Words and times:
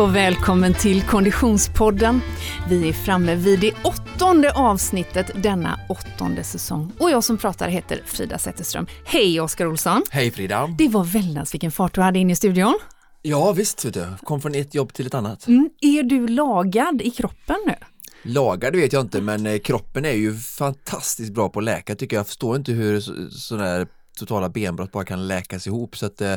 och 0.00 0.16
välkommen 0.16 0.74
till 0.74 1.02
Konditionspodden. 1.02 2.20
Vi 2.68 2.88
är 2.88 2.92
framme 2.92 3.34
vid 3.34 3.60
det 3.60 3.72
åttonde 3.84 4.52
avsnittet 4.52 5.30
denna 5.42 5.80
åttonde 5.88 6.44
säsong. 6.44 6.92
Och 6.98 7.10
jag 7.10 7.24
som 7.24 7.38
pratar 7.38 7.68
heter 7.68 8.02
Frida 8.06 8.38
Zetterström. 8.38 8.86
Hej 9.04 9.40
Oskar 9.40 9.66
Olsson! 9.66 10.02
Hej 10.10 10.30
Frida! 10.30 10.74
Det 10.78 10.88
var 10.88 11.04
väldans 11.04 11.54
vilken 11.54 11.70
fart 11.70 11.94
du 11.94 12.00
hade 12.00 12.18
in 12.18 12.30
i 12.30 12.36
studion. 12.36 12.78
Ja 13.22 13.52
visst, 13.52 13.84
vet 13.84 13.94
du. 13.94 14.06
kom 14.22 14.40
från 14.40 14.54
ett 14.54 14.74
jobb 14.74 14.92
till 14.92 15.06
ett 15.06 15.14
annat. 15.14 15.46
Mm. 15.46 15.70
Är 15.80 16.02
du 16.02 16.28
lagad 16.28 17.02
i 17.02 17.10
kroppen 17.10 17.56
nu? 17.66 17.74
Lagad 18.22 18.76
vet 18.76 18.92
jag 18.92 19.00
inte 19.00 19.20
men 19.20 19.46
eh, 19.46 19.58
kroppen 19.58 20.04
är 20.04 20.12
ju 20.12 20.36
fantastiskt 20.36 21.32
bra 21.32 21.48
på 21.48 21.58
att 21.58 21.64
läka 21.64 21.94
tycker 21.94 22.16
jag. 22.16 22.20
Jag 22.20 22.26
förstår 22.26 22.56
inte 22.56 22.72
hur 22.72 23.00
sådana 23.30 23.64
här 23.64 23.86
totala 24.18 24.48
benbrott 24.48 24.92
bara 24.92 25.04
kan 25.04 25.28
läkas 25.28 25.66
ihop 25.66 25.96
så 25.96 26.06
att 26.06 26.20
eh, 26.20 26.34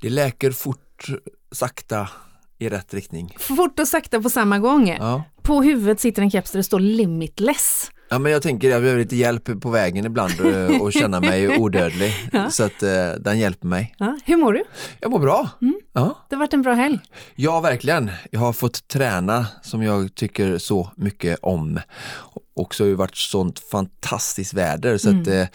det 0.00 0.10
läker 0.10 0.50
fort, 0.50 1.06
sakta 1.52 2.08
i 2.60 2.68
rätt 2.68 2.94
riktning. 2.94 3.36
Fort 3.38 3.80
och 3.80 3.88
sakta 3.88 4.20
på 4.20 4.30
samma 4.30 4.58
gång. 4.58 4.88
Ja. 4.88 5.22
På 5.42 5.62
huvudet 5.62 6.00
sitter 6.00 6.22
en 6.22 6.30
keps 6.30 6.50
där 6.50 6.58
det 6.58 6.64
står 6.64 6.80
limitless. 6.80 7.90
Ja 8.12 8.18
men 8.18 8.32
jag 8.32 8.42
tänker 8.42 8.70
jag 8.70 8.82
behöver 8.82 9.00
lite 9.00 9.16
hjälp 9.16 9.60
på 9.60 9.70
vägen 9.70 10.06
ibland 10.06 10.32
eh, 10.40 10.80
och 10.82 10.92
känna 10.92 11.20
mig 11.20 11.58
odödlig. 11.58 12.14
Ja. 12.32 12.50
Så 12.50 12.64
att 12.64 12.82
eh, 12.82 13.10
den 13.20 13.38
hjälper 13.38 13.66
mig. 13.66 13.94
Ja. 13.98 14.18
Hur 14.24 14.36
mår 14.36 14.52
du? 14.52 14.64
Jag 15.00 15.10
mår 15.10 15.18
bra. 15.18 15.48
Mm. 15.62 15.80
Ja. 15.92 16.26
Det 16.28 16.34
har 16.34 16.40
varit 16.40 16.54
en 16.54 16.62
bra 16.62 16.72
helg. 16.72 16.98
Ja 17.34 17.60
verkligen. 17.60 18.10
Jag 18.30 18.40
har 18.40 18.52
fått 18.52 18.88
träna 18.88 19.46
som 19.62 19.82
jag 19.82 20.14
tycker 20.14 20.58
så 20.58 20.90
mycket 20.96 21.38
om. 21.42 21.80
Och 22.60 22.74
så 22.74 22.84
har 22.84 22.88
det 22.88 22.96
varit 22.96 23.16
sånt 23.16 23.58
fantastiskt 23.58 24.54
väder 24.54 24.98
så 24.98 25.08
mm. 25.08 25.22
att, 25.22 25.28
eh, 25.28 25.46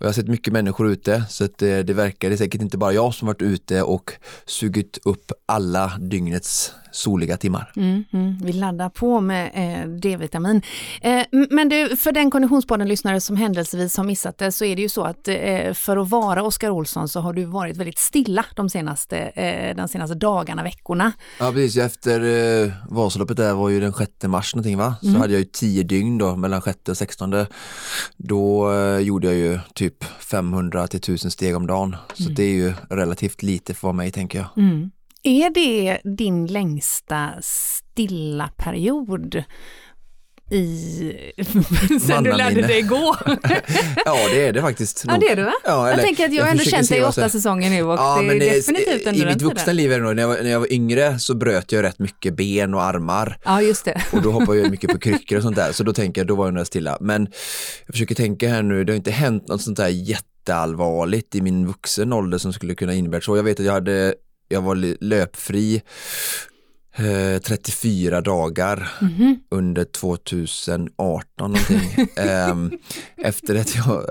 jag 0.00 0.06
har 0.06 0.12
sett 0.12 0.28
mycket 0.28 0.52
människor 0.52 0.90
ute 0.90 1.24
så 1.28 1.44
att 1.44 1.58
det 1.58 1.94
verkar, 1.94 2.28
det 2.28 2.34
är 2.34 2.36
säkert 2.36 2.60
inte 2.60 2.78
bara 2.78 2.92
jag 2.92 3.14
som 3.14 3.26
varit 3.26 3.42
ute 3.42 3.82
och 3.82 4.12
sugit 4.46 4.98
upp 5.04 5.32
alla 5.46 5.92
dygnets 6.00 6.72
soliga 6.92 7.36
timmar. 7.36 7.72
Mm, 7.76 8.04
mm. 8.12 8.38
Vi 8.42 8.52
laddar 8.52 8.88
på 8.88 9.20
med 9.20 9.50
eh, 9.54 9.88
D-vitamin. 9.88 10.62
Eh, 11.02 11.22
men 11.50 11.68
du, 11.68 11.96
för 11.96 12.12
den 12.12 12.30
Konditionspodden-lyssnare 12.30 13.20
som 13.20 13.36
händelsevis 13.36 13.96
har 13.96 14.04
missat 14.04 14.38
det 14.38 14.52
så 14.52 14.64
är 14.64 14.76
det 14.76 14.82
ju 14.82 14.88
så 14.88 15.02
att 15.04 15.28
eh, 15.28 15.72
för 15.72 15.96
att 15.96 16.10
vara 16.10 16.42
Oskar 16.42 16.70
Olsson 16.70 17.08
så 17.08 17.20
har 17.20 17.32
du 17.32 17.44
varit 17.44 17.76
väldigt 17.76 17.98
stilla 17.98 18.44
de 18.56 18.68
senaste, 18.68 19.18
eh, 19.18 19.76
de 19.76 19.88
senaste 19.88 20.14
dagarna, 20.14 20.62
veckorna. 20.62 21.12
Ja 21.38 21.52
precis, 21.52 21.76
efter 21.76 22.20
eh, 22.64 22.72
Vasaloppet 22.88 23.36
där 23.36 23.54
var 23.54 23.68
ju 23.68 23.80
den 23.80 23.92
6 23.92 24.12
mars 24.22 24.54
någonting 24.54 24.78
va? 24.78 24.94
Så 25.00 25.08
mm. 25.08 25.20
hade 25.20 25.32
jag 25.32 25.40
ju 25.40 25.48
10 25.52 25.82
dygn 25.82 26.18
då 26.18 26.36
mellan 26.52 26.62
6 26.62 26.88
och 26.88 26.96
16. 26.96 27.46
Då 28.16 28.72
eh, 28.72 28.98
gjorde 28.98 29.26
jag 29.26 29.36
ju 29.36 29.58
typ 29.74 30.04
500 30.04 30.86
till 30.86 30.98
1000 30.98 31.30
steg 31.30 31.56
om 31.56 31.66
dagen. 31.66 31.96
Så 32.14 32.22
mm. 32.22 32.34
det 32.34 32.42
är 32.42 32.54
ju 32.54 32.72
relativt 32.90 33.42
lite 33.42 33.74
för 33.74 33.92
mig 33.92 34.10
tänker 34.10 34.38
jag. 34.38 34.64
Mm. 34.64 34.90
Är 35.22 35.50
det 35.50 36.00
din 36.04 36.46
längsta 36.46 37.30
stilla 37.40 38.48
period 38.56 39.44
i... 40.52 41.32
sen 42.06 42.24
du 42.24 42.32
lärde 42.32 42.62
dig 42.62 42.82
gå? 42.82 43.16
ja 44.04 44.16
det 44.30 44.46
är 44.46 44.52
det 44.52 44.60
faktiskt. 44.60 45.04
Ja 45.08 45.18
det 45.20 45.26
är 45.26 45.36
det 45.36 45.44
va? 45.44 45.52
Ja, 45.64 45.90
jag 45.90 46.00
tänker 46.00 46.24
att 46.24 46.32
jag, 46.32 46.44
har 46.44 46.50
ändå 46.50 46.64
känt 46.64 46.88
dig 46.88 46.98
i 46.98 47.02
åtta 47.02 47.28
säsonger 47.28 47.70
nu 47.70 47.82
och 47.82 47.94
ja, 47.94 48.22
det 48.22 48.28
är 48.28 48.40
det, 48.40 48.50
definitivt 48.50 49.06
en 49.06 49.14
I 49.14 49.24
mitt 49.24 49.42
vuxna 49.42 49.72
liv, 49.72 49.90
när 49.90 50.14
jag, 50.14 50.28
var, 50.28 50.42
när 50.42 50.50
jag 50.50 50.60
var 50.60 50.72
yngre 50.72 51.18
så 51.18 51.34
bröt 51.34 51.72
jag 51.72 51.82
rätt 51.82 51.98
mycket 51.98 52.36
ben 52.36 52.74
och 52.74 52.82
armar. 52.82 53.38
Ja 53.44 53.62
just 53.62 53.84
det. 53.84 54.02
och 54.12 54.22
då 54.22 54.30
hoppade 54.30 54.58
jag 54.58 54.70
mycket 54.70 54.90
på 54.90 54.98
kryckor 55.00 55.36
och 55.36 55.42
sånt 55.42 55.56
där 55.56 55.72
så 55.72 55.84
då 55.84 55.92
tänker 55.92 56.20
jag, 56.20 56.28
då 56.28 56.34
var 56.34 56.46
jag 56.46 56.54
nog 56.54 56.66
stilla. 56.66 56.98
Men 57.00 57.22
jag 57.86 57.94
försöker 57.94 58.14
tänka 58.14 58.48
här 58.48 58.62
nu, 58.62 58.84
det 58.84 58.92
har 58.92 58.96
inte 58.96 59.10
hänt 59.10 59.48
något 59.48 59.62
sånt 59.62 59.76
där 59.76 59.88
jätteallvarligt 59.88 61.34
i 61.34 61.40
min 61.40 61.66
vuxen 61.66 62.12
ålder 62.12 62.38
som 62.38 62.52
skulle 62.52 62.74
kunna 62.74 62.94
innebära 62.94 63.20
så. 63.20 63.36
Jag 63.36 63.42
vet 63.42 63.60
att 63.60 63.66
jag 63.66 63.72
hade 63.72 64.14
jag 64.48 64.62
var 64.62 65.04
löpfri 65.04 65.82
eh, 66.96 67.40
34 67.40 68.20
dagar 68.20 68.92
mm 69.00 69.14
-hmm. 69.14 69.36
under 69.50 69.84
2018 69.84 71.22
någonting. 71.38 72.08
eh, 72.16 72.56
efter 73.16 73.54
att 73.54 73.76
jag 73.76 74.06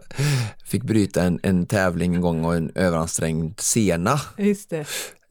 fick 0.65 0.83
bryta 0.83 1.23
en, 1.23 1.39
en 1.43 1.65
tävling 1.65 2.15
en 2.15 2.21
gång 2.21 2.45
och 2.45 2.55
en 2.55 2.71
överansträngd 2.75 3.59
sena. 3.59 4.21
Just 4.37 4.69
det. 4.69 4.85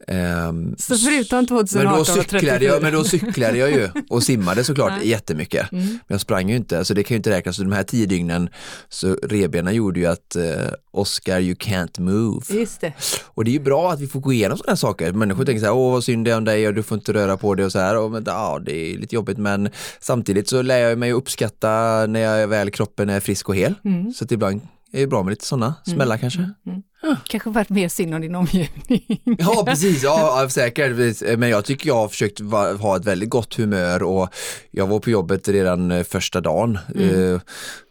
Um, 0.07 0.75
så 0.77 0.97
förutom 0.97 1.47
2018 1.47 1.83
men 1.83 1.97
då 1.97 2.05
cyklade 2.05 2.65
jag, 2.65 2.81
Men 2.81 2.93
då 2.93 3.03
cyklade 3.03 3.57
jag 3.57 3.71
ju 3.71 3.89
och 4.09 4.23
simmade 4.23 4.63
såklart 4.63 4.93
ja. 4.97 5.03
jättemycket. 5.03 5.71
Mm. 5.71 5.85
Men 5.85 5.99
jag 6.07 6.21
sprang 6.21 6.49
ju 6.49 6.55
inte, 6.55 6.85
så 6.85 6.93
det 6.93 7.03
kan 7.03 7.15
ju 7.15 7.17
inte 7.17 7.29
räknas. 7.29 7.55
Så 7.55 7.63
de 7.63 7.71
här 7.71 7.83
tio 7.83 8.05
dygnen, 8.05 8.49
så 8.89 9.15
rebena 9.23 9.71
gjorde 9.71 9.99
ju 9.99 10.05
att 10.05 10.35
uh, 10.35 10.43
Oscar 10.91 11.39
you 11.39 11.55
can't 11.55 11.99
move. 11.99 12.41
Just 12.49 12.81
det. 12.81 12.93
Och 13.25 13.45
det 13.45 13.51
är 13.51 13.53
ju 13.53 13.59
bra 13.59 13.91
att 13.91 13.99
vi 13.99 14.07
får 14.07 14.19
gå 14.19 14.33
igenom 14.33 14.57
sådana 14.57 14.71
här 14.71 14.75
saker. 14.75 15.11
Människor 15.11 15.45
tänker 15.45 15.59
så 15.59 15.65
här, 15.65 15.73
åh 15.73 15.91
vad 15.91 16.03
synd 16.03 16.25
det 16.25 16.31
är 16.31 16.37
om 16.37 16.45
dig 16.45 16.67
och 16.67 16.73
du 16.73 16.83
får 16.83 16.97
inte 16.97 17.13
röra 17.13 17.37
på 17.37 17.55
dig 17.55 17.65
och 17.65 17.71
så 17.71 17.79
här. 17.79 17.97
Och, 17.97 18.11
men, 18.11 18.23
ja, 18.25 18.59
det 18.65 18.75
är 18.75 18.97
lite 18.97 19.15
jobbigt 19.15 19.37
men 19.37 19.69
samtidigt 19.99 20.49
så 20.49 20.61
lär 20.61 20.77
jag 20.77 20.97
mig 20.97 21.11
att 21.11 21.17
uppskatta 21.17 22.05
när 22.07 22.19
jag 22.19 22.47
väl 22.47 22.71
kroppen 22.71 23.09
är 23.09 23.19
frisk 23.19 23.49
och 23.49 23.55
hel. 23.55 23.73
Mm. 23.85 24.13
Så 24.13 24.23
att 24.23 24.31
ibland 24.31 24.61
är 24.93 24.99
det 24.99 25.07
bra 25.07 25.23
med 25.23 25.31
lite 25.31 25.45
sådana 25.45 25.75
smällar 25.85 26.15
mm. 26.15 26.19
kanske. 26.19 26.39
Mm. 26.39 26.53
mm. 26.67 26.81
Ja. 27.01 27.17
Kanske 27.27 27.49
varit 27.49 27.69
mer 27.69 27.89
synd 27.89 28.15
om 28.15 28.21
din 28.21 28.35
omgivning. 28.35 29.21
Ja 29.39 29.63
precis, 29.65 30.03
ja, 30.03 30.47
säkert. 30.49 30.95
Men 31.39 31.49
jag 31.49 31.65
tycker 31.65 31.87
jag 31.87 31.95
har 31.95 32.07
försökt 32.07 32.39
ha 32.79 32.95
ett 32.95 33.05
väldigt 33.05 33.29
gott 33.29 33.55
humör 33.55 34.03
och 34.03 34.29
jag 34.71 34.87
var 34.87 34.99
på 34.99 35.09
jobbet 35.09 35.47
redan 35.47 35.91
eh, 35.91 36.03
första 36.03 36.41
dagen. 36.41 36.79
Mm. 36.95 37.33
Eh, 37.33 37.41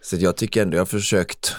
så 0.02 0.16
jag 0.16 0.36
tycker 0.36 0.62
ändå 0.62 0.76
jag 0.76 0.80
har 0.80 0.86
försökt 0.86 1.56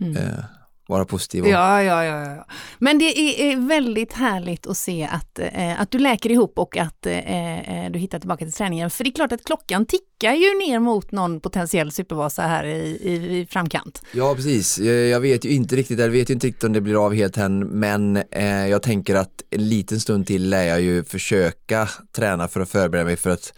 mm. 0.00 0.16
Eh, 0.16 0.44
vara 0.92 1.04
positiv. 1.04 1.46
Ja, 1.46 1.82
ja, 1.82 2.04
ja, 2.04 2.34
ja. 2.36 2.46
Men 2.78 2.98
det 2.98 3.18
är 3.42 3.56
väldigt 3.56 4.12
härligt 4.12 4.66
att 4.66 4.76
se 4.76 5.08
att, 5.12 5.38
eh, 5.38 5.80
att 5.80 5.90
du 5.90 5.98
läker 5.98 6.30
ihop 6.30 6.58
och 6.58 6.76
att 6.76 7.06
eh, 7.06 7.90
du 7.90 7.98
hittar 7.98 8.18
tillbaka 8.18 8.44
till 8.44 8.54
träningen. 8.54 8.90
För 8.90 9.04
det 9.04 9.10
är 9.10 9.12
klart 9.12 9.32
att 9.32 9.44
klockan 9.44 9.86
tickar 9.86 10.32
ju 10.32 10.58
ner 10.58 10.78
mot 10.78 11.12
någon 11.12 11.40
potentiell 11.40 11.92
supervasa 11.92 12.42
här 12.42 12.64
i, 12.64 12.98
i, 13.02 13.40
i 13.40 13.46
framkant. 13.46 14.02
Ja, 14.12 14.34
precis. 14.34 14.78
Jag 14.78 15.20
vet 15.20 15.44
ju 15.44 15.50
inte 15.50 15.76
riktigt, 15.76 15.98
jag 15.98 16.08
vet 16.08 16.30
ju 16.30 16.34
inte 16.34 16.46
riktigt 16.46 16.64
om 16.64 16.72
det 16.72 16.80
blir 16.80 17.06
av 17.06 17.14
helt 17.14 17.36
än, 17.36 17.58
men 17.58 18.16
eh, 18.16 18.66
jag 18.66 18.82
tänker 18.82 19.14
att 19.14 19.42
en 19.50 19.68
liten 19.68 20.00
stund 20.00 20.26
till 20.26 20.48
lär 20.50 20.64
jag 20.64 20.80
ju 20.80 21.04
försöka 21.04 21.88
träna 22.16 22.48
för 22.48 22.60
att 22.60 22.68
förbereda 22.68 23.04
mig 23.04 23.16
för 23.16 23.30
att 23.30 23.52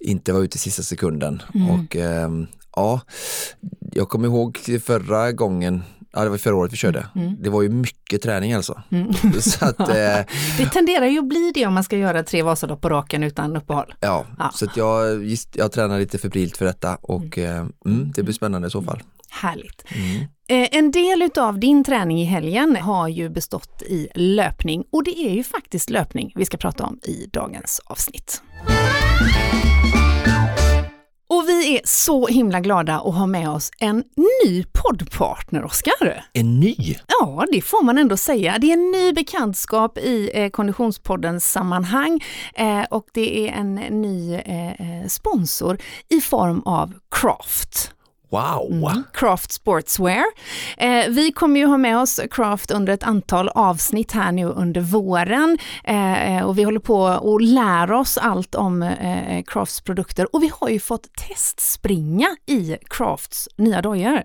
inte 0.00 0.32
vara 0.32 0.44
ute 0.44 0.56
i 0.56 0.58
sista 0.58 0.82
sekunden. 0.82 1.42
Mm. 1.54 1.70
Och 1.70 1.96
eh, 1.96 2.30
ja, 2.76 3.00
jag 3.92 4.08
kommer 4.08 4.28
ihåg 4.28 4.58
förra 4.84 5.32
gången 5.32 5.82
Ja, 6.12 6.24
det 6.24 6.30
var 6.30 6.38
förra 6.38 6.54
året 6.54 6.72
vi 6.72 6.76
körde. 6.76 7.06
Mm. 7.14 7.26
mm. 7.26 7.42
Det 7.42 7.50
var 7.50 7.62
ju 7.62 7.68
mycket 7.68 8.22
träning 8.22 8.52
alltså. 8.52 8.82
Mm. 8.90 9.12
så 9.40 9.64
att, 9.64 9.80
eh, 9.80 9.86
det 10.58 10.66
tenderar 10.72 11.06
ju 11.06 11.18
att 11.18 11.28
bli 11.28 11.52
det 11.54 11.66
om 11.66 11.74
man 11.74 11.84
ska 11.84 11.96
göra 11.96 12.22
tre 12.22 12.42
Vasalopp 12.42 12.80
på 12.80 12.88
raken 12.88 13.22
utan 13.22 13.56
uppehåll. 13.56 13.94
Ja, 14.00 14.26
ja. 14.38 14.50
så 14.54 14.66
jag, 14.74 15.24
jag 15.52 15.72
tränar 15.72 15.98
lite 15.98 16.18
febrilt 16.18 16.56
för 16.56 16.64
detta 16.64 16.96
och 17.02 17.38
mm. 17.38 17.72
Eh, 17.86 17.92
mm, 17.92 18.12
det 18.14 18.22
blir 18.22 18.34
spännande 18.34 18.68
i 18.68 18.70
så 18.70 18.82
fall. 18.82 19.02
Härligt. 19.30 19.84
Mm. 19.94 20.22
Eh, 20.48 20.78
en 20.78 20.90
del 20.90 21.22
utav 21.22 21.58
din 21.58 21.84
träning 21.84 22.20
i 22.20 22.24
helgen 22.24 22.76
har 22.76 23.08
ju 23.08 23.28
bestått 23.28 23.82
i 23.82 24.08
löpning 24.14 24.84
och 24.92 25.04
det 25.04 25.18
är 25.18 25.34
ju 25.34 25.44
faktiskt 25.44 25.90
löpning 25.90 26.32
vi 26.34 26.44
ska 26.44 26.56
prata 26.56 26.84
om 26.84 27.00
i 27.02 27.28
dagens 27.32 27.80
avsnitt. 27.84 28.42
Och 31.32 31.48
vi 31.48 31.76
är 31.76 31.80
så 31.84 32.26
himla 32.26 32.60
glada 32.60 32.94
att 32.94 33.14
ha 33.14 33.26
med 33.26 33.50
oss 33.50 33.70
en 33.78 34.04
ny 34.16 34.64
poddpartner, 34.72 35.64
Oskar. 35.64 36.24
En 36.32 36.60
ny? 36.60 36.76
Ja, 37.06 37.44
det 37.52 37.62
får 37.62 37.84
man 37.84 37.98
ändå 37.98 38.16
säga. 38.16 38.58
Det 38.58 38.66
är 38.66 38.72
en 38.72 38.90
ny 38.90 39.12
bekantskap 39.12 39.98
i 39.98 40.30
eh, 40.34 40.50
Konditionspoddens 40.50 41.52
sammanhang 41.52 42.24
eh, 42.54 42.82
och 42.90 43.06
det 43.12 43.48
är 43.48 43.52
en 43.52 43.74
ny 43.74 44.34
eh, 44.34 44.70
eh 44.70 45.06
sponsor 45.08 45.78
i 46.08 46.20
form 46.20 46.62
av 46.64 46.92
Craft. 47.10 47.92
Wow! 48.32 48.72
Mm, 48.72 49.04
Craft 49.12 49.52
Sportswear. 49.52 50.24
Eh, 50.76 51.08
vi 51.08 51.32
kommer 51.32 51.60
ju 51.60 51.66
ha 51.66 51.76
med 51.76 51.98
oss 51.98 52.20
Craft 52.30 52.70
under 52.70 52.92
ett 52.92 53.02
antal 53.02 53.48
avsnitt 53.48 54.12
här 54.12 54.32
nu 54.32 54.46
under 54.46 54.80
våren 54.80 55.58
eh, 55.84 56.42
och 56.42 56.58
vi 56.58 56.62
håller 56.62 56.80
på 56.80 57.02
och 57.02 57.40
lär 57.40 57.92
oss 57.92 58.18
allt 58.18 58.54
om 58.54 58.82
eh, 58.82 59.42
Crafts 59.46 59.80
produkter 59.80 60.34
och 60.36 60.42
vi 60.42 60.50
har 60.60 60.68
ju 60.68 60.80
fått 60.80 61.08
testspringa 61.28 62.36
i 62.46 62.76
Crafts 62.90 63.48
nya 63.56 63.82
dojor. 63.82 64.22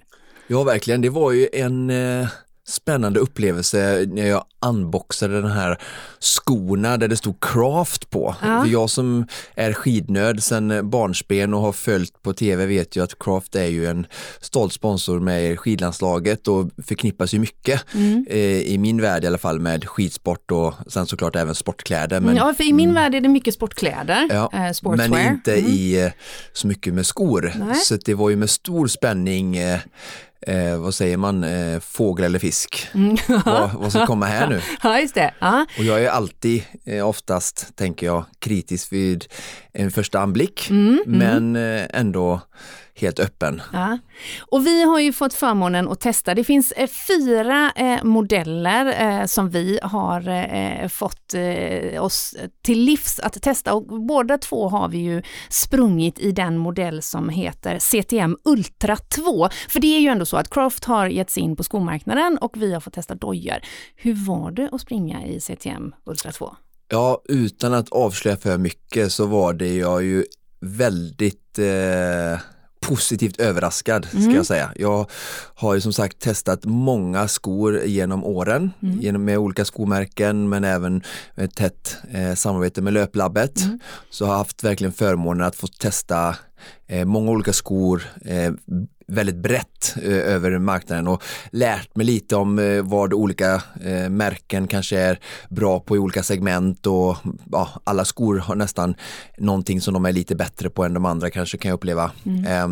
Ja, 0.47 0.63
verkligen. 0.63 1.01
Det 1.01 1.09
var 1.09 1.31
ju 1.31 1.47
en 1.53 1.89
eh, 1.89 2.27
spännande 2.67 3.19
upplevelse 3.19 4.05
när 4.07 4.27
jag 4.27 4.45
unboxade 4.65 5.41
den 5.41 5.51
här 5.51 5.77
skorna 6.19 6.97
där 6.97 7.07
det 7.07 7.17
stod 7.17 7.43
Craft 7.43 8.09
på. 8.09 8.35
Ja. 8.41 8.61
För 8.61 8.71
jag 8.71 8.89
som 8.89 9.27
är 9.55 9.73
skidnörd 9.73 10.41
sedan 10.43 10.89
barnsben 10.89 11.53
och 11.53 11.61
har 11.61 11.71
följt 11.71 12.23
på 12.23 12.33
tv 12.33 12.65
vet 12.65 12.95
ju 12.95 13.03
att 13.03 13.19
Craft 13.19 13.55
är 13.55 13.65
ju 13.65 13.85
en 13.85 14.07
stolt 14.41 14.73
sponsor 14.73 15.19
med 15.19 15.59
skidlandslaget 15.59 16.47
och 16.47 16.69
förknippas 16.85 17.33
ju 17.33 17.39
mycket 17.39 17.85
mm. 17.93 18.25
eh, 18.29 18.39
i 18.61 18.77
min 18.77 19.01
värld 19.01 19.23
i 19.23 19.27
alla 19.27 19.37
fall 19.37 19.59
med 19.59 19.85
skidsport 19.85 20.51
och 20.51 20.73
sen 20.87 21.05
såklart 21.05 21.35
även 21.35 21.55
sportkläder. 21.55 22.19
Men, 22.19 22.35
ja, 22.35 22.53
för 22.53 22.63
i 22.63 22.73
min 22.73 22.89
mm. 22.89 23.03
värld 23.03 23.15
är 23.15 23.21
det 23.21 23.29
mycket 23.29 23.53
sportkläder, 23.53 24.27
ja, 24.29 24.51
eh, 24.53 24.95
Men 24.97 25.33
inte 25.33 25.55
mm. 25.55 25.71
i 25.71 26.03
eh, 26.05 26.11
så 26.53 26.67
mycket 26.67 26.93
med 26.93 27.05
skor. 27.05 27.53
Nej. 27.55 27.75
Så 27.75 27.95
det 27.95 28.13
var 28.13 28.29
ju 28.29 28.35
med 28.35 28.49
stor 28.49 28.87
spänning 28.87 29.57
eh, 29.57 29.79
eh, 30.41 30.77
vad 30.77 30.95
säger 30.95 31.17
man, 31.17 31.43
eh, 31.43 31.79
fågel 31.79 32.25
eller 32.25 32.39
fisk. 32.39 32.87
vad, 33.45 33.73
vad 33.73 33.91
ska 33.91 34.05
komma 34.05 34.25
här 34.25 34.47
nu? 34.49 34.61
Ja, 34.83 34.99
just 34.99 35.15
det. 35.15 35.33
Ja. 35.39 35.65
Och 35.77 35.83
jag 35.83 36.03
är 36.03 36.09
alltid, 36.09 36.63
eh, 36.85 37.07
oftast 37.07 37.75
tänker 37.75 38.05
jag, 38.05 38.25
kritisk 38.39 38.91
vid 38.93 39.25
en 39.79 39.91
första 39.91 40.19
anblick, 40.19 40.69
Mm, 40.69 41.03
men 41.05 41.55
eh, 41.55 41.85
ändå 41.93 42.41
helt 42.95 43.19
öppen. 43.19 43.61
Ja. 43.73 43.97
Och 44.39 44.65
vi 44.65 44.83
har 44.83 44.99
ju 44.99 45.13
fått 45.13 45.33
förmånen 45.33 45.87
att 45.87 45.99
testa. 45.99 46.35
Det 46.35 46.43
finns 46.43 46.71
eh, 46.71 46.89
fyra 47.07 47.71
eh, 47.75 48.03
modeller 48.03 49.01
eh, 49.01 49.25
som 49.25 49.49
vi 49.49 49.79
har 49.83 50.87
fått 50.87 51.33
oss 51.99 52.35
till 52.61 52.79
livs 52.79 53.19
att 53.19 53.41
testa 53.41 53.73
och 53.73 54.01
båda 54.01 54.37
två 54.37 54.69
har 54.69 54.89
vi 54.89 54.97
ju 54.97 55.21
sprungit 55.49 56.19
i 56.19 56.31
den 56.31 56.57
modell 56.57 57.01
som 57.01 57.29
heter 57.29 57.79
CTM 57.79 58.37
Ultra 58.43 58.95
2. 58.97 59.49
För 59.69 59.79
det 59.79 59.97
är 59.97 59.99
ju 59.99 60.07
ändå 60.07 60.25
så 60.25 60.37
att 60.37 60.49
Croft 60.49 60.85
har 60.85 61.07
gett 61.07 61.29
sig 61.29 61.43
in 61.43 61.55
på 61.55 61.63
skomarknaden 61.63 62.37
och 62.37 62.61
vi 62.61 62.73
har 62.73 62.79
fått 62.79 62.93
testa 62.93 63.15
dojor. 63.15 63.57
Hur 63.95 64.13
var 64.27 64.51
det 64.51 64.69
att 64.71 64.81
springa 64.81 65.25
i 65.25 65.39
CTM 65.39 65.93
Ultra 66.05 66.31
2? 66.31 66.55
Ja, 66.89 67.21
utan 67.29 67.73
att 67.73 67.89
avslöja 67.89 68.37
för 68.37 68.57
mycket 68.57 69.11
så 69.11 69.25
var 69.25 69.53
det 69.53 69.75
jag 69.75 70.03
ju 70.03 70.25
väldigt 70.59 71.59
eh, 71.59 72.39
positivt 72.81 73.39
överraskad 73.39 74.05
ska 74.05 74.17
Mm. 74.17 74.35
jag 74.35 74.45
säga. 74.45 74.71
Jag 74.75 75.09
har 75.55 75.75
ju 75.75 75.81
som 75.81 75.93
sagt 75.93 76.19
testat 76.19 76.59
många 76.65 77.27
skor 77.27 77.81
genom 77.85 78.23
åren 78.23 78.71
Mm. 78.83 78.99
genom 79.01 79.25
med 79.25 79.37
olika 79.37 79.65
skomärken 79.65 80.49
men 80.49 80.63
även 80.63 81.01
ett 81.35 81.55
tätt 81.55 81.97
eh, 82.11 82.33
samarbete 82.35 82.81
med 82.81 82.93
Löplabbet. 82.93 83.61
Mm. 83.61 83.79
Så 84.09 84.23
jag 84.23 84.29
har 84.29 84.37
haft 84.37 84.63
verkligen 84.63 84.93
förmånen 84.93 85.47
att 85.47 85.55
få 85.55 85.67
testa 85.67 86.35
eh, 86.87 87.05
många 87.05 87.31
olika 87.31 87.53
skor 87.53 88.03
eh, 88.25 88.53
väldigt 89.07 89.35
brett 89.35 89.95
eh, 90.03 90.11
över 90.11 90.59
marknaden 90.59 91.07
och 91.07 91.23
lärt 91.51 91.95
mig 91.95 92.05
lite 92.05 92.35
om 92.35 92.59
eh, 92.59 92.81
vad 92.81 93.13
olika 93.13 93.61
eh, 93.83 94.09
märken 94.09 94.67
kanske 94.67 94.99
är 94.99 95.19
bra 95.49 95.79
på 95.79 95.95
i 95.95 95.99
olika 95.99 96.23
segment 96.23 96.87
och 96.87 97.17
ja, 97.51 97.69
alla 97.83 98.05
skor 98.05 98.37
har 98.37 98.55
nästan 98.55 98.95
någonting 99.37 99.81
som 99.81 99.93
de 99.93 100.05
är 100.05 100.11
lite 100.11 100.35
bättre 100.35 100.69
på 100.69 100.83
än 100.83 100.93
de 100.93 101.05
andra 101.05 101.29
kanske 101.29 101.57
kan 101.57 101.69
jag 101.69 101.75
uppleva. 101.75 102.11
Eh, 102.47 102.67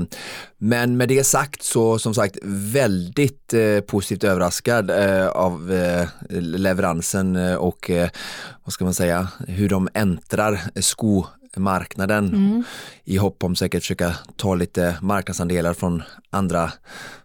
men 0.57 0.97
med 0.97 1.09
det 1.09 1.23
sagt 1.23 1.63
så 1.63 1.99
som 1.99 2.13
sagt 2.13 2.37
väldigt 2.43 3.53
eh, 3.53 3.79
positivt 3.79 4.23
överraskad 4.23 4.89
eh, 4.89 5.27
av 5.27 5.73
eh, 5.73 6.07
leveransen 6.39 7.35
och 7.57 7.91
vad 8.63 8.73
ska 8.73 8.83
man 8.83 8.93
säga 8.93 9.27
hur 9.47 9.69
de 9.69 9.89
äntrar 9.93 10.61
skomarknaden 10.81 12.63
i 13.05 13.17
hopp 13.17 13.43
om 13.43 13.55
säkert 13.55 13.83
försöka 13.83 14.15
ta 14.35 14.55
lite 14.55 14.97
marknadsandelar 15.01 15.73
från 15.73 16.03
andra 16.29 16.71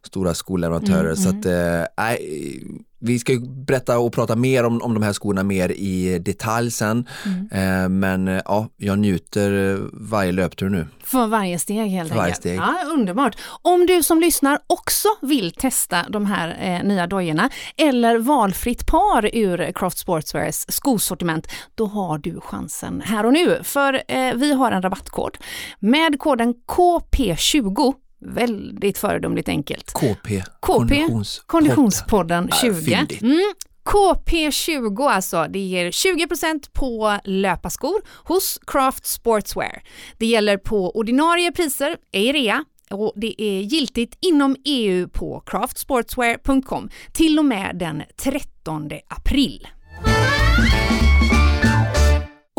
stora 0.06 0.34
skoleverantörer. 0.34 1.14
Så 1.14 1.28
att, 1.28 1.46
eh, 1.46 2.04
nej, 2.04 2.62
vi 3.02 3.18
ska 3.18 3.32
ju 3.32 3.40
berätta 3.40 3.98
och 3.98 4.12
prata 4.12 4.36
mer 4.36 4.64
om, 4.64 4.82
om 4.82 4.94
de 4.94 5.02
här 5.02 5.12
skorna 5.12 5.42
mer 5.42 5.68
i 5.68 6.18
detalj 6.18 6.70
sen. 6.70 7.08
Eh, 7.52 7.88
men 7.88 8.28
eh, 8.28 8.42
ja, 8.44 8.68
jag 8.76 8.98
njuter 8.98 9.72
eh, 9.72 9.78
varje 9.92 10.32
löptur 10.32 10.68
nu. 10.68 10.86
För 11.04 11.26
varje 11.26 11.58
steg 11.58 11.90
helt 11.90 12.10
varje 12.10 12.22
enkelt. 12.22 12.40
steg. 12.40 12.58
Ja, 12.58 12.74
underbart. 12.94 13.36
Om 13.62 13.86
du 13.86 14.02
som 14.02 14.20
lyssnar 14.20 14.58
också 14.66 15.08
vill 15.22 15.52
testa 15.52 16.06
de 16.08 16.26
här 16.26 16.58
eh, 16.60 16.88
nya 16.88 17.06
dojorna 17.06 17.50
eller 17.76 18.18
valfritt 18.18 18.86
par 18.86 19.34
ur 19.36 19.72
Craft 19.72 19.98
Sportswears 19.98 20.64
skosortiment, 20.68 21.48
då 21.74 21.86
har 21.86 22.18
du 22.18 22.40
chansen 22.40 23.00
här 23.04 23.26
och 23.26 23.32
nu. 23.32 23.60
För 23.62 24.02
eh, 24.08 24.34
vi 24.34 24.52
har 24.52 24.72
en 24.72 24.82
rabattkod. 24.82 25.38
Med 25.78 26.18
koden 26.18 26.54
KP20 26.68 27.94
Väldigt 28.22 28.98
föredömligt 28.98 29.48
enkelt. 29.48 29.92
KP, 29.92 30.42
KP, 30.60 30.72
konditions- 30.72 31.40
Konditionspodden 31.46 32.48
Ja, 32.50 32.56
20. 32.56 32.74
fyndigt. 32.74 33.22
Mm. 33.22 33.52
KP20 33.84 35.08
alltså, 35.10 35.46
det 35.50 35.58
ger 35.58 35.90
20% 35.90 36.72
på 36.72 37.18
löparskor 37.24 38.00
hos 38.24 38.58
Craft 38.66 39.06
Sportswear. 39.06 39.82
Det 40.18 40.26
gäller 40.26 40.56
på 40.56 40.90
ordinarie 40.96 41.52
priser, 41.52 41.96
ej 42.12 42.32
rea, 42.32 42.64
och 42.90 43.12
det 43.16 43.42
är 43.42 43.60
giltigt 43.60 44.18
inom 44.20 44.56
EU 44.64 45.08
på 45.08 45.42
craftsportswear.com 45.46 46.90
till 47.12 47.38
och 47.38 47.44
med 47.44 47.76
den 47.78 48.02
13 48.22 48.90
april. 49.08 49.66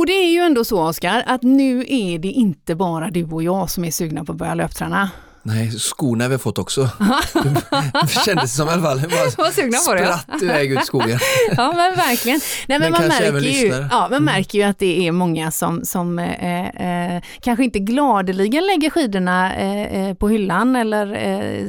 Och 0.02 0.08
det 0.08 0.14
är 0.14 0.32
ju 0.32 0.40
ändå 0.40 0.66
så 0.66 0.88
Oskar, 0.88 1.24
att 1.28 1.44
nu 1.44 1.86
är 1.88 2.20
det 2.20 2.28
inte 2.28 2.76
bara 2.76 3.10
du 3.10 3.24
och 3.26 3.44
jag 3.44 3.70
som 3.70 3.86
är 3.86 3.92
sugna 3.92 4.26
på 4.26 4.32
att 4.32 4.38
börja 4.38 4.54
löpträna. 4.54 5.10
Nej, 5.44 5.72
skorna 5.72 6.24
har 6.24 6.30
vi 6.30 6.38
fått 6.38 6.58
också. 6.58 6.90
det 7.94 8.10
kändes 8.26 8.56
som 8.56 8.68
i 8.68 8.72
alla 8.72 8.82
fall. 8.82 9.00
Var 9.38 9.52
sugna 9.52 9.78
på 9.88 9.94
det. 9.94 10.18
Spratt 10.18 10.42
iväg 10.42 10.72
ut 10.72 10.86
skogen. 10.86 11.20
Ja 11.58 11.74
men 11.76 11.96
verkligen. 11.96 12.40
Nej, 12.68 12.80
men 12.80 12.92
Men 12.92 13.02
man, 13.02 13.08
märker 13.08 13.40
ju. 13.40 13.74
Mm. 13.74 13.88
ja, 13.92 14.08
man 14.12 14.24
märker 14.24 14.60
ju 14.60 14.64
att 14.64 14.80
det 14.80 15.08
är 15.08 15.12
många 15.12 15.52
som, 15.52 15.86
som 15.86 16.20
eh, 16.20 17.16
eh, 17.16 17.22
kanske 17.42 17.64
inte 17.64 17.80
gladeligen 17.80 18.66
lägger 18.66 18.90
skidorna 18.90 19.56
eh, 19.56 20.08
eh, 20.08 20.14
på 20.14 20.30
hyllan 20.30 20.76
eller 20.76 21.14
eh, 21.14 21.66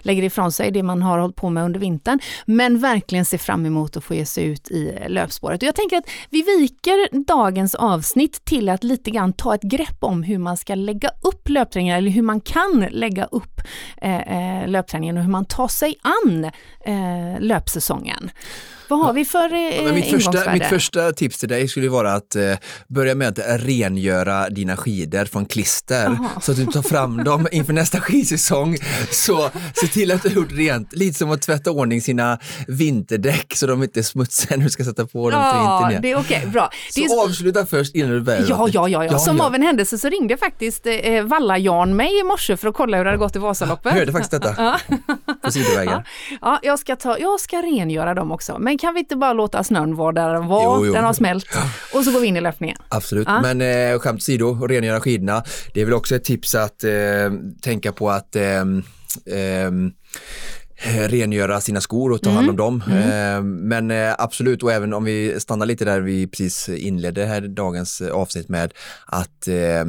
lägger 0.00 0.22
ifrån 0.22 0.52
sig 0.52 0.70
det 0.70 0.82
man 0.82 1.02
har 1.02 1.18
hållit 1.18 1.36
på 1.36 1.50
med 1.50 1.64
under 1.64 1.80
vintern, 1.80 2.18
men 2.44 2.78
verkligen 2.78 3.24
ser 3.24 3.38
fram 3.38 3.66
emot 3.66 3.96
att 3.96 4.04
få 4.04 4.14
ge 4.14 4.26
sig 4.26 4.44
ut 4.44 4.70
i 4.70 4.98
löpspåret. 5.08 5.62
Och 5.62 5.68
jag 5.68 5.74
tänker 5.74 5.96
att 5.96 6.08
vi 6.30 6.42
viker 6.42 7.24
dagens 7.26 7.74
avsnitt 7.74 8.44
till 8.44 8.68
att 8.68 8.84
lite 8.84 9.10
grann 9.10 9.32
ta 9.32 9.54
ett 9.54 9.62
grepp 9.62 9.96
om 10.00 10.22
hur 10.22 10.38
man 10.38 10.56
ska 10.56 10.74
lägga 10.74 11.10
upp 11.22 11.48
löpträningen 11.48 11.96
eller 11.96 12.10
hur 12.10 12.22
man 12.22 12.40
kan 12.40 12.86
lägga 12.90 13.15
upp 13.24 13.55
eh, 14.02 14.62
eh, 14.62 14.68
löpträningen 14.68 15.16
och 15.16 15.22
hur 15.22 15.30
man 15.30 15.44
tar 15.44 15.68
sig 15.68 15.94
an 16.02 16.44
eh, 16.84 17.40
löpsäsongen. 17.40 18.30
Vad 18.88 18.98
har 18.98 19.12
vi 19.12 19.24
för 19.24 19.54
eh, 19.54 19.92
mitt, 19.92 20.10
första, 20.10 20.52
mitt 20.52 20.66
första 20.66 21.12
tips 21.12 21.38
till 21.38 21.48
dig 21.48 21.68
skulle 21.68 21.88
vara 21.88 22.12
att 22.12 22.36
eh, 22.36 22.42
börja 22.88 23.14
med 23.14 23.28
att 23.28 23.38
rengöra 23.60 24.50
dina 24.50 24.76
skidor 24.76 25.24
från 25.24 25.46
klister 25.46 26.04
Jaha. 26.04 26.40
så 26.40 26.52
att 26.52 26.58
du 26.58 26.66
tar 26.66 26.82
fram 26.82 27.24
dem 27.24 27.48
inför 27.52 27.72
nästa 27.72 28.00
skidsäsong. 28.00 28.76
Så 29.10 29.50
se 29.74 29.86
till 29.86 30.12
att 30.12 30.22
du 30.22 30.28
har 30.28 30.36
gjort 30.36 30.52
rent, 30.52 30.92
lite 30.92 31.18
som 31.18 31.30
att 31.30 31.42
tvätta 31.42 31.70
ordning 31.70 32.00
sina 32.00 32.38
vinterdäck 32.66 33.56
så 33.56 33.66
de 33.66 33.82
inte 33.82 34.00
är 34.00 34.02
smutsiga 34.02 34.56
när 34.56 34.64
du 34.64 34.70
ska 34.70 34.84
sätta 34.84 35.06
på 35.06 35.30
dem 35.30 35.40
till 35.40 35.58
Ja, 35.58 35.88
vintern 35.90 36.04
igen. 36.04 36.24
det 36.42 36.48
bra. 36.48 36.70
Det 36.94 37.04
är, 37.04 37.08
Så 37.08 37.24
avsluta 37.24 37.66
först 37.66 37.94
innan 37.94 38.10
du 38.10 38.20
börjar. 38.20 38.46
Ja, 38.48 38.68
ja, 38.72 38.88
ja, 38.88 39.04
ja. 39.04 39.18
Som 39.18 39.36
ja. 39.36 39.46
av 39.46 39.54
en 39.54 39.62
händelse 39.62 39.98
så 39.98 40.08
ringde 40.08 40.36
faktiskt 40.36 40.86
eh, 40.86 41.22
Valla-Jan 41.22 41.96
mig 41.96 42.20
i 42.20 42.22
morse 42.22 42.56
för 42.56 42.68
att 42.68 42.74
kolla 42.74 42.96
hur 42.96 43.04
det 43.04 43.10
hade 43.10 43.18
gått 43.18 43.36
i 43.36 43.38
Vasaloppet. 43.38 43.55
Jag 43.60 43.90
hörde 43.92 44.12
faktiskt 44.12 44.30
detta 44.30 44.54
Ja. 44.58 44.78
på 45.42 45.50
sidovägen. 45.52 46.02
Ja, 46.40 46.58
jag 46.62 46.78
ska, 46.78 46.96
ta, 46.96 47.18
jag 47.18 47.40
ska 47.40 47.56
rengöra 47.62 48.14
dem 48.14 48.32
också. 48.32 48.58
Men 48.58 48.78
kan 48.78 48.94
vi 48.94 49.00
inte 49.00 49.16
bara 49.16 49.32
låta 49.32 49.64
snön 49.64 49.96
vara 49.96 50.12
där 50.12 50.32
den 50.34 50.46
var? 50.46 50.78
Jo, 50.78 50.86
jo. 50.86 50.92
Den 50.92 51.04
har 51.04 51.12
smält. 51.12 51.46
Och 51.94 52.04
så 52.04 52.12
går 52.12 52.20
vi 52.20 52.26
in 52.26 52.36
i 52.36 52.40
löpningen. 52.40 52.76
Absolut, 52.88 53.28
Ja. 53.30 53.40
men 53.40 53.60
eh, 53.92 53.98
skämt 53.98 54.16
åsido, 54.20 54.66
rengöra 54.66 55.00
skidorna. 55.00 55.42
Det 55.74 55.80
är 55.80 55.84
väl 55.84 55.94
också 55.94 56.16
ett 56.16 56.24
tips 56.24 56.54
att 56.54 56.84
eh, 56.84 56.90
tänka 57.62 57.92
på 57.92 58.10
att 58.10 58.36
ehm, 58.36 58.82
ehm, 59.32 59.92
eh, 60.84 61.08
rengöra 61.08 61.60
sina 61.60 61.80
skor 61.80 62.12
och 62.12 62.22
ta 62.22 62.30
hand 62.30 62.50
om 62.50 62.56
dem. 62.56 62.82
Eh, 62.90 63.42
men 63.42 63.90
eh, 63.90 64.14
absolut, 64.18 64.62
och 64.62 64.72
även 64.72 64.94
om 64.94 65.04
vi 65.04 65.40
stannar 65.40 65.66
lite 65.66 65.84
där 65.84 66.00
vi 66.00 66.26
precis 66.26 66.68
inledde 66.68 67.24
här 67.24 67.40
dagens 67.40 68.00
eh, 68.00 68.12
avsnitt 68.14 68.48
med 68.48 68.72
att 69.06 69.48
eh, 69.48 69.84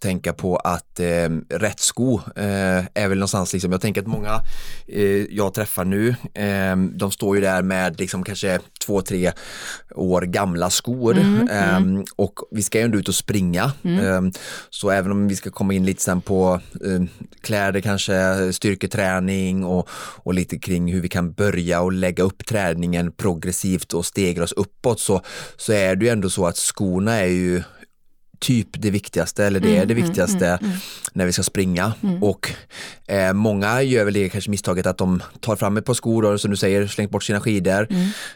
tänka 0.00 0.32
på 0.32 0.56
att 0.56 1.00
eh, 1.00 1.28
rätt 1.48 1.80
sko 1.80 2.20
eh, 2.36 2.84
är 2.94 3.08
väl 3.08 3.18
någonstans 3.18 3.52
liksom, 3.52 3.72
jag 3.72 3.80
tänker 3.80 4.00
att 4.00 4.06
många 4.06 4.40
eh, 4.86 5.24
jag 5.30 5.54
träffar 5.54 5.84
nu, 5.84 6.08
eh, 6.34 6.76
de 6.76 7.10
står 7.10 7.36
ju 7.36 7.42
där 7.42 7.62
med 7.62 8.00
liksom 8.00 8.24
kanske 8.24 8.58
två, 8.86 9.02
tre 9.02 9.32
år 9.94 10.22
gamla 10.22 10.70
skor 10.70 11.18
eh, 11.18 11.80
och 12.16 12.34
vi 12.50 12.62
ska 12.62 12.78
ju 12.78 12.84
ändå 12.84 12.98
ut 12.98 13.08
och 13.08 13.14
springa. 13.14 13.72
Eh, 13.84 14.22
så 14.70 14.90
även 14.90 15.12
om 15.12 15.28
vi 15.28 15.36
ska 15.36 15.50
komma 15.50 15.74
in 15.74 15.86
lite 15.86 16.02
sen 16.02 16.20
på 16.20 16.60
kläder 17.40 17.80
kanske, 17.80 18.52
styrketräning 18.52 19.64
och, 19.64 19.88
och 20.16 20.34
lite 20.34 20.58
kring 20.58 20.92
hur 20.92 21.00
vi 21.00 21.08
kan 21.08 21.32
börja 21.32 21.80
och 21.80 21.92
lägga 21.92 22.24
upp 22.24 22.46
träningen 22.46 23.12
progressivt 23.12 23.94
och 23.94 24.06
stegra 24.06 24.44
oss 24.44 24.52
uppåt 24.52 25.00
så, 25.00 25.22
så 25.56 25.72
är 25.72 25.96
det 25.96 26.04
ju 26.04 26.10
ändå 26.10 26.30
så 26.30 26.46
att 26.46 26.56
skorna 26.56 27.12
är 27.12 27.26
ju 27.26 27.62
typ 28.40 28.68
det 28.72 28.90
viktigaste 28.90 29.44
eller 29.44 29.60
det 29.60 29.76
är 29.76 29.86
det 29.86 29.94
viktigaste 29.94 30.58
när 31.12 31.26
vi 31.26 31.32
ska 31.32 31.42
springa. 31.42 31.92
Och 32.20 32.50
eh, 33.06 33.32
många 33.32 33.82
gör 33.82 34.04
väl 34.04 34.14
det 34.14 34.28
kanske 34.28 34.50
misstaget 34.50 34.86
att 34.86 34.98
de 34.98 35.22
tar 35.40 35.56
fram 35.56 35.76
ett 35.76 35.84
par 35.84 35.94
skor 35.94 36.24
och 36.24 36.40
som 36.40 36.50
du 36.50 36.56
säger 36.56 36.86
slängt 36.86 37.10
bort 37.10 37.24
sina 37.24 37.40
skidor. 37.40 37.88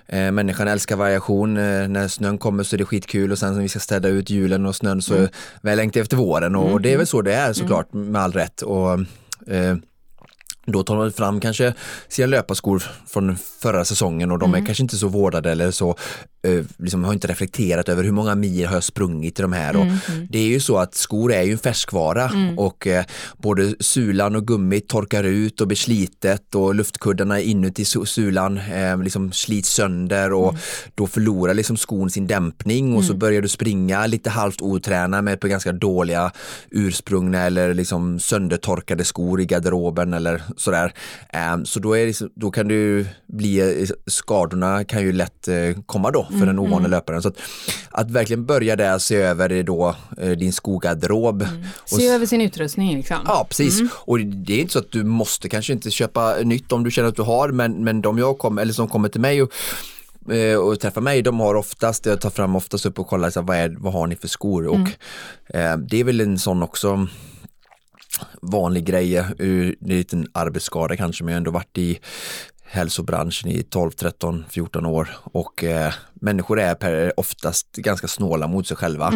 Eh, 0.06 0.30
människan 0.30 0.68
älskar 0.68 0.96
variation, 0.96 1.56
eh, 1.56 1.88
när 1.88 2.08
snön 2.08 2.38
kommer 2.38 2.64
så 2.64 2.76
är 2.76 2.78
det 2.78 2.84
skitkul 2.84 3.32
och 3.32 3.38
sen 3.38 3.54
när 3.54 3.62
vi 3.62 3.68
ska 3.68 3.78
städa 3.78 4.08
ut 4.08 4.30
julen 4.30 4.66
och 4.66 4.76
snön 4.76 5.02
så 5.02 5.28
väl 5.62 5.76
längtar 5.76 6.00
efter 6.00 6.16
våren. 6.16 6.56
Och, 6.56 6.72
och 6.72 6.80
det 6.80 6.92
är 6.92 6.96
väl 6.96 7.06
så 7.06 7.22
det 7.22 7.34
är 7.34 7.52
såklart 7.52 7.92
med 7.92 8.22
all 8.22 8.32
rätt. 8.32 8.62
Och, 8.62 8.92
eh, 9.46 9.76
då 10.66 10.82
tar 10.82 10.96
man 10.96 11.12
fram 11.12 11.40
kanske 11.40 11.74
sina 12.08 12.26
löparskor 12.26 12.82
från 13.06 13.36
förra 13.62 13.84
säsongen 13.84 14.30
och 14.30 14.38
de 14.38 14.54
är 14.54 14.66
kanske 14.66 14.82
inte 14.82 14.96
så 14.96 15.08
vårdade 15.08 15.50
eller 15.50 15.70
så 15.70 15.96
liksom 16.78 17.04
har 17.04 17.12
inte 17.12 17.26
reflekterat 17.28 17.88
över 17.88 18.04
hur 18.04 18.12
många 18.12 18.34
mil 18.34 18.66
har 18.66 18.74
jag 18.74 18.84
sprungit 18.84 19.38
i 19.38 19.42
de 19.42 19.52
här. 19.52 19.76
Och 19.76 19.82
Mm, 19.82 19.96
mm. 20.08 20.26
Det 20.30 20.38
är 20.38 20.46
ju 20.46 20.60
så 20.60 20.78
att 20.78 20.94
skor 20.94 21.32
är 21.32 21.42
ju 21.42 21.52
en 21.52 21.58
färskvara 21.58 22.28
Mm. 22.28 22.58
och 22.58 22.86
eh, 22.86 23.04
både 23.38 23.74
sulan 23.80 24.36
och 24.36 24.46
gummit 24.46 24.88
torkar 24.88 25.24
ut 25.24 25.60
och 25.60 25.66
blir 25.66 25.76
slitet 25.76 26.54
och 26.54 26.74
luftkuddarna 26.74 27.40
inuti 27.40 27.82
su- 27.84 28.04
sulan 28.04 28.58
eh, 28.58 29.02
liksom 29.02 29.32
slits 29.32 29.68
sönder 29.74 30.32
och 30.32 30.48
Mm. 30.48 30.60
då 30.94 31.06
förlorar 31.06 31.54
liksom 31.54 31.76
skon 31.76 32.10
sin 32.10 32.26
dämpning 32.26 32.94
och 32.96 33.04
så 33.04 33.14
börjar 33.14 33.42
du 33.42 33.48
springa 33.48 34.06
lite 34.06 34.30
halvt 34.30 34.60
otränad 34.62 35.24
med 35.24 35.40
på 35.40 35.48
ganska 35.48 35.72
dåliga 35.72 36.32
ursprungna 36.70 37.40
eller 37.40 37.74
liksom 37.74 38.18
söndertorkade 38.20 39.04
skor 39.04 39.40
i 39.40 39.44
garderoben 39.46 40.14
eller 40.14 40.42
sådär. 40.56 40.92
Eh, 41.32 41.62
så 41.64 41.80
då, 41.80 41.96
är 41.96 42.14
då 42.40 42.50
kan 42.50 42.68
du 42.68 43.06
bli, 43.26 43.80
eh, 43.82 43.88
skadorna 44.06 44.84
kan 44.84 45.02
ju 45.02 45.12
lätt 45.12 45.48
eh, 45.48 45.54
komma 45.86 46.10
då 46.10 46.26
för 46.38 46.46
den 46.46 46.58
ovana 46.58 46.88
löparen. 46.88 47.22
Så 47.22 47.28
att, 47.28 47.38
att 47.90 48.10
verkligen 48.10 48.46
börja 48.46 48.76
där 48.76 48.98
se 48.98 49.16
över 49.16 49.62
då 49.62 49.96
eh, 50.18 50.30
din 50.30 50.52
skogarderob. 50.52 51.46
Och 51.78 51.88
Se 51.88 52.08
över 52.08 52.26
sin 52.26 52.40
utrustning 52.40 52.96
liksom. 52.96 53.18
Ja, 53.26 53.46
precis. 53.48 53.80
Och 53.92 54.20
det 54.20 54.54
är 54.54 54.60
inte 54.60 54.72
så 54.72 54.78
att 54.78 54.92
du 54.92 55.04
måste 55.04 55.48
kanske 55.48 55.72
inte 55.72 55.90
köpa 55.90 56.34
nytt 56.42 56.72
om 56.72 56.84
du 56.84 56.90
känner 56.90 57.08
att 57.08 57.16
du 57.16 57.22
har, 57.22 57.48
men, 57.48 57.84
men 57.84 58.02
de 58.02 58.18
jag 58.18 58.38
kom, 58.38 58.58
eller 58.58 58.72
som 58.72 58.88
kommer 58.88 59.08
till 59.08 59.20
mig 59.20 59.42
och, 59.42 59.52
eh, 60.32 60.58
och 60.58 60.80
träffar 60.80 61.00
mig, 61.00 61.22
de 61.22 61.40
har 61.40 61.54
oftast, 61.54 62.06
jag 62.06 62.20
tar 62.20 62.30
fram 62.30 62.56
oftast 62.56 62.86
upp 62.86 62.98
och 62.98 63.06
kollar 63.06 63.30
så 63.30 63.40
här, 63.40 63.46
vad, 63.46 63.56
är, 63.56 63.76
vad 63.78 63.92
har 63.92 64.06
ni 64.06 64.16
för 64.16 64.28
skor 64.28 64.66
och 64.66 64.88
eh, 65.56 65.76
det 65.76 66.00
är 66.00 66.04
väl 66.04 66.20
en 66.20 66.38
sån 66.38 66.62
också 66.62 67.08
vanlig 68.42 68.84
grej, 68.84 69.16
eh, 69.16 69.26
det 69.38 69.44
är 69.44 69.74
en 69.80 69.88
liten 69.88 70.26
arbetsskada 70.32 70.96
kanske, 70.96 71.24
men 71.24 71.32
jag 71.32 71.36
har 71.36 71.40
ändå 71.40 71.50
varit 71.50 71.78
i 71.78 71.98
hälsobranschen 72.74 73.50
i 73.50 73.62
12, 73.62 73.90
13, 73.90 74.44
14 74.48 74.86
år 74.86 75.08
och 75.22 75.64
eh, 75.64 75.92
människor 76.14 76.60
är 76.60 76.74
per, 76.74 77.20
oftast 77.20 77.72
ganska 77.72 78.08
snåla 78.08 78.46
mot 78.46 78.66
sig 78.66 78.76
själva 78.76 79.12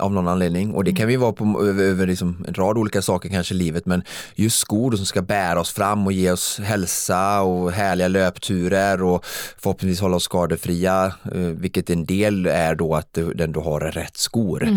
av 0.00 0.12
någon 0.12 0.28
anledning. 0.28 0.74
Och 0.74 0.84
det 0.84 0.92
kan 0.92 1.08
vi 1.08 1.16
vara 1.16 1.32
på 1.32 1.62
över, 1.64 1.84
över 1.84 2.06
liksom 2.06 2.44
en 2.48 2.54
rad 2.54 2.78
olika 2.78 3.02
saker 3.02 3.28
kanske 3.28 3.54
i 3.54 3.58
livet 3.58 3.86
men 3.86 4.02
just 4.34 4.58
skor 4.58 4.92
som 4.92 5.06
ska 5.06 5.22
bära 5.22 5.60
oss 5.60 5.72
fram 5.72 6.06
och 6.06 6.12
ge 6.12 6.30
oss 6.30 6.58
hälsa 6.58 7.40
och 7.40 7.72
härliga 7.72 8.08
löpturer 8.08 9.02
och 9.02 9.24
förhoppningsvis 9.58 10.00
hålla 10.00 10.16
oss 10.16 10.24
skadefria 10.24 11.12
eh, 11.34 11.40
vilket 11.40 11.90
en 11.90 12.04
del 12.04 12.46
är 12.46 12.74
då 12.74 12.94
att 12.94 13.18
den 13.34 13.52
du 13.52 13.60
har 13.60 13.80
är 13.80 13.92
rätt 13.92 14.16
skor. 14.16 14.68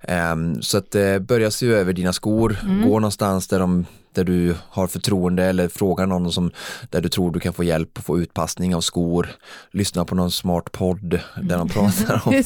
Ehm, 0.00 0.62
så 0.62 0.78
att 0.78 0.94
eh, 0.94 1.18
börja 1.18 1.50
se 1.50 1.66
över 1.66 1.92
dina 1.92 2.12
skor, 2.12 2.56
gå 2.84 3.00
någonstans 3.00 3.48
där 3.48 3.58
de 3.58 3.86
där 4.12 4.24
du 4.24 4.54
har 4.68 4.86
förtroende 4.86 5.44
eller 5.44 5.68
fråga 5.68 6.06
någon 6.06 6.32
som, 6.32 6.50
där 6.90 7.00
du 7.00 7.08
tror 7.08 7.30
du 7.30 7.40
kan 7.40 7.52
få 7.52 7.64
hjälp 7.64 7.98
och 7.98 8.04
få 8.04 8.20
utpassning 8.20 8.74
av 8.74 8.80
skor. 8.80 9.28
Lyssna 9.70 10.04
på 10.04 10.14
någon 10.14 10.30
smart 10.30 10.72
podd 10.72 11.20
där 11.42 11.58
de 11.58 11.68
pratar 11.68 12.22
om. 12.24 12.32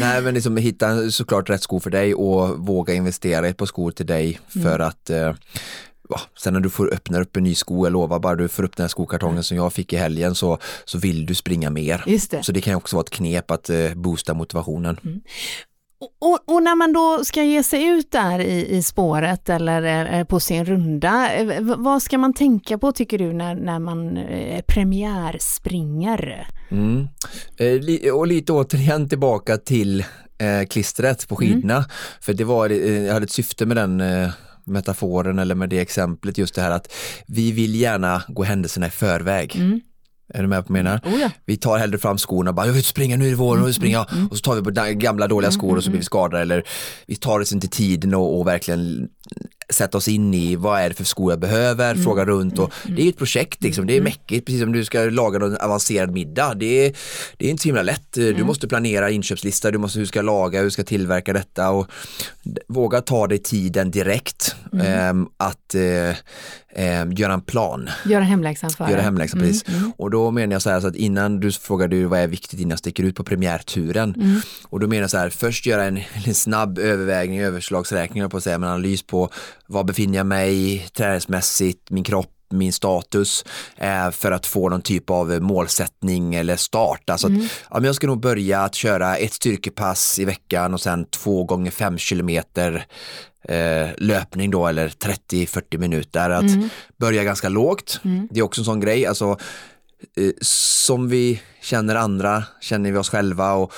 Nej 0.00 0.22
men 0.22 0.34
liksom 0.34 0.56
hitta 0.56 1.10
såklart 1.10 1.50
rätt 1.50 1.62
skor 1.62 1.80
för 1.80 1.90
dig 1.90 2.14
och 2.14 2.58
våga 2.58 2.94
investera 2.94 3.46
i 3.46 3.50
ett 3.50 3.56
par 3.56 3.66
skor 3.66 3.90
till 3.90 4.06
dig 4.06 4.40
för 4.62 4.78
att 4.78 5.10
eh, 5.10 5.32
ja, 6.10 6.20
sen 6.38 6.52
när 6.52 6.60
du 6.60 6.70
får 6.70 6.94
öppna 6.94 7.20
upp 7.20 7.36
en 7.36 7.42
ny 7.42 7.54
sko, 7.54 7.86
jag 7.86 7.92
lovar 7.92 8.18
bara 8.18 8.36
du 8.36 8.48
får 8.48 8.62
upp 8.62 8.76
den 8.76 8.84
här 8.84 8.88
skokartongen 8.88 9.42
som 9.42 9.56
jag 9.56 9.72
fick 9.72 9.92
i 9.92 9.96
helgen 9.96 10.34
så, 10.34 10.58
så 10.84 10.98
vill 10.98 11.26
du 11.26 11.34
springa 11.34 11.70
mer. 11.70 12.04
Just 12.06 12.30
det. 12.30 12.42
Så 12.42 12.52
det 12.52 12.60
kan 12.60 12.74
också 12.74 12.96
vara 12.96 13.04
ett 13.04 13.10
knep 13.10 13.50
att 13.50 13.70
eh, 13.70 13.94
boosta 13.94 14.34
motivationen. 14.34 14.96
Och, 16.00 16.54
och 16.54 16.62
när 16.62 16.76
man 16.76 16.92
då 16.92 17.24
ska 17.24 17.42
ge 17.42 17.62
sig 17.62 17.84
ut 17.84 18.10
där 18.10 18.38
i, 18.38 18.76
i 18.76 18.82
spåret 18.82 19.48
eller 19.48 20.24
på 20.24 20.40
sin 20.40 20.64
runda, 20.64 21.34
eh, 21.34 21.60
vad 21.60 22.02
ska 22.02 22.18
man 22.18 22.34
tänka 22.34 22.78
på 22.78 22.92
tycker 22.92 23.18
du 23.18 23.32
när, 23.32 23.54
när 23.54 23.78
man 23.78 24.16
eh, 24.16 24.62
premiärspringer? 24.68 26.48
Mm. 26.70 27.08
Eh, 27.56 28.14
och 28.14 28.26
lite 28.26 28.52
återigen 28.52 29.08
tillbaka 29.08 29.56
till 29.56 30.00
eh, 30.38 30.66
klistret 30.70 31.28
på 31.28 31.36
skidorna. 31.36 31.84
För 32.20 32.32
det 32.32 32.44
var, 32.44 32.68
jag 32.68 33.12
hade 33.12 33.24
ett 33.24 33.30
syfte 33.30 33.66
med 33.66 33.76
den 33.76 34.02
metaforen 34.64 35.38
eller 35.38 35.54
med 35.54 35.68
det 35.68 35.78
exemplet 35.80 36.38
just 36.38 36.54
det 36.54 36.62
här 36.62 36.70
att 36.70 36.92
vi 37.26 37.52
vill 37.52 37.74
gärna 37.74 38.22
gå 38.28 38.42
händelserna 38.42 38.86
i 38.86 38.90
förväg. 38.90 39.56
Mm. 39.56 39.80
Är 40.34 40.42
du 40.42 40.48
med 40.48 40.66
på 40.66 40.72
vad 40.72 40.78
jag 40.78 40.84
menar? 40.84 41.00
Oh 41.04 41.20
ja. 41.20 41.30
Vi 41.44 41.56
tar 41.56 41.78
hellre 41.78 41.98
fram 41.98 42.18
skorna 42.18 42.50
och 42.50 42.54
bara, 42.54 42.66
jag 42.66 42.72
vill 42.72 42.84
springa 42.84 43.16
nu 43.16 43.28
i 43.28 43.34
vår, 43.34 43.56
vill 43.58 43.74
springa. 43.74 44.06
Och 44.30 44.36
så 44.36 44.42
tar 44.42 44.54
vi 44.54 44.62
på 44.62 44.70
gamla 44.98 45.28
dåliga 45.28 45.50
skor 45.50 45.76
och 45.76 45.84
så 45.84 45.90
blir 45.90 46.00
vi 46.00 46.04
skadade. 46.04 46.42
Eller 46.42 46.64
vi 47.06 47.16
tar 47.16 47.40
oss 47.40 47.52
inte 47.52 47.68
tiden 47.68 48.14
och, 48.14 48.40
och 48.40 48.46
verkligen 48.46 49.08
sätta 49.70 49.98
oss 49.98 50.08
in 50.08 50.34
i 50.34 50.56
vad 50.56 50.80
är 50.80 50.88
det 50.88 50.94
för 50.94 51.04
skor 51.04 51.32
jag 51.32 51.40
behöver, 51.40 51.94
fråga 51.94 52.24
runt 52.24 52.58
och 52.58 52.72
det 52.96 53.02
är 53.02 53.08
ett 53.08 53.18
projekt 53.18 53.62
liksom, 53.62 53.86
det 53.86 53.96
är 53.96 54.00
mäckigt 54.00 54.46
precis 54.46 54.60
som 54.60 54.72
du 54.72 54.84
ska 54.84 55.00
laga 55.00 55.38
någon 55.38 55.56
avancerad 55.56 56.10
middag. 56.10 56.54
Det 56.54 56.86
är, 56.86 56.96
det 57.36 57.46
är 57.46 57.50
inte 57.50 57.62
så 57.62 57.68
himla 57.68 57.82
lätt, 57.82 58.12
du 58.12 58.44
måste 58.44 58.68
planera 58.68 59.10
inköpslista, 59.10 59.70
du 59.70 59.78
måste 59.78 59.98
hur 59.98 60.06
ska 60.06 60.22
laga, 60.22 60.62
hur 60.62 60.70
ska 60.70 60.82
tillverka 60.82 61.32
detta? 61.32 61.70
Och 61.70 61.86
våga 62.68 63.00
ta 63.00 63.26
dig 63.26 63.38
tiden 63.38 63.90
direkt. 63.90 64.54
Ehm, 64.82 65.26
att 65.36 65.74
eh, 65.74 66.16
ehm, 66.74 67.12
göra 67.12 67.32
en 67.32 67.40
plan. 67.40 67.88
Göra 68.04 68.24
hemläxan 68.24 68.70
för 68.70 68.88
Göra 68.88 69.00
hemläxan, 69.00 69.40
precis. 69.40 69.64
Och 69.96 70.10
då 70.10 70.30
menar 70.30 70.52
jag 70.52 70.62
så 70.62 70.70
här 70.70 70.80
så 70.80 70.86
att 70.86 70.96
innan 70.96 71.40
du 71.40 71.52
frågar 71.52 71.88
du 71.88 72.04
vad 72.04 72.18
är 72.18 72.26
viktigt 72.26 72.60
innan 72.60 72.70
jag 72.70 72.78
sticker 72.78 73.02
ut 73.02 73.16
på 73.16 73.24
premiärturen. 73.24 74.14
Mm. 74.14 74.40
Och 74.68 74.80
då 74.80 74.86
menar 74.86 75.00
jag 75.00 75.10
så 75.10 75.18
här, 75.18 75.30
först 75.30 75.66
göra 75.66 75.84
en, 75.84 75.96
en 76.26 76.34
snabb 76.34 76.78
övervägning, 76.78 77.40
överslagsräkning 77.40 78.30
på 78.30 78.36
att 78.36 78.42
säga, 78.42 78.54
en 78.54 78.64
analys 78.64 79.02
på 79.02 79.30
vad 79.66 79.86
befinner 79.86 80.16
jag 80.18 80.26
mig 80.26 80.86
träningsmässigt, 80.96 81.90
min 81.90 82.04
kropp, 82.04 82.39
min 82.50 82.72
status 82.72 83.44
eh, 83.76 84.10
för 84.10 84.32
att 84.32 84.46
få 84.46 84.68
någon 84.68 84.82
typ 84.82 85.10
av 85.10 85.42
målsättning 85.42 86.34
eller 86.34 86.56
start. 86.56 87.10
Alltså 87.10 87.26
att, 87.26 87.32
ja, 87.70 87.74
men 87.74 87.84
jag 87.84 87.94
ska 87.94 88.06
nog 88.06 88.20
börja 88.20 88.60
att 88.60 88.74
köra 88.74 89.16
ett 89.16 89.32
styrkepass 89.32 90.18
i 90.18 90.24
veckan 90.24 90.74
och 90.74 90.80
sen 90.80 91.04
två 91.04 91.44
gånger 91.44 91.70
fem 91.70 91.98
kilometer 91.98 92.86
eh, 93.44 93.88
löpning 93.98 94.50
då 94.50 94.66
eller 94.66 94.88
30-40 94.88 95.78
minuter. 95.78 96.30
Att 96.30 96.44
börja 96.96 97.24
ganska 97.24 97.48
lågt. 97.48 98.00
Det 98.30 98.40
är 98.40 98.44
också 98.44 98.60
en 98.60 98.64
sån 98.64 98.80
grej. 98.80 99.06
Alltså, 99.06 99.36
som 100.42 101.08
vi 101.08 101.40
känner 101.62 101.94
andra 101.94 102.44
känner 102.60 102.92
vi 102.92 102.98
oss 102.98 103.10
själva 103.10 103.52
och 103.52 103.72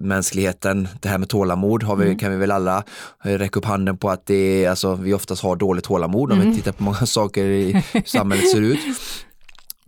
mänskligheten, 0.00 0.88
det 1.00 1.08
här 1.08 1.18
med 1.18 1.28
tålamod 1.28 1.82
har 1.82 1.96
vi, 1.96 2.14
kan 2.14 2.30
vi 2.30 2.36
väl 2.36 2.50
alla 2.50 2.84
eh, 3.24 3.38
räcka 3.38 3.58
upp 3.58 3.64
handen 3.64 3.96
på 3.96 4.10
att 4.10 4.26
det 4.26 4.64
är, 4.64 4.70
alltså, 4.70 4.94
vi 4.94 5.14
oftast 5.14 5.42
har 5.42 5.56
dåligt 5.56 5.84
tålamod 5.84 6.32
om 6.32 6.40
vi 6.40 6.56
tittar 6.56 6.72
på 6.72 6.82
många 6.82 6.96
saker 7.06 7.44
i 7.44 7.84
samhället 8.04 8.50
ser 8.50 8.62
ut. 8.62 8.78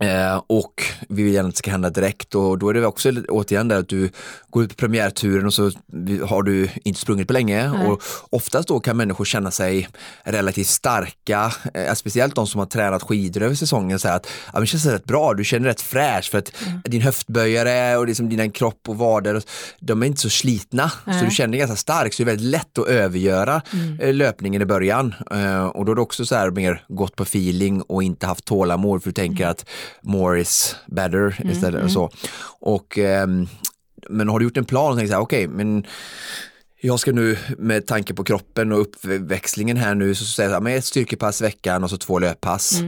Eh, 0.01 0.43
och 0.47 0.83
vi 1.09 1.23
vill 1.23 1.33
gärna 1.33 1.49
att 1.49 1.55
det 1.55 1.57
ska 1.57 1.71
hända 1.71 1.89
direkt 1.89 2.35
och 2.35 2.57
då 2.57 2.69
är 2.69 2.73
det 2.73 2.85
också 2.85 3.11
återigen 3.29 3.67
där 3.67 3.79
att 3.79 3.89
du 3.89 4.09
går 4.49 4.63
ut 4.63 4.69
på 4.69 4.75
premiärturen 4.75 5.45
och 5.45 5.53
så 5.53 5.71
har 6.25 6.43
du 6.43 6.69
inte 6.83 6.99
sprungit 6.99 7.27
på 7.27 7.33
länge. 7.33 7.69
Nej. 7.69 7.87
och 7.87 8.01
oftast 8.29 8.67
då 8.67 8.79
kan 8.79 8.97
människor 8.97 9.25
känna 9.25 9.51
sig 9.51 9.87
relativt 10.23 10.67
starka, 10.67 11.53
eh, 11.73 11.93
speciellt 11.93 12.35
de 12.35 12.47
som 12.47 12.59
har 12.59 12.65
tränat 12.65 13.03
skidor 13.03 13.43
över 13.43 13.55
säsongen, 13.55 13.99
så 13.99 14.09
att 14.09 14.27
ja, 14.53 14.59
det 14.59 14.65
känns 14.65 14.85
rätt 14.85 15.05
bra, 15.05 15.33
du 15.33 15.43
känner 15.43 15.67
rätt 15.67 15.81
fräsch 15.81 16.31
för 16.31 16.37
att 16.37 16.51
din 16.83 17.01
höftböjare 17.01 17.97
och 17.97 18.07
liksom 18.07 18.29
dina 18.29 18.49
kropp 18.49 18.89
och 18.89 18.97
vader, 18.97 19.41
de 19.79 20.03
är 20.03 20.07
inte 20.07 20.21
så 20.21 20.29
slitna. 20.29 20.89
Så 20.89 20.95
Nej. 21.05 21.25
du 21.25 21.31
känner 21.31 21.51
dig 21.51 21.59
ganska 21.59 21.75
stark. 21.75 22.13
Så 22.13 22.23
det 22.23 22.31
är 22.31 22.35
väldigt 22.35 22.51
lätt 22.51 22.77
att 22.77 22.87
övergöra 22.87 23.61
eh, 23.99 24.13
löpningen 24.13 24.61
i 24.61 24.65
början. 24.65 25.15
Eh, 25.31 25.65
och 25.65 25.85
då 25.85 25.91
är 25.91 25.95
det 25.95 26.01
också 26.01 26.25
så 26.25 26.35
här 26.35 26.51
mer 26.51 26.83
gått 26.87 27.15
på 27.15 27.23
feeling 27.23 27.81
och 27.81 28.03
inte 28.03 28.27
haft 28.27 28.45
tålamod 28.45 29.03
för 29.03 29.09
du 29.09 29.13
tänker 29.13 29.47
att 29.47 29.65
more 30.01 30.41
is 30.41 30.75
better 30.87 31.51
istället 31.51 31.83
och 31.83 31.91
så. 31.91 32.11
Och, 32.59 32.97
ehm, 32.97 33.47
men 34.09 34.29
har 34.29 34.39
du 34.39 34.45
gjort 34.45 34.57
en 34.57 34.65
plan 34.65 34.91
och 34.91 34.97
tänkt 34.97 35.09
så 35.09 35.15
här, 35.15 35.21
okej, 35.21 35.47
men 35.47 35.85
jag 36.81 36.99
ska 36.99 37.11
nu 37.11 37.37
med 37.57 37.87
tanke 37.87 38.13
på 38.13 38.23
kroppen 38.23 38.71
och 38.71 38.79
uppväxlingen 38.79 39.77
här 39.77 39.95
nu 39.95 40.15
så 40.15 40.25
säger 40.25 40.49
jag 40.49 40.73
ett 40.75 40.85
styrkepass 40.85 41.41
i 41.41 41.43
veckan 41.43 41.83
och 41.83 41.89
så 41.89 41.97
två 41.97 42.19
löppass. 42.19 42.81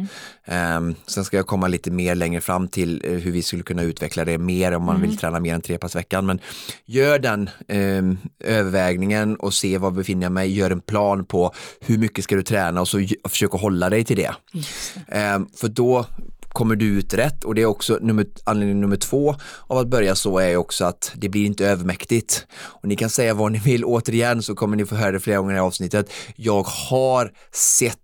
Ehm, 0.46 0.96
sen 1.08 1.26
ska 1.26 1.38
jag 1.38 1.48
komma 1.48 1.68
lite 1.68 1.92
mer 1.92 2.16
längre 2.16 2.42
fram 2.42 2.68
till 2.68 3.02
eh, 3.06 3.12
hur 3.12 3.32
vi 3.32 3.42
skulle 3.42 3.64
kunna 3.64 3.82
utveckla 3.82 4.26
det 4.26 4.38
mer 4.38 4.72
om 4.72 4.84
man 4.84 5.02
vill 5.02 5.18
träna 5.18 5.40
mer 5.40 5.56
än 5.56 5.62
tre 5.62 5.78
pass 5.78 5.96
i 5.96 5.98
veckan. 5.98 6.26
Men 6.26 6.40
gör 6.86 7.20
den 7.20 7.50
ehm, 7.68 8.18
övervägningen 8.40 9.36
och 9.36 9.54
se 9.54 9.78
var 9.78 9.92
befinner 9.92 10.26
jag 10.26 10.32
mig, 10.32 10.58
gör 10.58 10.72
en 10.72 10.82
plan 10.82 11.26
på 11.26 11.54
hur 11.80 11.98
mycket 11.98 12.24
ska 12.24 12.36
du 12.36 12.44
träna 12.44 12.82
och 12.82 12.88
så 12.88 13.08
försök 13.30 13.56
att 13.56 13.62
hålla 13.62 13.90
dig 13.90 14.04
till 14.04 14.18
det. 14.18 14.32
Det. 14.52 15.18
Ehm, 15.18 15.48
för 15.56 15.68
då 15.68 16.06
kommer 16.54 16.76
du 16.76 16.86
ut 16.86 17.14
rätt? 17.14 17.44
Och 17.44 17.56
det 17.56 17.62
är 17.62 17.66
också 17.66 18.00
nummer, 18.02 18.26
anledning 18.44 18.82
nummer 18.82 18.96
två 18.96 19.36
av 19.68 19.78
att 19.78 19.88
börja 19.88 20.16
så 20.16 20.40
är 20.40 20.58
också 20.58 20.86
att 20.86 21.12
det 21.16 21.30
blir 21.30 21.46
inte 21.46 21.68
övermäktigt. 21.68 22.48
Och 22.54 22.88
ni 22.88 22.96
kan 22.96 23.10
säga 23.10 23.34
vad 23.34 23.52
ni 23.52 23.60
vill, 23.60 23.86
återigen 23.86 24.44
så 24.44 24.56
kommer 24.56 24.78
ni 24.78 24.86
få 24.86 24.96
höra 24.96 25.12
det 25.12 25.20
flera 25.20 25.38
gånger 25.38 25.56
i 25.56 25.60
avsnittet. 25.60 26.12
Jag 26.36 26.64
har 26.64 27.32
sett 27.52 27.98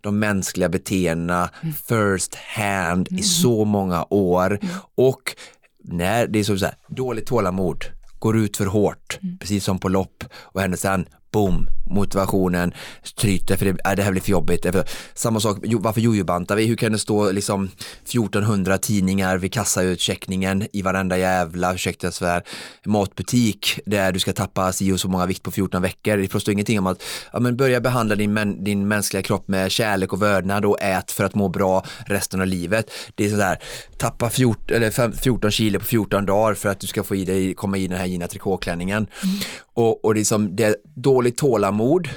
de 0.00 0.18
mänskliga 0.18 0.68
beteendena 0.68 1.50
first 1.88 2.34
hand 2.34 3.08
i 3.10 3.22
så 3.22 3.64
många 3.64 4.06
år. 4.10 4.58
Och 4.94 5.36
när 5.84 6.26
det 6.26 6.38
är 6.38 6.44
så, 6.44 6.58
så 6.58 6.64
här, 6.64 6.74
dåligt 6.88 7.26
tålamod, 7.26 7.84
går 8.18 8.36
ut 8.36 8.56
för 8.56 8.66
hårt, 8.66 9.18
precis 9.40 9.64
som 9.64 9.78
på 9.78 9.88
lopp. 9.88 10.24
Och 10.34 10.60
händer 10.60 10.78
sen 10.78 11.06
boom, 11.32 11.68
motivationen 11.90 12.72
tryter 13.20 13.56
för 13.56 13.64
det, 13.64 13.70
äh, 13.70 13.96
det 13.96 14.02
här 14.02 14.10
blir 14.10 14.22
för 14.22 14.30
jobbigt. 14.30 14.66
Samma 15.14 15.40
sak, 15.40 15.58
varför 15.62 16.00
jojobantar 16.00 16.56
vi? 16.56 16.66
Hur 16.66 16.76
kan 16.76 16.92
det 16.92 16.98
stå 16.98 17.32
liksom 17.32 17.70
1400 18.04 18.78
tidningar 18.78 19.38
vid 19.38 19.52
kassautcheckningen 19.52 20.66
i 20.72 20.82
varenda 20.82 21.18
jävla, 21.18 21.74
ursäkta 21.74 22.10
svär, 22.10 22.42
matbutik 22.84 23.78
där 23.86 24.12
du 24.12 24.18
ska 24.18 24.32
tappa 24.32 24.72
si 24.72 24.92
och 24.92 25.00
så 25.00 25.08
många 25.08 25.26
vikt 25.26 25.42
på 25.42 25.50
14 25.50 25.82
veckor. 25.82 26.16
Det 26.16 26.28
förstår 26.28 26.52
ingenting 26.52 26.78
om 26.78 26.86
att 26.86 27.02
ja, 27.32 27.40
men 27.40 27.56
börja 27.56 27.80
behandla 27.80 28.14
din, 28.14 28.64
din 28.64 28.88
mänskliga 28.88 29.22
kropp 29.22 29.48
med 29.48 29.70
kärlek 29.70 30.12
och 30.12 30.22
vördnad 30.22 30.64
och 30.64 30.80
ät 30.80 31.10
för 31.10 31.24
att 31.24 31.34
må 31.34 31.48
bra 31.48 31.84
resten 32.06 32.40
av 32.40 32.46
livet. 32.46 32.90
Det 33.14 33.24
är 33.24 33.30
sådär, 33.30 33.58
tappa 33.98 34.30
14, 34.30 34.76
eller 34.76 35.12
14 35.12 35.50
kilo 35.50 35.78
på 35.78 35.84
14 35.84 36.26
dagar 36.26 36.54
för 36.54 36.68
att 36.68 36.80
du 36.80 36.86
ska 36.86 37.02
få 37.02 37.16
i 37.16 37.24
dig, 37.24 37.54
komma 37.54 37.78
i 37.78 37.88
den 37.88 37.98
här 37.98 38.06
gina 38.06 38.26
trikåklänningen. 38.26 39.06
Mm. 39.22 39.36
Och, 39.76 40.04
och 40.04 40.14
det, 40.14 40.20
är 40.20 40.24
som, 40.24 40.56
det 40.56 40.64
är 40.64 40.76
dåligt 40.94 41.36
tålamod 41.36 42.08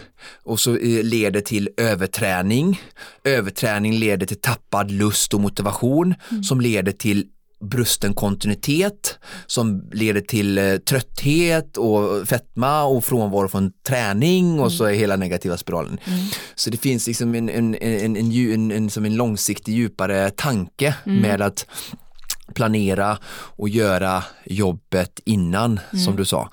och 0.44 0.60
så 0.60 0.76
eh, 0.78 1.04
leder 1.04 1.42
till 1.42 1.70
överträning. 1.78 2.82
Överträning 3.24 3.94
leder 3.94 4.26
till 4.26 4.42
tappad 4.42 4.92
lust 4.92 5.34
och 5.34 5.40
motivation 5.40 6.16
mm. 6.32 6.44
som 6.44 6.62
leder 6.62 6.92
till 6.92 7.26
brusten 7.62 8.14
kontinuitet 8.14 9.20
som 9.48 9.90
leder 9.92 10.22
till 10.22 10.58
eh, 10.58 10.76
trötthet 10.76 11.78
och 11.78 12.28
fetma 12.28 12.84
och 12.84 13.04
frånvaro 13.04 13.48
från 13.48 13.72
träning 13.88 14.54
och 14.54 14.66
mm. 14.66 14.70
så 14.70 14.84
är 14.84 14.94
hela 14.94 15.16
negativa 15.16 15.58
spiralen. 15.58 16.00
Mm. 16.06 16.20
Så 16.56 16.70
det 16.70 16.78
finns 16.78 17.08
liksom 17.08 17.36
en, 17.36 17.50
en, 17.50 17.76
en, 17.76 18.16
en, 18.16 18.32
en, 18.32 18.72
en, 18.72 19.06
en 19.06 19.16
långsiktig 19.16 19.74
djupare 19.74 20.30
tanke 20.30 20.96
mm. 21.06 21.22
med 21.22 21.42
att 21.42 21.66
planera 22.54 23.18
och 23.32 23.70
göra 23.70 24.24
jobbet 24.46 25.20
innan 25.26 25.80
mm. 25.92 26.06
som 26.06 26.16
du 26.16 26.26
sa. 26.26 26.50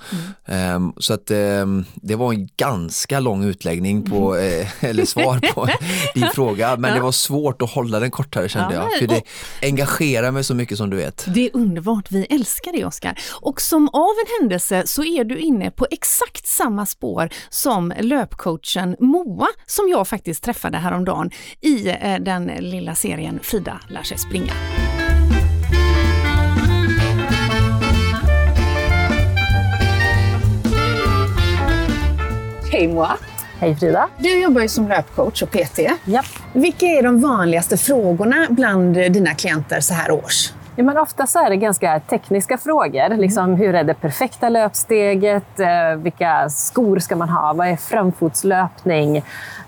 Mm. 0.49 0.77
Um, 0.77 0.93
så 0.99 1.15
att 1.15 1.31
um, 1.31 1.85
det 1.95 2.15
var 2.15 2.33
en 2.33 2.49
ganska 2.57 3.21
lång 3.21 3.45
utläggning 3.45 4.03
på, 4.03 4.35
mm. 4.35 4.61
eh, 4.61 4.85
eller 4.85 5.05
svar 5.05 5.53
på 5.55 5.69
din 6.15 6.31
fråga 6.35 6.77
men 6.77 6.91
ja. 6.91 6.97
det 6.97 7.03
var 7.03 7.13
svårt 7.13 7.63
att 7.63 7.71
hålla 7.71 8.01
den 8.01 8.11
kortare 8.11 8.49
kände 8.49 8.75
ja, 8.75 8.89
jag. 8.91 8.99
För 8.99 9.07
det 9.07 9.23
engagerar 9.63 10.31
mig 10.31 10.45
så 10.45 10.55
mycket 10.55 10.79
som 10.79 10.91
du 10.91 10.97
vet. 10.97 11.25
Det 11.35 11.47
är 11.47 11.51
underbart, 11.57 12.11
vi 12.11 12.25
älskar 12.25 12.73
det 12.73 12.85
Oskar. 12.85 13.19
Och 13.41 13.61
som 13.61 13.89
av 13.89 14.15
en 14.27 14.41
händelse 14.41 14.83
så 14.87 15.05
är 15.05 15.25
du 15.25 15.39
inne 15.39 15.71
på 15.71 15.87
exakt 15.91 16.47
samma 16.47 16.87
spår 16.87 17.29
som 17.49 17.93
löpcoachen 18.01 18.97
Moa 19.01 19.49
som 19.67 19.89
jag 19.89 20.09
faktiskt 20.09 20.45
träffade 20.45 20.79
häromdagen 20.79 21.31
i 21.61 21.89
eh, 21.89 22.19
den 22.21 22.47
lilla 22.47 22.95
serien 22.95 23.41
Frida 23.43 23.81
lär 23.89 24.03
sig 24.03 24.19
springa. 24.19 24.53
Hej 32.77 32.89
Moa! 32.89 33.17
Hej 33.59 33.77
Frida! 33.77 34.09
Du 34.19 34.43
jobbar 34.43 34.63
ju 34.63 34.69
som 34.69 34.89
löpcoach 34.89 35.43
och 35.43 35.51
PT. 35.51 35.79
Ja. 36.05 36.23
Vilka 36.53 36.87
är 36.87 37.03
de 37.03 37.21
vanligaste 37.21 37.77
frågorna 37.77 38.47
bland 38.51 38.95
dina 38.95 39.35
klienter 39.35 39.81
så 39.81 39.95
här 39.95 40.11
års? 40.11 40.53
Ja, 40.79 40.85
men 40.85 40.99
ofta 40.99 41.27
så 41.27 41.39
är 41.39 41.51
det 41.51 41.57
ganska 41.57 42.01
tekniska 42.01 42.59
frågor. 42.59 43.01
Mm. 43.01 43.21
Liksom, 43.21 43.55
hur 43.55 43.75
är 43.75 43.85
det 43.85 43.95
perfekta 43.95 44.49
löpsteget? 44.49 45.61
Eh, 45.61 45.97
vilka 45.97 46.49
skor 46.49 46.99
ska 46.99 47.17
man 47.17 47.29
ha? 47.29 47.53
Vad 47.53 47.69
är 47.69 47.77
framfotslöpning? 47.77 49.17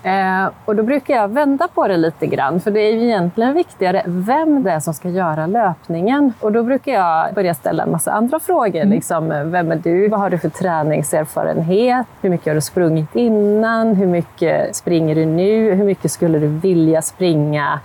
Eh, 0.03 0.49
och 0.65 0.75
då 0.75 0.83
brukar 0.83 1.15
jag 1.15 1.27
vända 1.27 1.67
på 1.67 1.87
det 1.87 1.97
lite 1.97 2.27
grann, 2.27 2.59
för 2.59 2.71
det 2.71 2.79
är 2.79 2.93
ju 2.93 3.03
egentligen 3.03 3.53
viktigare 3.53 4.03
vem 4.05 4.63
det 4.63 4.71
är 4.71 4.79
som 4.79 4.93
ska 4.93 5.09
göra 5.09 5.47
löpningen. 5.47 6.33
Och 6.39 6.51
då 6.51 6.63
brukar 6.63 6.91
jag 6.91 7.33
börja 7.33 7.53
ställa 7.53 7.83
en 7.83 7.91
massa 7.91 8.11
andra 8.11 8.39
frågor. 8.39 8.81
Mm. 8.81 8.89
Liksom, 8.89 9.51
vem 9.51 9.71
är 9.71 9.75
du? 9.75 10.07
Vad 10.07 10.19
har 10.19 10.29
du 10.29 10.37
för 10.37 10.49
träningserfarenhet? 10.49 12.07
Hur 12.21 12.29
mycket 12.29 12.47
har 12.47 12.55
du 12.55 12.61
sprungit 12.61 13.15
innan? 13.15 13.95
Hur 13.95 14.07
mycket 14.07 14.75
springer 14.75 15.15
du 15.15 15.25
nu? 15.25 15.73
Hur 15.73 15.85
mycket 15.85 16.11
skulle 16.11 16.39
du 16.39 16.47
vilja 16.47 17.01
springa? 17.01 17.79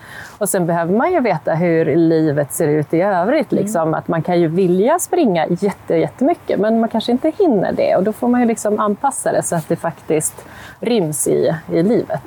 Och 0.45 0.49
sen 0.49 0.67
behöver 0.67 0.95
man 0.95 1.13
ju 1.13 1.21
veta 1.21 1.55
hur 1.55 1.97
livet 1.97 2.53
ser 2.53 2.69
ut 2.69 2.95
i 2.95 3.01
övrigt. 3.01 3.53
Mm. 3.53 3.65
Liksom. 3.65 3.95
Att 3.95 4.09
man 4.09 4.23
kan 4.23 4.41
ju 4.41 4.49
vilja 4.49 4.99
springa 4.99 5.47
jätte, 5.47 5.95
jättemycket, 5.95 6.61
men 6.61 6.81
man 6.81 6.89
kanske 6.89 7.13
inte 7.13 7.33
hinner 7.39 7.73
det. 7.73 7.97
Och 7.97 8.03
då 8.03 8.13
får 8.13 8.29
man 8.29 8.41
ju 8.41 8.47
liksom 8.47 8.81
anpassa 8.81 9.33
det 9.33 9.43
så 9.43 9.57
att 9.57 9.69
det 9.69 9.77
faktiskt 9.77 10.45
ryms 10.81 11.27
i, 11.27 11.55
i 11.73 11.83
livet. 11.83 12.21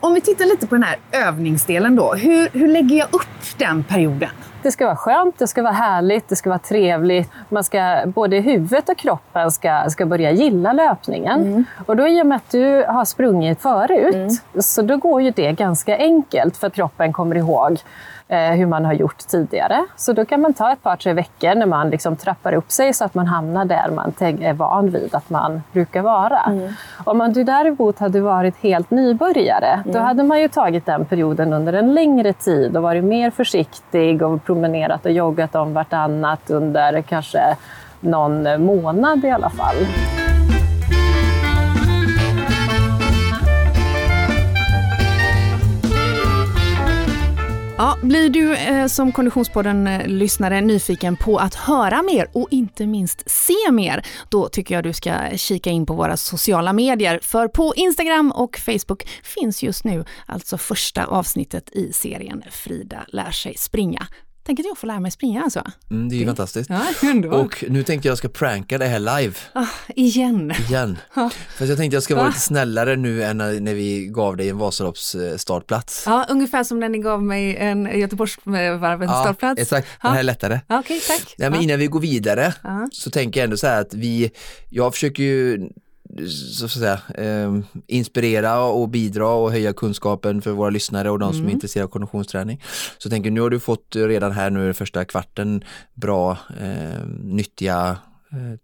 Om 0.00 0.14
vi 0.14 0.20
tittar 0.20 0.44
lite 0.44 0.66
på 0.66 0.74
den 0.74 0.82
här 0.82 0.96
övningsdelen 1.12 1.96
då. 1.96 2.14
Hur, 2.14 2.48
hur 2.52 2.68
lägger 2.68 2.96
jag 2.96 3.08
upp 3.14 3.58
den 3.58 3.84
perioden? 3.84 4.30
Det 4.66 4.72
ska 4.72 4.86
vara 4.86 4.96
skönt, 4.96 5.38
det 5.38 5.46
ska 5.46 5.62
vara 5.62 5.72
härligt, 5.72 6.28
det 6.28 6.36
ska 6.36 6.50
vara 6.50 6.58
trevligt. 6.58 7.30
Man 7.48 7.64
ska, 7.64 8.02
både 8.06 8.36
huvudet 8.40 8.88
och 8.88 8.96
kroppen 8.96 9.50
ska, 9.50 9.84
ska 9.90 10.06
börja 10.06 10.30
gilla 10.30 10.72
löpningen. 10.72 11.40
Mm. 11.40 11.64
Och 11.86 11.96
då 11.96 12.08
i 12.08 12.22
och 12.22 12.26
med 12.26 12.36
att 12.36 12.50
du 12.50 12.84
har 12.88 13.04
sprungit 13.04 13.60
förut, 13.62 14.14
mm. 14.14 14.62
så 14.62 14.82
då 14.82 14.96
går 14.96 15.22
ju 15.22 15.30
det 15.30 15.52
ganska 15.52 15.96
enkelt 15.96 16.56
för 16.56 16.66
att 16.66 16.74
kroppen 16.74 17.12
kommer 17.12 17.36
ihåg 17.36 17.78
eh, 18.28 18.38
hur 18.38 18.66
man 18.66 18.84
har 18.84 18.92
gjort 18.92 19.18
tidigare. 19.18 19.86
Så 19.96 20.12
då 20.12 20.24
kan 20.24 20.40
man 20.40 20.54
ta 20.54 20.72
ett 20.72 20.82
par, 20.82 20.96
tre 20.96 21.12
veckor 21.12 21.54
när 21.54 21.66
man 21.66 21.90
liksom 21.90 22.16
trappar 22.16 22.52
upp 22.52 22.70
sig 22.70 22.92
så 22.92 23.04
att 23.04 23.14
man 23.14 23.26
hamnar 23.26 23.64
där 23.64 23.90
man 23.90 24.12
är 24.20 24.52
van 24.52 24.90
vid 24.90 25.14
att 25.14 25.30
man 25.30 25.62
brukar 25.72 26.02
vara. 26.02 26.40
Mm. 26.40 26.72
Om 27.04 27.18
man 27.18 27.32
du 27.32 27.44
däremot 27.44 27.98
hade 27.98 28.20
varit 28.20 28.56
helt 28.56 28.90
nybörjare, 28.90 29.72
mm. 29.72 29.92
då 29.92 29.98
hade 29.98 30.22
man 30.22 30.40
ju 30.40 30.48
tagit 30.48 30.86
den 30.86 31.04
perioden 31.04 31.52
under 31.52 31.72
en 31.72 31.94
längre 31.94 32.32
tid 32.32 32.76
och 32.76 32.82
varit 32.82 33.04
mer 33.04 33.30
försiktig 33.30 34.22
och 34.22 34.44
promenerat 34.56 35.06
och 35.06 35.12
joggat 35.12 35.54
om 35.54 35.74
vartannat 35.74 36.50
under 36.50 37.02
kanske 37.02 37.56
någon 38.00 38.64
månad 38.64 39.24
i 39.24 39.30
alla 39.30 39.50
fall. 39.50 39.76
Ja, 47.78 47.98
blir 48.02 48.28
du 48.28 48.56
eh, 48.56 48.86
som 48.86 49.12
Konditionspodden-lyssnare 49.12 50.60
nyfiken 50.60 51.16
på 51.16 51.38
att 51.38 51.54
höra 51.54 52.02
mer 52.02 52.28
och 52.32 52.48
inte 52.50 52.86
minst 52.86 53.30
se 53.30 53.70
mer, 53.72 54.06
då 54.28 54.48
tycker 54.48 54.74
jag 54.74 54.84
du 54.84 54.92
ska 54.92 55.12
kika 55.36 55.70
in 55.70 55.86
på 55.86 55.94
våra 55.94 56.16
sociala 56.16 56.72
medier. 56.72 57.20
För 57.22 57.48
på 57.48 57.72
Instagram 57.76 58.32
och 58.32 58.58
Facebook 58.58 59.08
finns 59.22 59.62
just 59.62 59.84
nu 59.84 60.04
alltså 60.26 60.58
första 60.58 61.04
avsnittet 61.04 61.70
i 61.72 61.92
serien 61.92 62.42
Frida 62.50 63.04
lär 63.08 63.30
sig 63.30 63.54
springa. 63.56 64.06
Tänk 64.46 64.60
att 64.60 64.66
jag 64.66 64.78
får 64.78 64.86
lära 64.86 65.00
mig 65.00 65.10
springa 65.10 65.42
alltså. 65.42 65.62
Mm, 65.90 66.08
det 66.08 66.14
är 66.14 66.18
ju 66.18 66.26
fantastiskt. 66.26 66.70
Ja, 66.70 66.84
och 67.30 67.64
nu 67.68 67.82
tänkte 67.82 68.08
jag 68.08 68.18
ska 68.18 68.28
pranka 68.28 68.78
det 68.78 68.86
här 68.86 68.98
live. 68.98 69.34
Ah, 69.52 69.66
igen. 69.88 70.52
Igen. 70.68 70.98
Ja. 71.14 71.30
För 71.56 71.66
jag 71.66 71.76
tänkte 71.76 71.96
jag 71.96 72.02
ska 72.02 72.16
vara 72.16 72.26
lite 72.26 72.40
snällare 72.40 72.96
nu 72.96 73.24
än 73.24 73.36
när, 73.38 73.74
vi 73.74 74.06
gav 74.06 74.36
dig 74.36 74.48
en 74.48 74.58
Vasalopps 74.58 75.14
eh, 75.14 75.36
startplats. 75.36 76.02
Ja, 76.06 76.26
ungefär 76.28 76.64
som 76.64 76.80
när 76.80 76.88
ni 76.88 76.98
gav 76.98 77.22
mig 77.22 77.56
en 77.56 78.00
Göteborgsvarvens 78.00 79.10
ja, 79.10 79.20
startplats. 79.20 79.60
Exakt, 79.60 79.88
den 80.02 80.12
här 80.12 80.18
är 80.18 80.22
lättare. 80.22 80.60
Okej, 80.68 80.78
okay, 80.78 81.00
tack. 81.00 81.34
Ja, 81.38 81.50
men 81.50 81.60
innan 81.60 81.78
vi 81.78 81.86
går 81.86 82.00
vidare 82.00 82.54
så 82.92 83.10
tänker 83.10 83.40
jag 83.40 83.44
ändå 83.44 83.56
så 83.56 83.66
här 83.66 83.80
att 83.80 83.94
vi, 83.94 84.30
jag 84.70 84.94
försöker 84.94 85.22
ju 85.22 85.68
så 86.28 86.64
att 86.64 86.70
säga, 86.70 87.00
eh, 87.14 87.58
inspirera 87.86 88.62
och 88.62 88.88
bidra 88.88 89.28
och 89.28 89.52
höja 89.52 89.72
kunskapen 89.72 90.42
för 90.42 90.50
våra 90.50 90.70
lyssnare 90.70 91.10
och 91.10 91.18
de 91.18 91.32
som 91.32 91.40
är 91.40 91.44
mm. 91.44 91.54
intresserade 91.54 91.84
av 91.84 91.90
konditionsträning. 91.90 92.62
Så 92.98 93.06
jag 93.06 93.10
tänker 93.10 93.30
nu 93.30 93.40
har 93.40 93.50
du 93.50 93.60
fått 93.60 93.96
redan 93.96 94.32
här 94.32 94.50
nu 94.50 94.64
den 94.64 94.74
första 94.74 95.04
kvarten 95.04 95.64
bra, 95.94 96.38
eh, 96.60 97.06
nyttiga 97.22 97.96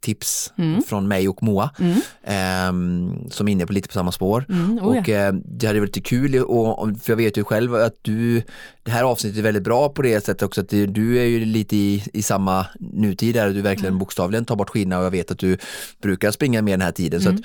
tips 0.01 0.53
mm. 0.59 0.83
från 0.83 1.09
mig 1.09 1.29
och 1.29 1.43
Moa 1.43 1.71
mm. 1.79 1.97
eh, 2.23 3.31
som 3.31 3.49
är 3.49 3.53
inne 3.53 3.67
på 3.67 3.73
lite 3.73 3.89
på 3.89 3.93
samma 3.93 4.13
spår. 4.13 4.45
Mm, 4.49 4.79
oh 4.79 4.85
och 4.85 5.09
eh, 5.09 5.33
det 5.33 5.67
hade 5.67 5.81
varit 5.81 5.97
lite 5.97 6.09
kul, 6.09 6.43
och, 6.43 6.89
för 7.03 7.13
jag 7.13 7.17
vet 7.17 7.37
ju 7.37 7.45
själv 7.45 7.75
att 7.75 7.97
du, 8.03 8.43
det 8.83 8.91
här 8.91 9.05
avsnittet 9.05 9.39
är 9.39 9.43
väldigt 9.43 9.63
bra 9.63 9.89
på 9.89 10.03
det 10.03 10.25
sättet 10.25 10.43
också 10.43 10.61
att 10.61 10.69
du 10.69 11.19
är 11.19 11.25
ju 11.25 11.45
lite 11.45 11.77
i, 11.77 12.05
i 12.13 12.23
samma 12.23 12.67
nutid 12.81 13.35
där 13.35 13.51
du 13.51 13.63
verkligen 13.63 13.93
mm. 13.93 13.99
bokstavligen 13.99 14.45
tar 14.45 14.57
bort 14.57 14.71
skina 14.71 14.99
och 14.99 15.05
jag 15.05 15.11
vet 15.11 15.31
att 15.31 15.39
du 15.39 15.59
brukar 16.03 16.31
springa 16.31 16.63
mer 16.63 16.73
den 16.73 16.83
här 16.83 16.93
tiden. 16.93 17.21
Så 17.21 17.29
att, 17.29 17.35
mm 17.35 17.45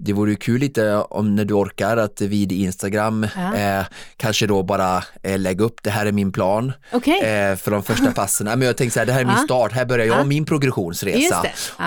det 0.00 0.12
vore 0.12 0.34
kul 0.34 0.60
lite 0.60 0.94
om 0.96 1.34
när 1.36 1.44
du 1.44 1.54
orkar 1.54 1.96
att 1.96 2.20
vid 2.20 2.52
Instagram 2.52 3.26
ja. 3.36 3.54
eh, 3.54 3.86
kanske 4.16 4.46
då 4.46 4.62
bara 4.62 5.04
eh, 5.22 5.38
lägga 5.38 5.64
upp 5.64 5.82
det 5.82 5.90
här 5.90 6.06
är 6.06 6.12
min 6.12 6.32
plan 6.32 6.72
okay. 6.92 7.18
eh, 7.18 7.56
för 7.56 7.70
de 7.70 7.82
första 7.82 8.12
passen. 8.14 8.46
Men 8.46 8.62
jag 8.62 8.76
tänkte 8.76 8.94
så 8.94 8.98
här, 8.98 9.06
det 9.06 9.12
här 9.12 9.20
är 9.20 9.24
min 9.24 9.36
start, 9.36 9.72
här 9.72 9.84
börjar 9.84 10.06
jag 10.06 10.26
min 10.26 10.44
progressionsresa. 10.44 11.46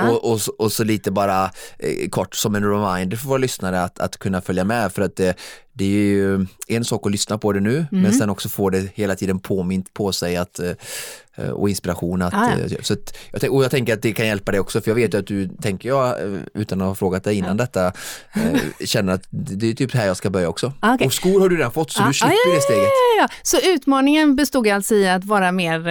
Och, 0.10 0.32
och, 0.32 0.40
och, 0.58 0.72
så 0.72 0.84
lite 0.84 1.12
bara 1.12 1.52
eh, 1.80 2.10
kort 2.10 2.36
som 2.36 2.56
en 2.56 2.64
reminder 2.64 3.18
för 3.18 3.28
våra 3.28 3.38
lyssnare 3.38 3.82
att, 3.84 4.00
att 4.00 4.18
kunna 4.18 4.42
följa 4.42 4.64
med 4.64 4.92
för 4.92 5.02
att 5.02 5.20
eh, 5.20 5.32
det 5.74 5.86
är 5.86 5.90
ju 5.90 6.46
en 6.68 6.86
sak 6.86 7.06
att 7.06 7.12
lyssna 7.12 7.38
på 7.38 7.54
det 7.54 7.60
nu, 7.60 7.76
mm. 7.76 8.04
men 8.04 8.14
sen 8.14 8.30
också 8.30 8.50
få 8.50 8.70
det 8.70 8.92
hela 8.96 9.16
tiden 9.16 9.40
påmint 9.40 9.94
på 9.94 10.12
sig 10.12 10.38
att, 10.38 10.60
eh, 10.60 11.50
och 11.50 11.70
inspiration. 11.70 12.22
Att, 12.22 12.34
ah, 12.34 12.52
ja. 12.68 12.78
så 12.82 12.94
att, 12.94 13.44
jag, 13.44 13.54
och 13.54 13.64
jag 13.64 13.72
tänker 13.72 13.94
att 13.94 14.02
det 14.02 14.14
kan 14.14 14.28
hjälpa 14.28 14.52
dig 14.52 14.60
också, 14.60 14.82
för 14.82 14.92
jag 14.92 14.96
vet 14.96 15.14
att 15.14 15.28
du, 15.28 15.48
tänker 15.48 15.90
jag, 15.90 16.16
utan 16.54 16.82
att 16.82 16.88
ha 16.88 16.96
frågat 16.96 17.24
dig 17.24 17.36
innan 17.36 17.58
ja. 17.58 17.64
detta, 17.64 17.94
känner 18.86 19.14
att 19.14 19.24
det 19.30 19.70
är 19.70 19.74
typ 19.74 19.94
här 19.94 20.08
jag 20.08 20.18
ska 20.18 20.30
börja 20.30 20.50
också. 20.50 20.74
Ah, 20.80 20.94
okay. 20.94 21.08
Och 21.08 21.14
skor 21.14 21.40
har 21.42 21.50
du 21.50 21.58
redan 21.58 21.72
fått, 21.72 21.92
så 21.92 22.04
ah, 22.04 22.08
du 22.08 22.14
slipper 22.14 22.36
ah, 22.36 22.56
det 22.56 22.62
steget. 22.62 22.90
Ja, 23.20 23.28
Så 23.44 23.58
utmaningen 23.64 24.36
bestod 24.36 24.68
alltså 24.68 24.96
i 24.96 25.10
att 25.10 25.26
vara 25.26 25.52
mer 25.52 25.88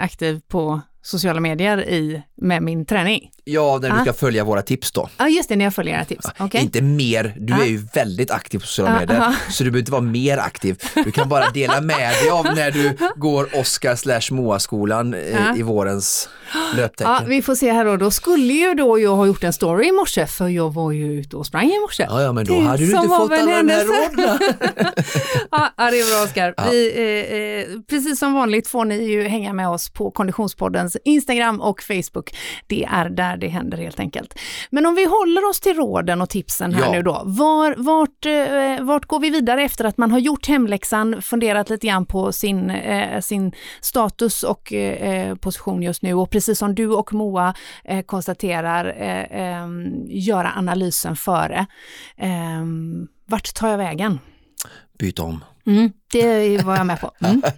aktiv 0.00 0.40
på 0.48 0.80
sociala 1.02 1.40
medier 1.40 1.88
i 1.88 2.22
med 2.36 2.62
min 2.62 2.86
träning? 2.86 3.30
Ja, 3.46 3.78
när 3.82 3.90
du 3.90 3.96
Ah. 3.96 4.00
ska 4.02 4.12
följa 4.12 4.44
våra 4.44 4.62
tips 4.62 4.92
då. 4.92 5.08
Ja, 5.18 5.28
just 5.28 5.48
det, 5.48 5.56
när 5.56 5.64
jag 5.64 5.74
följer 5.74 5.94
era 5.94 6.04
tips. 6.04 6.26
Okej. 6.38 6.60
Inte 6.62 6.82
mer, 6.82 7.34
du 7.38 7.52
Ah. 7.52 7.56
är 7.62 7.64
ju 7.66 7.76
väldigt 7.94 8.30
aktiv 8.30 8.58
på 8.58 8.66
sociala 8.66 8.96
Ah, 8.96 9.00
medier 9.00 9.20
aha. 9.20 9.34
så 9.50 9.64
du 9.64 9.70
behöver 9.70 9.78
inte 9.78 9.92
vara 9.92 10.02
mer 10.02 10.38
aktiv. 10.38 10.82
Du 10.94 11.10
kan 11.12 11.28
bara 11.28 11.50
dela 11.50 11.80
med 11.80 12.10
dig 12.22 12.30
av 12.30 12.44
när 12.44 12.70
du 12.70 12.96
går 13.16 13.48
Oskar 13.60 13.96
slash 13.96 14.20
Moa-skolan 14.34 15.14
eh, 15.14 15.50
Ah. 15.50 15.56
i 15.56 15.62
vårens 15.62 16.28
löptecken. 16.76 17.12
Ja, 17.12 17.20
vi 17.26 17.42
får 17.42 17.54
se 17.54 17.72
här 17.72 17.84
då. 17.84 17.96
Då 17.96 18.10
skulle 18.10 18.52
ju 18.52 18.74
då 18.74 18.98
jag 18.98 19.16
ha 19.16 19.26
gjort 19.26 19.44
en 19.44 19.52
story 19.52 19.88
i 19.88 19.92
morse, 19.92 20.26
för 20.26 20.48
jag 20.48 20.74
var 20.74 20.92
ju 20.92 21.12
ute 21.20 21.36
och 21.36 21.46
sprang 21.46 21.66
i 21.70 21.80
morse. 21.80 22.06
Ja, 22.10 22.22
ja, 22.22 22.32
men 22.32 22.44
då 22.44 22.60
hade 22.60 22.78
du 22.78 22.84
inte 22.96 23.08
fått 23.08 23.32
alla 23.32 23.62
de 23.62 23.68
här 23.68 23.84
råden. 23.84 24.38
Ja, 25.50 25.70
det 25.90 26.00
är 26.00 26.16
bra 26.16 26.24
Oskar. 26.24 26.54
Ja. 26.56 26.64
Vi, 26.70 26.92
eh, 27.68 27.74
eh, 27.74 27.80
precis 27.90 28.18
som 28.18 28.32
vanligt 28.34 28.68
får 28.68 28.84
ni 28.84 29.04
ju 29.04 29.22
hänga 29.28 29.52
med 29.52 29.68
oss 29.68 29.90
på 29.90 30.10
Konditionspoddens 30.10 30.96
Instagram 31.04 31.60
och 31.60 31.82
Facebook. 31.82 32.23
Det 32.66 32.84
är 32.84 33.08
där 33.08 33.36
det 33.36 33.48
händer 33.48 33.78
helt 33.78 34.00
enkelt. 34.00 34.38
Men 34.70 34.86
om 34.86 34.94
vi 34.94 35.04
håller 35.04 35.48
oss 35.50 35.60
till 35.60 35.76
råden 35.76 36.22
och 36.22 36.30
tipsen 36.30 36.74
här 36.74 36.82
Ja. 36.84 36.92
nu 36.92 37.02
då. 37.02 37.22
Var, 37.24 37.74
vart, 37.76 38.26
eh, 38.26 38.84
vart 38.86 39.04
går 39.06 39.20
vi 39.20 39.30
vidare 39.30 39.62
efter 39.62 39.84
att 39.84 39.96
man 39.98 40.10
har 40.10 40.18
gjort 40.18 40.46
hemläxan, 40.48 41.22
funderat 41.22 41.70
lite 41.70 41.86
grann 41.86 42.06
på 42.06 42.32
sin, 42.32 42.70
eh, 42.70 43.20
sin 43.20 43.52
status 43.80 44.42
och 44.42 44.72
eh, 44.72 45.34
position 45.34 45.82
just 45.82 46.02
nu 46.02 46.14
och 46.14 46.30
precis 46.30 46.58
som 46.58 46.74
du 46.74 46.86
och 46.88 47.12
Moa 47.12 47.54
eh, 47.84 48.02
konstaterar, 48.02 48.84
eh, 48.98 49.40
eh, 49.40 49.68
göra 50.08 50.52
analysen 50.56 51.16
före. 51.16 51.66
Eh, 52.16 52.64
vart 53.26 53.54
tar 53.54 53.68
jag 53.68 53.78
vägen? 53.78 54.18
Byt 54.98 55.18
om. 55.18 55.44
Mm, 55.66 55.92
det 56.12 56.62
var 56.64 56.76
jag 56.76 56.86
med 56.86 57.00
på. 57.00 57.10
Mm. 57.20 57.42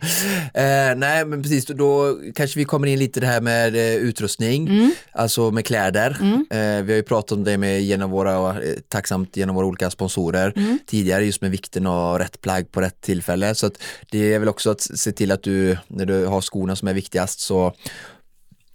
Eh, 0.54 0.96
nej 0.96 1.24
men 1.24 1.42
precis, 1.42 1.66
då, 1.66 2.18
kanske 2.34 2.58
vi 2.58 2.64
kommer 2.64 2.86
in 2.86 2.98
lite 2.98 3.20
det 3.20 3.26
här 3.26 3.40
med 3.40 3.74
eh, 3.76 3.94
utrustning, 3.94 4.68
Mm. 4.68 4.90
alltså 5.12 5.50
med 5.50 5.66
kläder. 5.66 6.10
Eh, 6.50 6.82
vi 6.84 6.92
har 6.92 6.96
ju 6.96 7.02
pratat 7.02 7.32
om 7.32 7.44
det 7.44 7.58
med 7.58 7.82
genom 7.82 8.10
våra, 8.10 8.62
eh, 8.62 8.74
tacksamt 8.88 9.36
genom 9.36 9.56
våra 9.56 9.66
olika 9.66 9.90
sponsorer 9.90 10.52
Mm. 10.56 10.78
tidigare 10.86 11.24
just 11.24 11.40
med 11.42 11.50
vikten 11.50 11.86
av 11.86 12.18
rätt 12.18 12.40
plagg 12.40 12.72
på 12.72 12.80
rätt 12.80 13.00
tillfälle. 13.00 13.54
Så 13.54 13.66
att 13.66 13.74
det 14.10 14.34
är 14.34 14.38
väl 14.38 14.48
också 14.48 14.70
att 14.70 14.80
se 14.80 15.12
till 15.12 15.32
att 15.32 15.42
du, 15.42 15.78
när 15.88 16.06
du 16.06 16.24
har 16.26 16.40
skorna 16.40 16.76
som 16.76 16.88
är 16.88 16.94
viktigast 16.94 17.40
så 17.40 17.72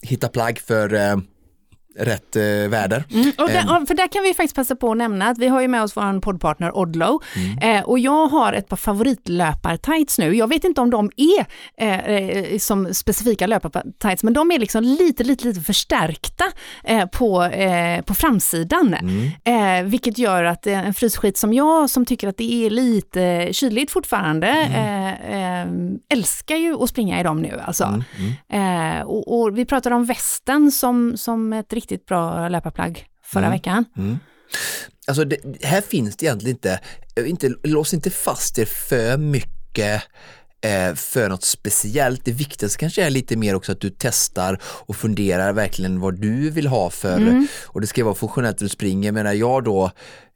hitta 0.02 0.28
plagg 0.28 0.60
för 0.60 0.94
eh, 0.94 1.18
rätt 1.96 2.36
eh, 2.36 2.42
väder. 2.44 3.04
Mm. 3.12 3.32
Och 3.38 3.48
där, 3.48 3.76
Ehm. 3.78 3.86
för 3.86 3.94
där 3.94 4.08
kan 4.08 4.24
vi 4.24 4.34
faktiskt 4.34 4.56
passa 4.56 4.76
på 4.76 4.92
att 4.92 4.98
nämna 4.98 5.28
att 5.28 5.38
vi 5.38 5.48
har 5.48 5.62
ju 5.62 5.68
med 5.68 5.84
oss 5.84 5.98
vår 5.98 6.20
poddpartner 6.20 6.78
Odlow 6.78 7.24
eh, 7.62 7.82
och 7.84 8.00
jag 8.00 8.28
har 8.28 8.54
ett 8.54 8.68
par 8.68 8.78
favoritlöpar-tights 8.78 10.20
nu. 10.20 10.36
Jag 10.36 10.48
vet 10.48 10.64
inte 10.64 10.82
om 10.82 10.90
de 10.90 11.12
är 11.18 11.46
eh, 11.78 12.06
eh, 12.06 12.58
som 12.58 12.94
specifika 12.94 13.48
löpar-tights 13.48 14.24
men 14.24 14.34
de 14.34 14.52
är 14.52 14.60
liksom 14.60 14.84
lite, 14.84 15.24
lite, 15.24 15.46
lite 15.48 15.62
förstärkta 15.62 16.46
eh, 16.84 17.06
på, 17.06 17.44
eh, 17.44 18.02
på 18.02 18.14
framsidan. 18.14 18.94
Eh, 19.44 19.84
vilket 19.84 20.18
gör 20.18 20.44
att 20.44 20.68
en 20.68 20.94
frysskit 20.94 21.38
som 21.38 21.54
jag 21.54 21.90
som 21.90 22.06
tycker 22.06 22.28
att 22.28 22.38
det 22.38 22.66
är 22.66 22.70
lite 22.70 23.50
kyligt 23.52 23.92
fortfarande 23.92 24.48
eh, 24.50 25.68
älskar 26.18 26.56
ju 26.56 26.84
att 26.84 26.90
springa 26.90 27.20
i 27.20 27.24
dem 27.24 27.42
nu 27.42 27.60
alltså. 27.66 28.04
Eh, 28.54 29.02
och, 29.02 29.42
och 29.42 29.58
vi 29.58 29.66
pratade 29.66 29.96
om 29.96 30.06
västen 30.06 30.72
som, 30.72 31.18
som 31.18 31.54
ett 31.54 31.74
riktigt 31.82 32.06
bra 32.06 32.50
löparplagg 32.50 33.06
förra 33.24 33.50
veckan. 33.50 33.86
Alltså 35.08 35.24
det, 35.26 35.38
här 35.64 35.82
finns 35.82 36.18
det 36.18 36.26
egentligen 36.26 36.56
inte, 36.56 36.80
inte 37.26 37.54
lås 37.64 37.94
inte 37.94 38.10
fast 38.10 38.60
er 38.60 38.66
för 38.66 39.18
mycket 39.18 40.02
eh, 40.66 40.94
för 40.96 41.30
något 41.30 41.44
speciellt. 41.44 42.26
Det 42.26 42.32
viktigaste 42.32 42.78
kanske 42.80 43.04
är 43.04 43.10
lite 43.10 43.36
mer 43.36 43.56
också 43.56 43.72
att 43.72 43.82
du 43.82 43.90
testar 43.90 44.60
och 44.64 44.96
funderar 44.96 45.54
verkligen 45.54 46.00
vad 46.00 46.22
du 46.22 46.50
vill 46.50 46.68
ha 46.68 46.90
för, 46.90 47.18
Mm. 47.18 47.48
och 47.68 47.82
det 47.82 47.88
ska 47.88 48.04
vara 48.06 48.16
funktionellt 48.16 48.60
när 48.60 48.66
du 48.66 48.70
springer. 48.70 49.08
Jag 49.08 49.14
menar 49.14 49.34
jag 49.34 49.64
då, 49.64 49.92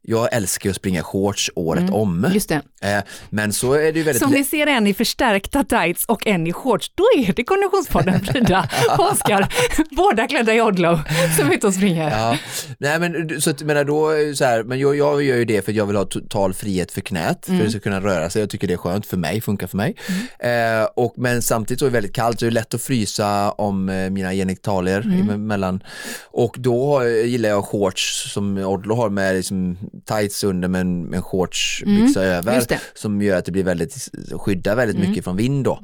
jag 0.07 0.33
älskar 0.33 0.69
att 0.69 0.75
springa 0.75 1.03
shorts 1.03 1.51
året 1.55 1.89
om. 1.89 2.17
Mm. 2.17 2.33
Just 2.33 2.49
det. 2.49 2.61
Eh, 2.81 3.03
men 3.29 3.53
så 3.53 3.73
är 3.73 3.91
det 3.93 3.99
ju 3.99 4.03
väldigt 4.03 4.23
Som 4.23 4.31
ni 4.31 4.43
ser 4.43 4.67
en 4.67 4.87
i 4.87 4.93
förstärkta 4.93 5.63
tights 5.63 6.05
och 6.05 6.27
en 6.27 6.47
i 6.47 6.53
shorts, 6.53 6.91
då 6.95 7.03
är 7.17 7.33
det 7.33 7.43
Konditionspodden 7.43 8.19
Frida 8.19 8.69
och 8.97 9.05
Oskar, 9.11 9.53
båda 9.95 10.27
klädda 10.27 10.53
i 10.53 10.61
Odlow, 10.61 10.99
som 11.37 11.49
är 11.49 11.53
ute 11.53 11.67
och 11.67 11.73
springer. 11.73 12.09
Ja, 12.09 12.37
nej 12.77 12.99
men 12.99 13.41
så 13.41 13.53
menar 13.61 13.83
då 13.83 14.11
så 14.35 14.45
här, 14.45 14.63
men 14.63 14.79
jag, 14.79 14.95
jag 14.95 15.23
gör 15.23 15.37
ju 15.37 15.45
det 15.45 15.65
för 15.65 15.71
att 15.71 15.75
jag 15.75 15.85
vill 15.85 15.95
ha 15.95 16.05
total 16.05 16.53
frihet 16.53 16.91
för 16.91 17.01
knät, 17.01 17.45
för 17.45 17.53
att 17.53 17.59
det 17.59 17.69
ska 17.69 17.79
kunna 17.79 18.01
röra 18.01 18.29
sig. 18.29 18.41
Jag 18.41 18.49
tycker 18.49 18.67
det 18.67 18.73
är 18.73 18.77
skönt 18.77 19.05
för 19.05 19.17
mig, 19.17 19.41
funkar 19.41 19.67
för 19.67 19.77
mig. 19.77 19.95
Eh, 20.39 20.87
och, 20.95 21.13
men 21.17 21.41
samtidigt 21.41 21.79
så 21.79 21.85
är 21.85 21.89
det 21.89 21.93
väldigt 21.93 22.15
kallt, 22.15 22.39
så 22.39 22.45
det 22.45 22.49
är 22.49 22.51
lätt 22.51 22.73
att 22.73 22.81
frysa 22.81 23.51
om 23.51 23.89
eh, 23.89 24.09
mina 24.09 24.33
genitalier 24.33 25.01
emellan. 25.33 25.83
Och 26.23 26.55
då 26.59 27.01
eh, 27.01 27.25
gillar 27.25 27.49
jag 27.49 27.65
shorts 27.65 28.33
som 28.33 28.57
Odlo 28.57 28.95
har 28.95 29.09
med 29.09 29.35
liksom, 29.35 29.77
tights 30.05 30.43
under 30.43 30.67
men 30.67 31.03
med 31.03 31.17
en 31.17 31.23
shortsbyxa 31.23 32.23
över 32.23 32.67
som 32.93 33.21
gör 33.21 33.37
att 33.37 33.45
det 33.45 33.51
blir 33.51 33.63
väldigt, 33.63 34.09
skyddar 34.31 34.75
väldigt 34.75 35.09
mycket 35.09 35.23
från 35.23 35.35
vind 35.35 35.63
då, 35.63 35.79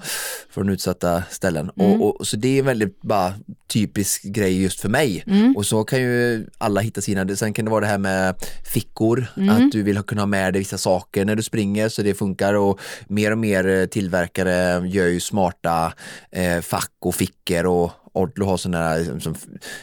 från 0.50 0.70
utsatta 0.70 1.24
ställen. 1.30 1.70
Och, 1.70 2.20
och, 2.20 2.28
så 2.28 2.38
det 2.38 2.48
är 2.48 2.60
en 2.60 2.66
väldigt 2.66 3.02
bara 3.02 3.34
typisk 3.68 4.24
grej 4.24 4.62
just 4.62 4.80
för 4.80 4.90
mig. 4.90 5.24
Och 5.56 5.66
så 5.66 5.84
kan 5.84 6.02
ju 6.02 6.48
alla 6.58 6.82
hitta 6.82 7.02
sina, 7.02 7.36
sen 7.36 7.54
kan 7.54 7.66
det 7.66 7.72
vara 7.72 7.82
det 7.82 7.88
här 7.88 7.98
med 7.98 8.36
fickor, 8.74 9.28
att 9.50 9.72
du 9.72 9.84
vill 9.84 10.02
kunna 10.02 10.22
ha 10.22 10.28
med 10.28 10.54
dig 10.54 10.60
vissa 10.60 10.78
saker 10.78 11.26
när 11.26 11.36
du 11.36 11.44
springer 11.44 11.90
så 11.90 12.02
det 12.02 12.14
funkar. 12.14 12.54
Och 12.54 12.80
mer 13.08 13.32
och 13.32 13.38
mer 13.38 13.68
eh, 13.68 13.86
tillverkare 13.86 14.88
gör 14.88 15.08
ju 15.08 15.20
smarta 15.20 15.94
eh, 16.32 16.62
fack 16.62 16.92
och 17.00 17.16
fickor 17.16 17.66
och 17.66 17.92
Odlo 18.14 18.46
har 18.46 18.58
sådana 18.58 18.78
här 18.78 19.00
liksom, 19.00 19.22
som 19.22 19.36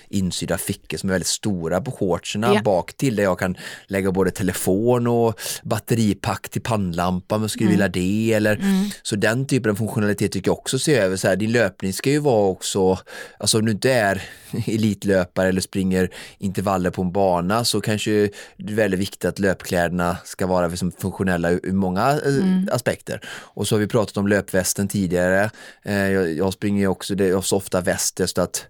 insydda 0.08 0.58
fickor 0.58 0.98
som 0.98 1.08
är 1.10 1.14
väldigt 1.14 1.26
stora 1.28 1.80
på 1.80 1.90
shortserna 1.92 2.54
Ja. 2.54 2.62
bak 2.62 2.94
till 2.96 3.16
där 3.16 3.22
jag 3.22 3.38
kan 3.38 3.56
lägga 3.86 4.12
både 4.12 4.30
telefon 4.30 5.06
och 5.06 5.40
batteripack 5.62 6.48
till 6.48 6.62
pannlampa 6.62 7.34
om 7.34 7.42
jag 7.42 7.50
skulle 7.50 7.70
vilja 7.70 7.88
det 7.88 8.32
eller 8.32 8.60
så 9.02 9.16
den 9.16 9.46
typen 9.46 9.70
av 9.70 9.74
funktionalitet 9.76 10.32
tycker 10.32 10.48
jag 10.48 10.58
också 10.58 10.78
se 10.78 10.96
över. 10.96 11.16
Så 11.16 11.28
här, 11.28 11.36
din 11.36 11.52
löpning 11.52 11.92
ska 11.92 12.10
ju 12.10 12.18
vara 12.18 12.48
också, 12.48 12.98
alltså 13.38 13.58
om 13.58 13.64
du 13.64 13.72
inte 13.72 13.92
är 13.92 14.22
elitlöpare 14.66 15.48
eller 15.48 15.60
springer 15.60 16.10
intervaller 16.38 16.90
på 16.90 17.02
en 17.02 17.12
bana 17.12 17.64
så 17.64 17.80
kanske 17.80 18.10
det 18.56 18.72
är 18.72 18.76
väldigt 18.76 19.00
viktigt 19.00 19.24
att 19.24 19.38
löpkläderna 19.38 20.16
ska 20.24 20.46
vara 20.46 20.68
liksom 20.68 20.92
funktionella 20.92 21.50
ur 21.50 21.72
många 21.72 22.10
eh, 22.10 22.74
aspekter. 22.74 23.20
Och 23.28 23.68
så 23.68 23.74
har 23.74 23.80
vi 23.80 23.86
pratat 23.86 24.16
om 24.16 24.28
löpvästen 24.28 24.88
tidigare. 24.88 25.50
Eh, 25.82 25.94
jag, 26.10 26.32
jag 26.32 26.52
springer 26.52 26.80
ju 26.80 26.88
också, 26.88 27.14
det 27.14 27.28
är 27.28 27.40
så 27.40 27.56
ofta 27.56 27.80
väst 27.80 28.17
just 28.20 28.38
att 28.38 28.66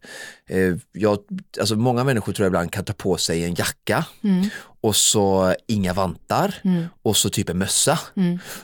eh, 0.46 0.74
jag, 0.92 1.18
alltså 1.60 1.76
många 1.76 2.04
människor 2.04 2.32
tror 2.32 2.44
jag 2.44 2.50
ibland 2.50 2.72
kan 2.72 2.84
ta 2.84 2.92
på 2.92 3.16
sig 3.16 3.44
en 3.44 3.54
jacka 3.54 4.04
och 4.80 4.96
så 4.96 5.54
inga 5.66 5.92
vantar 5.92 6.54
och 7.02 7.16
så 7.16 7.30
typ 7.30 7.48
en 7.48 7.58
mössa. 7.58 7.98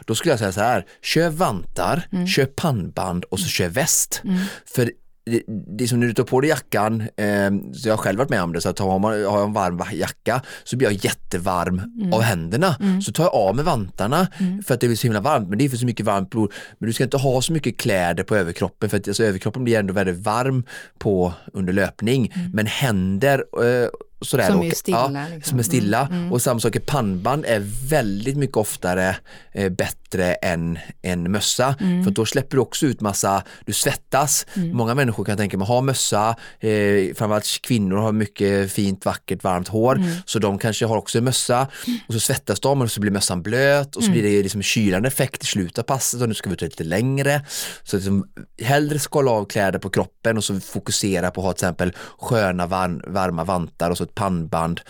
Då 0.04 0.14
skulle 0.14 0.32
jag 0.32 0.38
säga 0.38 0.52
så 0.52 0.60
här, 0.60 0.86
kör 1.02 1.30
vantar, 1.30 2.08
kör 2.26 2.46
pannband 2.46 3.24
och 3.24 3.40
så 3.40 3.46
kör 3.46 3.68
väst. 3.68 4.22
För 4.66 4.90
det, 5.26 5.42
det 5.46 5.84
är 5.84 5.88
som 5.88 6.00
när 6.00 6.06
du 6.06 6.14
tar 6.14 6.24
på 6.24 6.40
dig 6.40 6.50
jackan, 6.50 7.00
eh, 7.00 7.50
så 7.72 7.88
jag 7.88 7.92
har 7.92 7.96
själv 7.96 8.18
varit 8.18 8.30
med 8.30 8.42
om 8.42 8.52
det, 8.52 8.60
så 8.60 8.68
att 8.68 8.78
har, 8.78 8.98
man, 8.98 9.12
har 9.12 9.38
jag 9.38 9.44
en 9.44 9.52
varm 9.52 9.80
jacka 9.92 10.42
så 10.64 10.76
blir 10.76 10.88
jag 10.88 11.04
jättevarm 11.04 11.82
av 12.12 12.20
händerna. 12.20 12.76
Så 13.02 13.12
tar 13.12 13.24
jag 13.24 13.34
av 13.34 13.56
med 13.56 13.64
vantarna 13.64 14.26
för 14.66 14.74
att 14.74 14.80
det 14.80 14.86
blir 14.86 14.96
så 14.96 15.06
himla 15.06 15.20
varmt, 15.20 15.48
men 15.48 15.58
det 15.58 15.64
är 15.64 15.68
för 15.68 15.76
så 15.76 15.86
mycket 15.86 16.06
varmt 16.06 16.30
blod. 16.30 16.52
Men 16.78 16.86
du 16.86 16.92
ska 16.92 17.04
inte 17.04 17.16
ha 17.16 17.42
så 17.42 17.52
mycket 17.52 17.76
kläder 17.76 18.24
på 18.24 18.36
överkroppen 18.36 18.90
för 18.90 18.96
att 18.96 19.08
alltså, 19.08 19.24
överkroppen 19.24 19.64
blir 19.64 19.78
ändå 19.78 19.94
väldigt 19.94 20.18
varm 20.18 20.64
på 20.98 21.32
under 21.52 21.72
löpning. 21.72 22.32
Men 22.52 22.66
händer 22.66 23.44
eh, 23.64 23.88
sådär, 24.20 24.46
Som 24.50 24.58
och- 24.58 24.64
är 24.66 24.70
stilla, 24.70 25.10
Ja, 25.14 25.26
liksom. 25.34 25.50
som 25.50 25.58
är 25.58 25.62
stilla. 25.62 26.08
Och 26.30 26.42
samma 26.42 26.60
sak 26.60 26.76
pannband 26.86 27.44
är 27.46 27.60
väldigt 27.88 28.36
mycket 28.36 28.56
oftare 28.56 29.16
eh, 29.52 29.68
bättre 29.72 30.34
än 30.34 30.78
en 31.02 31.32
mössa. 31.32 31.74
För 32.04 32.10
då 32.10 32.26
släpper 32.26 32.56
du 32.56 32.60
också 32.62 32.86
ut 32.86 33.00
massa, 33.00 33.42
du 33.66 33.72
svettas. 33.72 34.46
Många 34.54 34.94
människor 34.94 35.24
kan 35.24 35.36
tänka 35.36 35.58
mig 35.58 35.66
ha 35.66 35.80
mössa, 35.80 36.36
eh, 36.60 37.14
framförallt 37.14 37.58
kvinnor 37.62 37.96
har 37.96 38.12
mycket 38.12 38.72
fint, 38.72 39.04
vackert, 39.04 39.44
varmt 39.44 39.68
hår. 39.68 40.02
Så 40.26 40.38
de 40.38 40.58
kanske 40.58 40.86
har 40.86 40.96
också 40.96 41.18
en 41.18 41.24
mössa 41.24 41.68
och 42.08 42.14
så 42.14 42.20
svettas 42.20 42.60
de 42.60 42.82
och 42.82 42.90
så 42.90 43.00
blir 43.00 43.10
mössan 43.10 43.42
blöt 43.42 43.96
och 43.96 44.04
så 44.04 44.10
blir 44.10 44.22
det 44.22 44.42
liksom 44.42 44.62
kylande 44.62 45.08
effekt 45.08 45.42
i 45.42 45.46
slutet 45.46 45.78
av 45.78 45.82
passet 45.82 46.22
och 46.22 46.28
nu 46.28 46.34
ska 46.34 46.50
vi 46.50 46.56
ta 46.56 46.64
lite 46.64 46.84
längre. 46.84 47.44
Så 47.82 47.96
liksom, 47.96 48.28
hellre 48.62 48.98
skala 48.98 49.30
av 49.30 49.44
kläder 49.44 49.78
på 49.78 49.90
kroppen 49.90 50.36
och 50.36 50.44
så 50.44 50.60
fokusera 50.60 51.30
på 51.30 51.40
att 51.40 51.44
ha 51.44 51.52
till 51.52 51.64
exempel 51.64 51.92
sköna 52.18 52.66
varm, 52.66 53.02
varma 53.06 53.44
vantar 53.44 53.90
och 53.90 53.98
så 53.98 54.03
ett 54.04 54.14
pannband. 54.14 54.80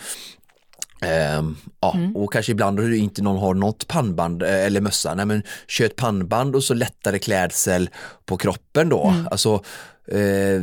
Ehm, 1.01 1.57
ja, 1.79 1.97
och 2.15 2.33
kanske 2.33 2.51
ibland 2.51 2.77
då 2.77 2.93
inte 2.93 3.21
någon 3.21 3.37
har 3.37 3.53
något 3.53 3.87
pannband 3.87 4.43
eh, 4.43 4.65
eller 4.65 4.81
mössa, 4.81 5.13
nej 5.13 5.25
men 5.25 5.43
kör 5.67 5.85
ett 5.85 5.95
pannband 5.95 6.55
och 6.55 6.63
så 6.63 6.73
lättare 6.73 7.19
klädsel 7.19 7.89
på 8.25 8.37
kroppen 8.37 8.89
då. 8.89 9.13
Alltså, 9.31 9.63
eh, 10.11 10.61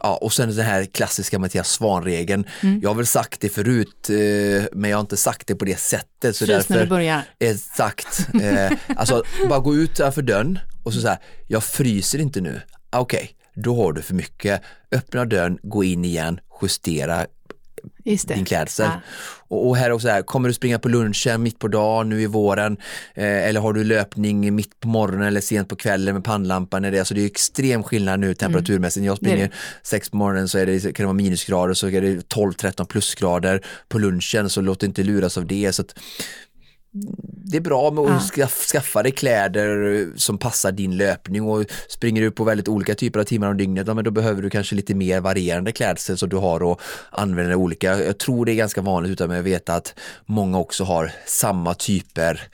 ja, 0.00 0.18
och 0.20 0.32
sen 0.32 0.56
den 0.56 0.66
här 0.66 0.84
klassiska 0.84 1.38
Mattias 1.38 1.68
Svan-regeln. 1.68 2.44
Jag 2.82 2.90
har 2.90 2.94
väl 2.94 3.06
sagt 3.06 3.40
det 3.40 3.48
förut 3.48 4.10
eh, 4.10 4.64
men 4.72 4.90
jag 4.90 4.96
har 4.96 5.00
inte 5.00 5.16
sagt 5.16 5.46
det 5.46 5.54
på 5.54 5.64
det 5.64 5.80
sättet. 5.80 6.36
Så 6.36 6.46
när 6.46 6.54
därför, 6.54 6.80
du 6.80 6.86
börjar. 6.86 7.22
Exakt. 7.40 8.28
Eh, 8.42 8.72
alltså 8.96 9.22
bara 9.48 9.60
gå 9.60 9.74
ut 9.74 9.96
för 9.96 10.22
dörren 10.22 10.58
och 10.84 10.94
så 10.94 11.00
säga, 11.00 11.18
jag 11.46 11.64
fryser 11.64 12.18
inte 12.18 12.40
nu. 12.40 12.60
Ah, 12.90 13.00
Okej, 13.00 13.30
då 13.54 13.76
har 13.76 13.92
du 13.92 14.02
för 14.02 14.14
mycket. 14.14 14.62
Öppna 14.92 15.24
dörren, 15.24 15.58
gå 15.62 15.84
in 15.84 16.04
igen, 16.04 16.40
justera. 16.62 17.26
Din 18.04 18.44
klädsel. 18.44 18.86
Ja. 18.86 19.00
Och, 19.48 19.68
och 19.68 19.76
här 19.76 19.90
också, 19.90 20.08
här, 20.08 20.22
kommer 20.22 20.48
du 20.48 20.54
springa 20.54 20.78
på 20.78 20.88
lunchen 20.88 21.42
mitt 21.42 21.58
på 21.58 21.68
dagen 21.68 22.08
nu 22.08 22.22
i 22.22 22.26
våren 22.26 22.76
eh, 23.14 23.48
eller 23.48 23.60
har 23.60 23.72
du 23.72 23.84
löpning 23.84 24.54
mitt 24.54 24.80
på 24.80 24.88
morgonen 24.88 25.28
eller 25.28 25.40
sent 25.40 25.68
på 25.68 25.76
kvällen 25.76 26.14
med 26.14 26.24
pannlampan? 26.24 26.84
Är 26.84 26.90
det, 26.90 26.98
alltså 26.98 27.14
det 27.14 27.20
är 27.20 27.26
extrem 27.26 27.82
skillnad 27.82 28.20
nu 28.20 28.34
temperaturmässigt. 28.34 29.02
När 29.02 29.06
jag 29.06 29.14
Mm. 29.24 29.30
Det 29.30 29.46
springer 29.46 29.50
sex 29.82 30.10
på 30.10 30.16
morgonen 30.16 30.48
så 30.48 30.58
är 30.58 30.66
det, 30.66 30.80
kan 30.80 30.92
det 30.92 31.04
vara 31.04 31.12
minusgrader 31.12 31.74
så 31.74 31.86
är 31.86 32.00
det 32.00 32.34
12-13 32.34 32.84
plusgrader 32.84 33.60
på 33.88 33.98
lunchen 33.98 34.50
så 34.50 34.60
låt 34.60 34.82
inte 34.82 35.02
luras 35.02 35.38
av 35.38 35.46
det. 35.46 35.72
Så 35.72 35.82
att, 35.82 35.94
det 37.46 37.56
är 37.56 37.60
bra 37.60 37.90
med 37.90 38.04
att 38.04 38.10
Ja. 38.10 38.20
skaff, 38.20 38.66
skaffa 38.72 39.02
dig 39.02 39.12
kläder 39.12 40.06
som 40.16 40.38
passar 40.38 40.72
din 40.72 40.96
löpning 40.96 41.42
och 41.42 41.64
springer 41.88 42.22
du 42.22 42.30
på 42.30 42.44
väldigt 42.44 42.68
olika 42.68 42.94
typer 42.94 43.20
av 43.20 43.24
timmar 43.24 43.50
om 43.50 43.56
dygnet, 43.56 43.86
ja, 43.86 43.94
men 43.94 44.04
då 44.04 44.10
behöver 44.10 44.42
du 44.42 44.50
kanske 44.50 44.74
lite 44.74 44.94
mer 44.94 45.20
varierande 45.20 45.72
klädsel 45.72 46.18
så 46.18 46.26
du 46.26 46.36
har 46.36 46.72
att 46.72 46.78
använda 47.10 47.56
olika. 47.56 48.02
Jag 48.02 48.18
tror 48.18 48.46
det 48.46 48.52
är 48.52 48.56
ganska 48.56 48.80
vanligt 48.80 49.12
utan 49.12 49.30
jag 49.30 49.42
vet 49.42 49.68
att 49.68 49.94
många 50.26 50.58
också 50.58 50.84
har 50.84 51.12
samma 51.26 51.74
typer 51.74 52.48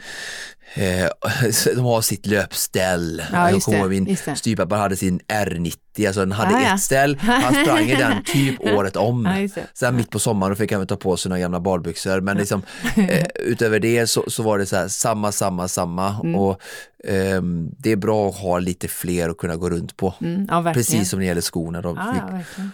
de 1.75 1.81
har 1.85 2.01
sitt 2.01 2.27
löpställ. 2.27 3.23
Ja, 3.33 3.51
jag 3.51 3.63
kommer 3.63 3.79
ihåg 3.79 3.91
min 3.91 4.17
styvpappa 4.37 4.77
hade 4.77 4.97
sin 4.97 5.21
R90, 5.29 6.07
alltså 6.07 6.21
den 6.21 6.33
hade 6.33 6.57
Ah, 6.57 6.61
ja. 6.63 6.75
ett 6.75 6.81
ställ, 6.81 7.17
han 7.21 7.55
sprang 7.65 7.85
i 7.89 7.97
den 7.97 8.25
typ 8.25 8.61
året 8.77 8.97
om. 8.97 9.49
Ja. 9.57 9.63
Sen 9.75 9.97
mitt 9.97 10.11
på 10.11 10.19
sommaren 10.19 10.57
fick 10.57 10.73
han 10.73 10.87
ta 10.87 10.97
på 10.97 11.17
sig 11.17 11.29
några 11.29 11.41
gamla 11.41 11.61
badbyxor 11.61 12.21
men 12.21 12.37
liksom, 12.37 12.63
eh, 12.97 13.27
utöver 13.35 13.79
det 13.81 14.07
så, 14.07 14.25
så 14.31 14.43
var 14.43 14.59
det 14.59 14.67
så 14.67 14.77
här, 14.77 14.89
samma, 14.89 15.33
samma, 15.33 15.69
samma 15.69 16.21
Mm. 16.21 16.35
och 16.35 16.61
ehm, 17.09 17.71
det 17.79 17.93
är 17.93 17.97
bra 17.97 18.29
att 18.29 18.37
ha 18.37 18.59
lite 18.59 18.89
fler 18.89 19.29
att 19.29 19.37
kunna 19.39 19.57
gå 19.57 19.71
runt 19.71 19.97
på. 19.97 20.15
Mm. 20.21 20.47
Precis 20.75 21.11
som 21.11 21.19
när 21.19 21.25
det 21.25 21.29
gäller 21.29 21.41
skorna. 21.41 21.83
Då. 21.83 21.93
Verkligen. 21.93 22.73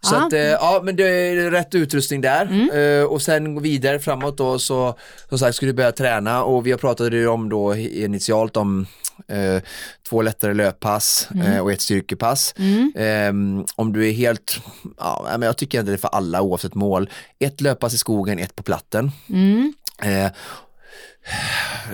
Så 0.00 0.14
Ja. 0.14 0.26
att, 0.26 0.32
eh, 0.32 0.40
ja 0.40 0.80
men 0.84 0.96
det 0.96 1.04
är 1.08 1.50
rätt 1.50 1.74
utrustning 1.74 2.20
där 2.20 2.42
Mm. 2.46 3.00
Eh, 3.00 3.04
och 3.04 3.22
sen 3.22 3.62
vidare 3.62 3.98
framåt 3.98 4.38
då 4.38 4.58
så 4.58 4.98
som 5.28 5.38
sagt 5.38 5.56
ska 5.56 5.66
du 5.66 5.72
börja 5.72 5.92
träna 5.92 6.44
och 6.44 6.66
vi 6.66 6.70
har 6.70 6.78
pratat 6.78 7.12
ju 7.12 7.28
om 7.28 7.48
då 7.48 7.76
initialt 7.76 8.56
om 8.56 8.86
eh, 9.28 9.62
två 10.08 10.22
lättare 10.22 10.54
löppass 10.54 11.28
Mm. 11.34 11.52
eh, 11.52 11.58
och 11.60 11.72
ett 11.72 11.80
styrkepass. 11.80 12.54
Ehm, 12.96 13.64
om 13.76 13.92
du 13.92 14.08
är 14.08 14.12
helt, 14.12 14.60
ja 14.98 15.26
men 15.30 15.42
jag 15.42 15.56
tycker 15.56 15.80
att 15.80 15.86
det 15.86 15.92
är 15.92 15.96
för 15.96 16.08
alla 16.08 16.42
oavsett 16.42 16.74
mål. 16.74 17.10
Ett 17.38 17.60
löppass 17.60 17.94
i 17.94 17.98
skogen, 17.98 18.38
ett 18.38 18.56
på 18.56 18.62
platten. 18.62 19.10
Mm. 19.28 19.74
Eh, 20.02 20.24
eh, 20.24 20.30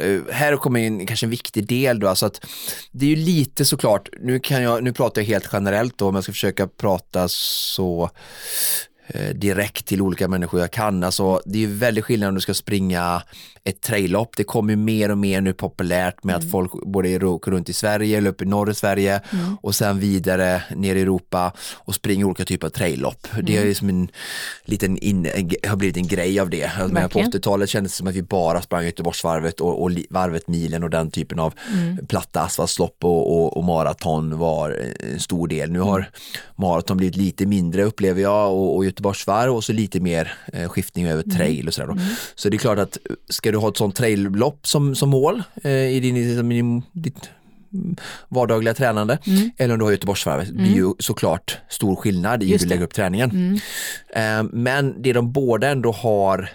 Eh, 0.01 0.21
här 0.33 0.57
kommer 0.57 0.81
in 0.81 1.07
kanske 1.07 1.27
en 1.27 1.31
viktig 1.31 1.67
del 1.67 2.01
då, 2.01 2.09
alltså 2.09 2.27
att 2.27 2.47
det 2.91 3.07
är 3.07 3.11
ju 3.11 3.17
lite 3.17 3.65
såklart, 3.65 4.09
nu 4.21 4.41
kan 4.41 4.63
jag, 4.63 4.85
nu 4.85 4.93
pratar 4.93 5.23
jag 5.23 5.27
helt 5.27 5.49
generellt 5.53 5.99
då, 5.99 6.09
om 6.09 6.15
jag 6.15 6.25
ska 6.25 6.33
försöka 6.33 6.67
prata 6.67 7.29
så 7.29 8.11
direkt 9.35 9.87
till 9.87 10.03
olika 10.03 10.29
människor 10.29 10.61
jag 10.61 10.71
kan. 10.71 11.05
Alltså, 11.05 11.41
det 11.45 11.59
är 11.59 11.61
ju 11.61 11.75
väldigt 11.75 12.05
skillnad 12.05 12.29
om 12.29 12.35
du 12.35 12.41
ska 12.41 12.55
springa 12.55 13.23
ett 13.65 13.81
traillopp. 13.81 14.37
Det 14.37 14.45
kommer 14.45 14.73
ju 14.73 14.77
mer 14.77 15.11
och 15.11 15.19
mer 15.19 15.41
nu 15.41 15.53
populärt 15.53 16.25
med 16.25 16.37
att 16.37 16.51
folk 16.51 16.73
både 16.87 17.09
i- 17.09 17.25
åker 17.25 17.51
runt 17.51 17.69
i 17.69 17.73
Sverige 17.73 18.19
eller 18.19 18.31
upp 18.31 18.43
i 18.43 18.45
norr 18.45 18.71
i 18.71 18.75
Sverige 18.75 19.21
och 19.63 19.75
sen 19.75 19.99
vidare 19.99 20.63
ner 20.77 20.97
i 20.97 21.01
Europa 21.01 21.53
och 21.75 21.95
springer 21.95 22.25
olika 22.25 22.45
typer 22.45 22.67
av 22.67 22.71
traillopp. 22.71 23.27
Det 23.43 23.57
är 23.57 23.65
ju 23.65 23.75
som 23.75 23.89
en 23.89 24.09
liten 24.65 24.99
in, 24.99 25.29
har 25.69 25.77
blivit 25.77 25.97
en 25.97 26.07
grej 26.07 26.41
av 26.41 26.51
det. 26.51 26.65
Alltså, 26.65 26.81
men 26.95 27.09
på 27.09 27.19
Verkligen. 27.19 27.31
80-talet 27.33 27.71
kändes 27.71 27.93
det 27.93 27.97
som 27.97 28.07
att 28.07 28.15
vi 28.15 28.23
bara 28.23 28.63
sprang 28.63 28.85
Göteborgsvarvet 28.85 29.61
och, 29.61 29.83
och 29.83 29.91
varvet 30.11 30.49
milen 30.49 30.83
och 30.83 30.91
den 30.91 31.11
typen 31.11 31.39
av 31.39 31.55
platta 32.09 32.41
asfaltslopp 32.41 32.97
och, 33.05 33.33
och, 33.45 33.57
och 33.57 33.65
maraton 33.65 34.39
var 34.39 34.71
en 35.13 35.21
stor 35.21 35.49
del. 35.49 35.71
Nu 35.71 35.81
har 35.81 36.11
maraton 36.57 36.97
blivit 36.97 37.17
lite 37.17 37.47
mindre 37.47 37.85
upplever 37.85 38.23
jag 38.23 38.53
och, 38.53 38.77
och 38.77 38.85
Göteborgsvarv 39.01 39.57
och 39.57 39.65
så 39.65 39.73
lite 39.73 40.01
mer 40.01 40.33
eh, 40.53 40.69
skiftning 40.69 41.07
över 41.07 41.23
trail 41.23 41.69
och 41.69 41.75
sådär. 41.75 41.89
Då. 41.89 41.97
Så 42.35 42.49
det 42.49 42.57
är 42.57 42.59
klart 42.59 42.79
att 42.79 42.99
ska 43.29 43.53
du 43.53 43.59
ha 43.59 43.69
ett 43.69 43.77
sånt 43.77 43.97
traillopp 43.97 44.67
som, 44.67 44.95
som 44.95 45.11
mål 45.11 45.43
eh, 45.63 45.73
i 45.73 46.01
din, 46.01 46.49
din, 46.49 46.83
ditt 46.93 47.31
mm, 47.73 47.97
vardagliga 48.29 48.75
tränande 48.75 49.19
eller 49.57 49.75
om 49.75 49.79
du 49.79 49.85
har 49.85 49.93
Göteborgsvarvet 49.93 50.49
det 50.49 50.55
blir 50.55 50.75
ju 50.75 50.93
såklart 50.99 51.59
stor 51.69 51.97
skillnad 51.97 52.43
i 52.43 52.51
hur 52.51 52.59
du 52.59 52.67
lägger 52.67 52.83
upp 52.83 52.95
träningen. 52.95 53.61
Eh, 54.15 54.43
men 54.53 55.03
det 55.03 55.13
de 55.13 55.33
båda 55.33 55.69
ändå 55.69 55.93
har 55.93 56.51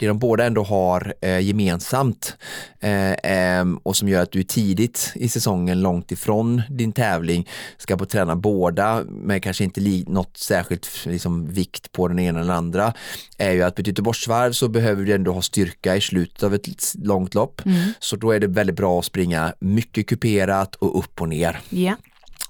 det 0.00 0.06
de 0.06 0.18
båda 0.18 0.44
ändå 0.44 0.62
har 0.62 1.14
eh, 1.20 1.38
gemensamt 1.38 2.36
eh, 2.80 3.64
och 3.82 3.96
som 3.96 4.08
gör 4.08 4.22
att 4.22 4.32
du 4.32 4.42
tidigt 4.42 5.12
i 5.14 5.28
säsongen 5.28 5.80
långt 5.80 6.12
ifrån 6.12 6.62
din 6.68 6.92
tävling 6.92 7.48
ska 7.76 7.96
på 7.96 8.06
träna 8.06 8.36
båda 8.36 9.04
med 9.04 9.42
kanske 9.42 9.64
inte 9.64 10.04
något 10.06 10.36
särskilt 10.36 11.06
liksom, 11.06 11.46
vikt 11.46 11.92
på 11.92 12.08
den 12.08 12.18
ena 12.18 12.40
eller 12.40 12.54
andra 12.54 12.92
är 13.38 13.52
ju 13.52 13.62
att 13.62 13.74
på 13.74 13.80
ett 13.80 13.86
Göteborgsvarv 13.86 14.52
så 14.52 14.68
behöver 14.68 15.04
du 15.04 15.14
ändå 15.14 15.32
ha 15.32 15.42
styrka 15.42 15.96
i 15.96 16.00
slutet 16.00 16.42
av 16.42 16.54
ett 16.54 16.94
långt 16.94 17.34
lopp 17.34 17.62
så 17.98 18.16
då 18.16 18.30
är 18.30 18.40
det 18.40 18.46
väldigt 18.46 18.76
bra 18.76 18.98
att 18.98 19.04
springa 19.04 19.54
mycket 19.60 20.06
kuperat 20.06 20.74
och 20.74 20.98
upp 20.98 21.20
och 21.20 21.28
ner. 21.28 21.60
Ja. 21.68 21.96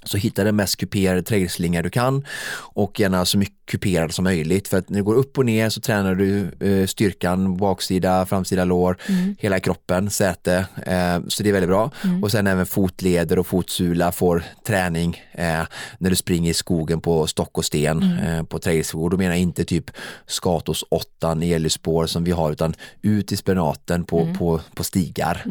Så 0.04 0.16
hitta 0.16 0.44
den 0.44 0.56
mest 0.56 0.76
kuperade 0.76 1.22
trailslinga 1.22 1.82
du 1.82 1.90
kan 1.90 2.24
och 2.56 3.00
gärna 3.00 3.24
så 3.24 3.38
mycket 3.38 3.60
kuperad 3.70 4.14
som 4.14 4.24
möjligt 4.24 4.68
för 4.68 4.78
att 4.78 4.88
när 4.88 4.98
du 4.98 5.04
går 5.04 5.14
upp 5.14 5.38
och 5.38 5.46
ner 5.46 5.68
så 5.68 5.80
tränar 5.80 6.14
du 6.14 6.50
eh, 6.60 6.86
styrkan, 6.86 7.56
baksida, 7.56 8.26
framsida 8.26 8.64
lår, 8.64 8.96
hela 9.38 9.60
kroppen, 9.60 10.10
säte. 10.10 10.66
Eh, 10.86 11.18
så 11.28 11.42
det 11.42 11.48
är 11.48 11.52
väldigt 11.52 11.68
bra. 11.70 11.90
Och 12.22 12.30
sen 12.30 12.46
även 12.46 12.66
fotleder 12.66 13.38
och 13.38 13.46
fotsula 13.46 14.12
får 14.12 14.42
träning 14.66 15.22
eh, 15.32 15.62
när 15.98 16.10
du 16.10 16.16
springer 16.16 16.50
i 16.50 16.54
skogen 16.54 17.00
på 17.00 17.26
stock 17.26 17.58
och 17.58 17.64
sten 17.64 18.02
eh, 18.02 18.42
på 18.42 18.58
trailskor. 18.58 19.10
Då 19.10 19.16
menar 19.16 19.30
jag 19.30 19.40
inte 19.40 19.64
typ 19.64 19.90
Skatos 20.26 20.84
8 20.90 21.44
i 21.44 21.70
spår 21.70 22.06
som 22.06 22.24
vi 22.24 22.30
har 22.30 22.52
utan 22.52 22.74
ut 23.02 23.32
i 23.32 23.36
spenaten 23.36 24.04
på, 24.04 24.34
på, 24.38 24.60
på 24.74 24.84
stigar. 24.84 25.44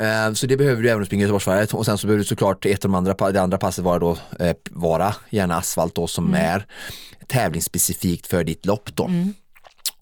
Eh, 0.00 0.32
Så 0.32 0.46
det 0.46 0.56
behöver 0.56 0.82
du 0.82 0.90
även 0.90 1.06
springa 1.06 1.22
Göteborgsvarvet 1.22 1.74
och 1.74 1.84
sen 1.86 1.98
så 1.98 2.06
behöver 2.06 2.18
du 2.18 2.24
såklart 2.24 2.66
ett 2.66 2.84
av 2.84 2.90
de 2.90 2.94
andra, 2.94 3.30
det 3.30 3.40
andra 3.42 3.58
passet 3.58 3.84
vara 3.84 3.98
då 3.98 4.16
eh, 4.40 4.56
vara 4.70 5.14
gärna 5.30 5.56
asfalt 5.56 5.94
då 5.94 6.06
som 6.06 6.34
är 6.34 6.66
tävlingsspecifikt 7.26 8.26
för 8.26 8.44
ditt 8.44 8.66
lopp 8.66 8.96
då. 8.96 9.10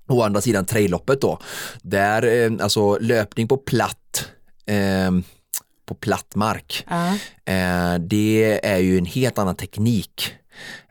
Å 0.08 0.22
andra 0.22 0.40
sidan 0.40 0.66
trailloppet 0.66 1.20
då, 1.20 1.38
där 1.82 2.22
eh, 2.44 2.64
alltså 2.64 2.98
löpning 2.98 3.48
på 3.48 3.56
platt 3.56 4.28
eh, 4.66 5.10
på 5.86 5.94
platt 5.94 6.34
mark. 6.34 6.86
Ja. 6.88 7.08
Eh, 7.54 7.98
det 7.98 8.60
är 8.66 8.78
ju 8.78 8.98
en 8.98 9.06
helt 9.06 9.38
annan 9.38 9.54
teknik. 9.56 10.34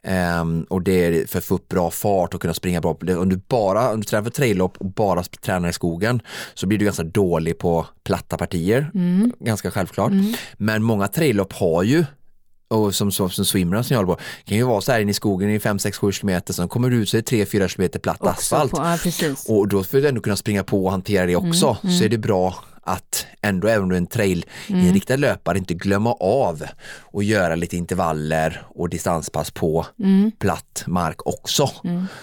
Ehm, 0.03 0.63
och 0.69 0.81
det 0.81 1.05
är 1.05 1.27
för 1.27 1.37
att 1.37 1.45
få 1.45 1.55
upp 1.55 1.69
bra 1.69 1.91
fart 1.91 2.33
och 2.33 2.41
kunna 2.41 2.53
springa 2.53 2.81
bra. 2.81 2.97
Om 3.17 3.29
du 3.29 3.41
bara 3.47 3.91
om 3.91 3.99
du 3.99 4.05
tränar 4.05 4.23
för 4.23 4.31
traillopp 4.31 4.77
och 4.77 4.85
bara 4.85 5.23
tränar 5.23 5.69
i 5.69 5.73
skogen 5.73 6.21
så 6.53 6.67
blir 6.67 6.77
du 6.77 6.85
ganska 6.85 7.03
dålig 7.03 7.57
på 7.57 7.85
platta 8.03 8.37
partier. 8.37 8.91
Ganska 9.39 9.71
självklart. 9.71 10.11
Men 10.57 10.83
många 10.83 11.07
traillopp 11.07 11.53
har 11.53 11.83
ju 11.83 12.05
och 12.67 12.95
som, 12.95 13.11
som, 13.11 13.29
som 13.29 13.45
swimrun 13.45 13.83
som 13.83 13.93
jag 13.93 14.03
håller 14.03 14.15
på, 14.15 14.21
kan 14.45 14.57
ju 14.57 14.63
vara 14.63 14.81
så 14.81 14.91
här 14.91 14.99
inne 14.99 15.11
i 15.11 15.13
skogen 15.13 15.49
i 15.49 15.59
5, 15.59 15.79
6, 15.79 15.97
7 15.97 16.11
kilometer, 16.11 16.53
sen 16.53 16.67
kommer 16.67 16.89
du 16.89 16.97
ut 16.97 17.09
så 17.09 17.17
är 17.17 17.21
det 17.21 17.45
3-4 17.45 17.67
kilometer 17.67 17.99
platt 17.99 18.21
Också 18.21 18.29
asfalt. 18.29 18.71
På, 18.71 18.77
ja. 18.77 19.35
Och 19.47 19.67
då 19.67 19.83
får 19.83 19.97
du 19.97 20.07
ändå 20.07 20.21
kunna 20.21 20.35
springa 20.35 20.63
på 20.63 20.85
och 20.85 20.91
hantera 20.91 21.25
det 21.25 21.35
också. 21.35 21.77
Så 21.81 22.03
är 22.03 22.09
det 22.09 22.17
bra 22.17 22.55
att 22.87 23.25
ändå, 23.41 23.67
även 23.67 23.83
om 23.83 23.89
du 23.89 23.95
är 23.95 23.97
en 23.97 24.07
trail-inriktad 24.07 25.15
löpare, 25.15 25.57
inte 25.57 25.73
glömma 25.73 26.13
av 26.13 26.63
och 26.99 27.23
göra 27.23 27.55
lite 27.55 27.77
intervaller 27.77 28.61
och 28.69 28.89
distanspass 28.89 29.51
på 29.51 29.85
platt 30.39 30.83
mark 30.87 31.27
också. 31.27 31.69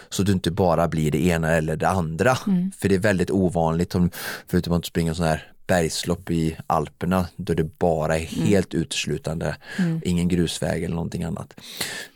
Så 0.08 0.22
du 0.22 0.32
inte 0.32 0.50
bara 0.50 0.88
blir 0.88 1.10
det 1.10 1.24
ena 1.24 1.50
eller 1.52 1.76
det 1.76 1.88
andra. 1.88 2.36
För 2.78 2.88
det 2.88 2.94
är 2.94 2.98
väldigt 2.98 3.30
ovanligt, 3.30 3.94
om, 3.94 4.10
förutom 4.48 4.72
att 4.72 4.86
springa 4.86 5.14
sån 5.14 5.26
här 5.26 5.50
bergslopp 5.66 6.30
i 6.30 6.56
Alperna 6.66 7.26
då 7.36 7.54
det 7.54 7.78
bara 7.78 8.18
är 8.18 8.24
helt 8.24 8.74
uteslutande, 8.74 9.56
ingen 10.02 10.28
grusväg 10.28 10.84
eller 10.84 10.94
någonting 10.94 11.22
annat. 11.22 11.54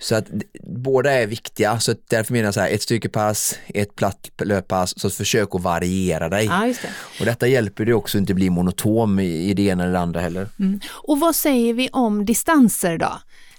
Så 0.00 0.14
att 0.14 0.26
båda 0.62 1.12
är 1.12 1.26
viktiga, 1.26 1.80
så 1.80 1.94
därför 2.08 2.32
menar 2.32 2.44
jag 2.44 2.54
så 2.54 2.60
här, 2.60 2.70
ett 2.70 2.82
styrkepass, 2.82 3.58
ett 3.66 3.96
platt 3.96 4.30
löppass, 4.42 5.00
så 5.00 5.10
försök 5.10 5.54
att 5.54 5.62
variera 5.62 6.28
dig. 6.28 6.44
Ja, 6.44 6.74
det. 6.82 6.90
Och 7.20 7.26
detta 7.26 7.46
hjälper 7.46 7.84
dig 7.84 7.94
också 7.94 8.18
att 8.18 8.20
inte 8.20 8.34
bli 8.34 8.50
monotom 8.50 9.20
i, 9.20 9.54
det 9.54 9.62
ena 9.62 9.82
eller 9.82 9.92
det 9.92 9.98
andra 9.98 10.20
heller. 10.20 10.48
Och 10.88 11.20
vad 11.20 11.36
säger 11.36 11.74
vi 11.74 11.88
om 11.92 12.24
distanser 12.24 12.98
då? 12.98 13.18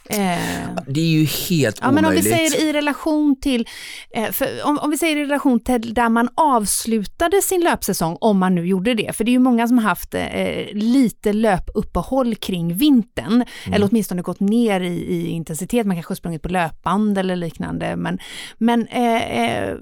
Eh, 0.10 0.70
Det 0.88 1.02
är 1.02 1.06
ju 1.06 1.26
helt 1.26 1.80
ja, 1.82 1.92
men 1.92 2.06
om 2.06 2.12
vi 2.12 2.20
omöjligt. 2.20 2.52
säger 2.54 2.70
i 2.70 2.74
relation 2.74 3.36
till, 3.42 3.68
eh, 4.16 4.26
om, 4.64 4.78
om 4.78 4.90
vi 4.92 4.98
säger 4.98 5.18
i 5.18 5.22
relation 5.24 5.60
till 5.60 5.94
där 5.94 6.10
man 6.10 6.30
avslutade 6.36 7.42
sin 7.42 7.62
löpsäsong, 7.62 8.18
om 8.22 8.38
man 8.40 8.56
nu 8.56 8.66
gjorde 8.68 8.94
det, 8.94 9.16
för 9.16 9.24
det 9.24 9.32
är 9.32 9.34
ju 9.34 9.40
många 9.40 9.68
som 9.68 9.78
har 9.78 9.86
haft 9.90 10.14
eh, 10.14 10.66
lite 10.74 11.34
löpuppehåll 11.34 12.36
kring 12.36 12.74
vintern, 12.76 13.46
eller 13.74 13.88
åtminstone 13.92 14.22
gått 14.22 14.40
ner 14.40 14.82
i, 14.82 14.88
i 15.16 15.28
intensitet, 15.28 15.86
man 15.88 15.96
kanske 15.96 16.12
har 16.12 16.16
sprungit 16.16 16.42
på 16.42 16.50
löpband 16.50 17.18
eller 17.18 17.36
liknande, 17.36 17.96
men, 17.96 18.20
men 18.58 18.88
eh, 18.88 19.42
eh, 19.44 19.76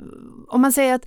om 0.49 0.61
man 0.61 0.73
säger 0.73 0.93
att 0.95 1.05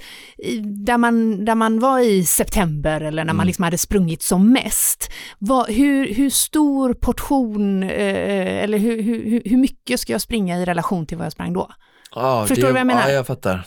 där, 0.87 0.99
man, 0.99 1.45
där 1.45 1.55
man 1.55 1.81
var 1.81 1.99
i 2.01 2.25
september 2.25 3.01
eller 3.01 3.25
när 3.25 3.33
man 3.33 3.47
liksom 3.47 3.65
hade 3.65 3.79
sprungit 3.79 4.23
som 4.23 4.53
mest, 4.53 5.11
vad, 5.39 5.71
hur, 5.71 6.15
hur 6.15 6.31
stor 6.31 6.95
portion, 6.95 7.83
eh, 7.83 8.63
eller 8.65 8.79
hur, 8.79 9.03
hur 9.15 9.43
hur, 9.45 9.57
mycket 9.57 10.01
ska 10.01 10.13
jag 10.13 10.21
springa 10.21 10.59
i 10.59 10.65
relation 10.65 11.07
till 11.07 11.17
vad 11.17 11.25
jag 11.25 11.33
sprang 11.33 11.53
då? 11.53 11.71
Ja, 12.15 12.47
Förstår 12.47 12.67
du 12.67 12.73
vad 12.73 12.81
jag 12.81 12.87
menar? 12.87 13.03
Ja, 13.09 13.11
jag 13.15 13.27
fattar. 13.27 13.67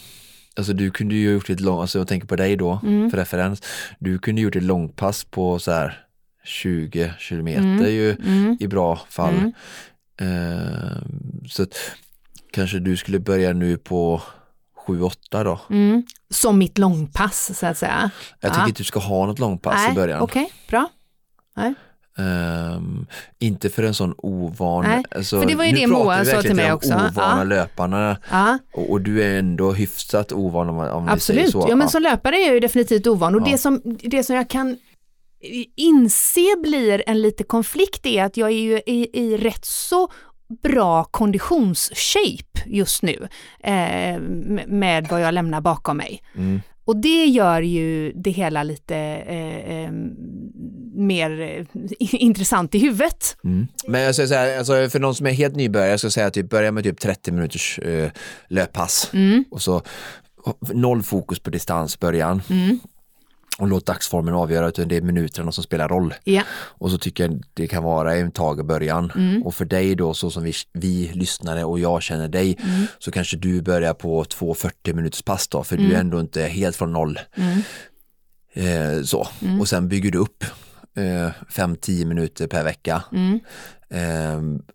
Alltså 0.56 0.74
du 0.74 0.92
kunde 0.92 1.16
ju 1.16 1.32
gjort 1.32 1.50
ett 1.50 1.60
långt, 1.60 1.82
alltså 1.82 1.98
jag 1.98 2.08
tänker 2.08 2.28
på 2.28 2.36
dig 2.36 2.56
då, 2.56 2.80
Mm. 2.84 3.10
för 3.12 3.18
referens. 3.18 3.62
Du 4.00 4.20
kunde 4.20 4.42
gjort 4.42 4.56
ett 4.56 4.64
långpass 4.64 5.24
på 5.24 5.60
så 5.60 5.72
här 5.72 6.06
20 6.44 7.14
kilometer 7.20 7.62
Mm. 7.64 7.86
ju 7.94 8.12
Mm. 8.12 8.58
i 8.60 8.68
bra 8.68 8.96
fall. 9.10 9.52
Eh, 10.22 10.98
så 11.50 11.64
att 11.64 11.76
kanske 12.52 12.80
du 12.80 12.98
skulle 12.98 13.20
börja 13.20 13.54
nu 13.54 13.78
på 13.78 14.22
7-8 14.88 15.44
då. 15.44 15.60
Mm. 15.70 16.04
Som 16.30 16.58
mitt 16.58 16.78
långpass 16.78 17.60
så 17.60 17.66
att 17.66 17.78
säga. 17.78 18.10
Jag 18.40 18.50
Ja. 18.50 18.54
tycker 18.54 18.68
inte 18.68 18.80
du 18.80 18.84
ska 18.86 19.00
ha 19.00 19.26
något 19.26 19.40
långpass 19.40 19.76
Nej, 19.76 19.92
i 19.92 19.96
början. 19.96 20.22
Okej, 20.22 20.52
bra. 20.70 20.90
Ehm, 22.18 23.06
inte 23.40 23.70
för 23.70 23.84
en 23.84 23.94
sån 23.94 24.14
ovan, 24.18 24.84
Nej, 24.86 25.04
alltså, 25.12 25.40
för 25.42 25.48
det 25.48 25.56
var 25.56 25.64
ju 25.66 25.72
nu 25.72 25.78
det 25.80 25.88
pratar 25.88 26.04
Moa 26.04 26.26
sa 26.26 26.42
till 26.42 26.56
mig 26.56 26.70
om 26.72 26.76
också. 26.78 26.94
ovana 26.94 27.38
Ja. 27.38 27.44
löparna 27.44 28.18
Ja, 28.32 28.58
och, 28.74 28.92
och 28.92 29.02
du 29.02 29.24
är 29.24 29.40
ändå 29.40 29.72
hyfsat 29.72 30.32
ovan 30.32 30.70
om, 30.70 30.78
om 30.80 31.08
absolut. 31.10 31.52
så. 31.52 31.66
Ja, 31.70 31.76
men 31.76 31.90
som 31.90 32.02
löpare 32.04 32.36
är 32.36 32.46
jag 32.46 32.54
ju 32.54 32.60
definitivt 32.60 33.08
ovan. 33.08 33.36
Och 33.36 33.42
Ja. 33.42 33.46
det, 33.52 33.58
som, 33.58 33.82
det 34.04 34.24
som 34.24 34.36
jag 34.36 34.50
kan 34.50 34.78
inse 35.76 36.56
blir 36.64 37.04
en 37.08 37.22
lite 37.22 37.44
konflikt 37.44 38.06
är 38.06 38.24
att 38.24 38.38
jag 38.38 38.50
är 38.50 38.54
ju 38.62 38.78
i, 38.86 39.10
i 39.14 39.38
rätt 39.38 39.66
så 39.66 40.12
bra 40.64 41.04
konditionsshape 41.04 42.60
just 42.66 43.04
nu 43.04 43.28
eh, 43.64 44.20
med- 44.20 44.68
med 44.68 45.08
vad 45.08 45.22
jag 45.22 45.34
lämnar 45.34 45.62
bakom 45.62 45.98
mig. 45.98 46.24
Mm. 46.36 46.62
Och 46.86 46.98
det 46.98 47.26
gör 47.26 47.62
ju 47.62 48.12
det 48.16 48.32
hela 48.32 48.64
lite 48.64 48.96
eh, 49.28 49.76
eh, 49.76 49.92
mer 50.96 51.42
eh, 51.42 51.66
intressant 52.00 52.76
i 52.76 52.80
huvudet. 52.80 53.38
Mm. 53.44 53.68
Men 53.88 54.02
jag 54.02 54.16
ska 54.16 54.28
säga, 54.28 54.58
alltså 54.60 54.90
för 54.90 55.00
någon 55.00 55.16
som 55.16 55.26
är 55.26 55.32
helt 55.32 55.56
nybörjare, 55.56 55.90
jag 55.90 56.00
ska 56.00 56.10
säga 56.10 56.28
att 56.28 56.34
typ 56.34 56.50
börja 56.50 56.72
med 56.72 56.84
typ 56.84 57.00
30 57.00 57.32
minuters 57.32 57.80
eh, 57.80 58.10
löppass 58.48 59.10
Mm. 59.14 59.44
och 59.52 59.62
så 59.62 59.82
noll 60.74 61.04
fokus 61.04 61.40
på 61.40 61.50
distans 61.50 62.00
början 62.00 62.42
Mm. 62.50 62.80
Och 63.64 63.70
låt 63.70 63.86
dagsformen 63.86 64.34
avgöra 64.34 64.68
utan 64.68 64.88
det 64.88 64.98
är 64.98 65.02
minuterna 65.02 65.52
som 65.52 65.64
spelar 65.64 65.90
roll. 65.90 66.14
Ja. 66.24 66.42
Och 66.54 66.92
så 66.92 66.98
tycker 66.98 67.24
jag 67.24 67.44
det 67.54 67.68
kan 67.68 67.84
vara 67.84 68.16
en 68.16 68.32
tag 68.32 68.60
i 68.60 68.64
början 68.64 69.12
Mm. 69.16 69.44
och 69.44 69.56
för 69.56 69.66
dig 69.66 69.96
då 69.96 70.14
så 70.14 70.30
som 70.32 70.44
vi, 70.44 70.54
vi 70.74 71.12
lyssnare 71.14 71.64
och 71.64 71.80
jag 71.80 72.02
känner 72.02 72.28
dig 72.28 72.58
Mm. 72.64 72.86
så 73.00 73.12
kanske 73.12 73.38
du 73.38 73.62
börjar 73.62 73.94
på 73.94 74.26
två 74.26 74.54
40 74.54 74.94
minuters 74.94 75.22
pass 75.22 75.48
då 75.48 75.64
för 75.64 75.78
du 75.78 75.94
är 75.96 76.00
ändå 76.00 76.20
inte 76.20 76.42
helt 76.44 76.76
från 76.76 76.94
noll. 76.94 77.20
Mm. 77.38 77.60
Eh, 78.54 79.04
så. 79.04 79.28
Och 79.60 79.68
sen 79.68 79.88
bygger 79.88 80.12
du 80.12 80.18
upp 80.18 80.44
eh, 80.98 81.32
5-10 81.52 82.06
minuter 82.06 82.48
per 82.48 82.64
vecka 82.64 83.04
Mm. 83.12 83.34
eh, 83.34 83.40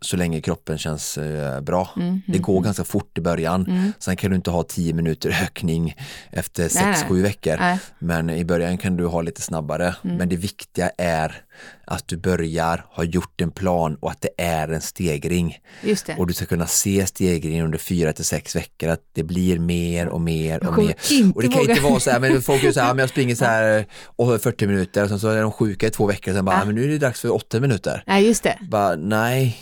så 0.01 0.17
länge 0.17 0.41
kroppen 0.41 0.77
känns 0.77 1.17
eh, 1.17 1.61
bra. 1.61 1.89
Mm. 1.95 2.21
Det 2.27 2.39
går 2.39 2.61
ganska 2.61 2.83
fort 2.83 3.17
i 3.17 3.21
början. 3.21 3.65
Mm. 3.67 3.93
Sen 3.99 4.15
kan 4.15 4.29
du 4.29 4.35
inte 4.35 4.51
ha 4.51 4.63
10 4.63 4.93
minuter 4.93 5.29
ökning 5.43 5.95
efter 6.31 6.71
Nej, 6.75 6.93
6-7 7.09 7.21
veckor. 7.21 7.57
Nej. 7.59 7.79
Men 7.99 8.29
i 8.29 8.45
början 8.45 8.77
kan 8.77 8.97
du 8.97 9.05
ha 9.05 9.21
lite 9.21 9.41
snabbare. 9.41 9.95
Mm. 10.03 10.17
Men 10.17 10.29
det 10.29 10.35
viktiga 10.35 10.91
är 10.97 11.43
att 11.85 12.07
du 12.07 12.17
börjar, 12.17 12.85
har 12.91 13.03
gjort 13.03 13.41
en 13.41 13.51
plan 13.51 13.95
och 13.99 14.11
att 14.11 14.21
det 14.21 14.29
är 14.43 14.67
en 14.67 14.81
stegring. 14.81 15.57
Det. 15.81 16.15
Och 16.17 16.27
du 16.27 16.33
ska 16.33 16.45
kunna 16.45 16.67
se 16.67 17.05
stegringen 17.07 17.65
under 17.65 17.77
4 17.77 18.13
till 18.13 18.25
6 18.25 18.55
veckor, 18.55 18.89
att 18.89 19.01
det 19.13 19.23
blir 19.23 19.59
mer 19.59 20.07
och 20.07 20.21
mer 20.21 20.67
och 20.67 20.77
mer. 20.77 20.95
Och 21.35 21.41
det 21.41 21.47
kan 21.47 21.59
våga. 21.61 21.71
inte 21.71 21.83
vara 21.83 21.99
så 21.99 22.11
här, 22.11 22.19
men 22.19 22.41
folk 22.41 22.63
är 22.63 22.71
så 22.71 22.79
här, 22.79 22.93
men 22.93 22.99
jag 22.99 23.09
springer 23.09 23.35
så 23.35 23.45
här 23.45 23.85
och 24.05 24.41
40 24.41 24.67
minuter 24.67 25.03
och 25.03 25.09
sen 25.09 25.19
så 25.19 25.27
är 25.27 25.41
de 25.41 25.51
sjuka 25.51 25.87
i 25.87 25.89
två 25.89 26.05
veckor, 26.07 26.33
sen 26.33 26.45
bara, 26.45 26.55
Ja. 26.55 26.61
"Ah, 26.61 26.65
men 26.65 26.75
nu 26.75 26.83
är 26.83 26.87
det 26.87 26.97
dags 26.97 27.21
för 27.21 27.33
8 27.33 27.59
minuter. 27.59 28.03
Nej, 28.07 28.27
just 28.27 28.43
det. 28.43 28.57
Bara, 28.69 28.95
nej. 28.95 29.57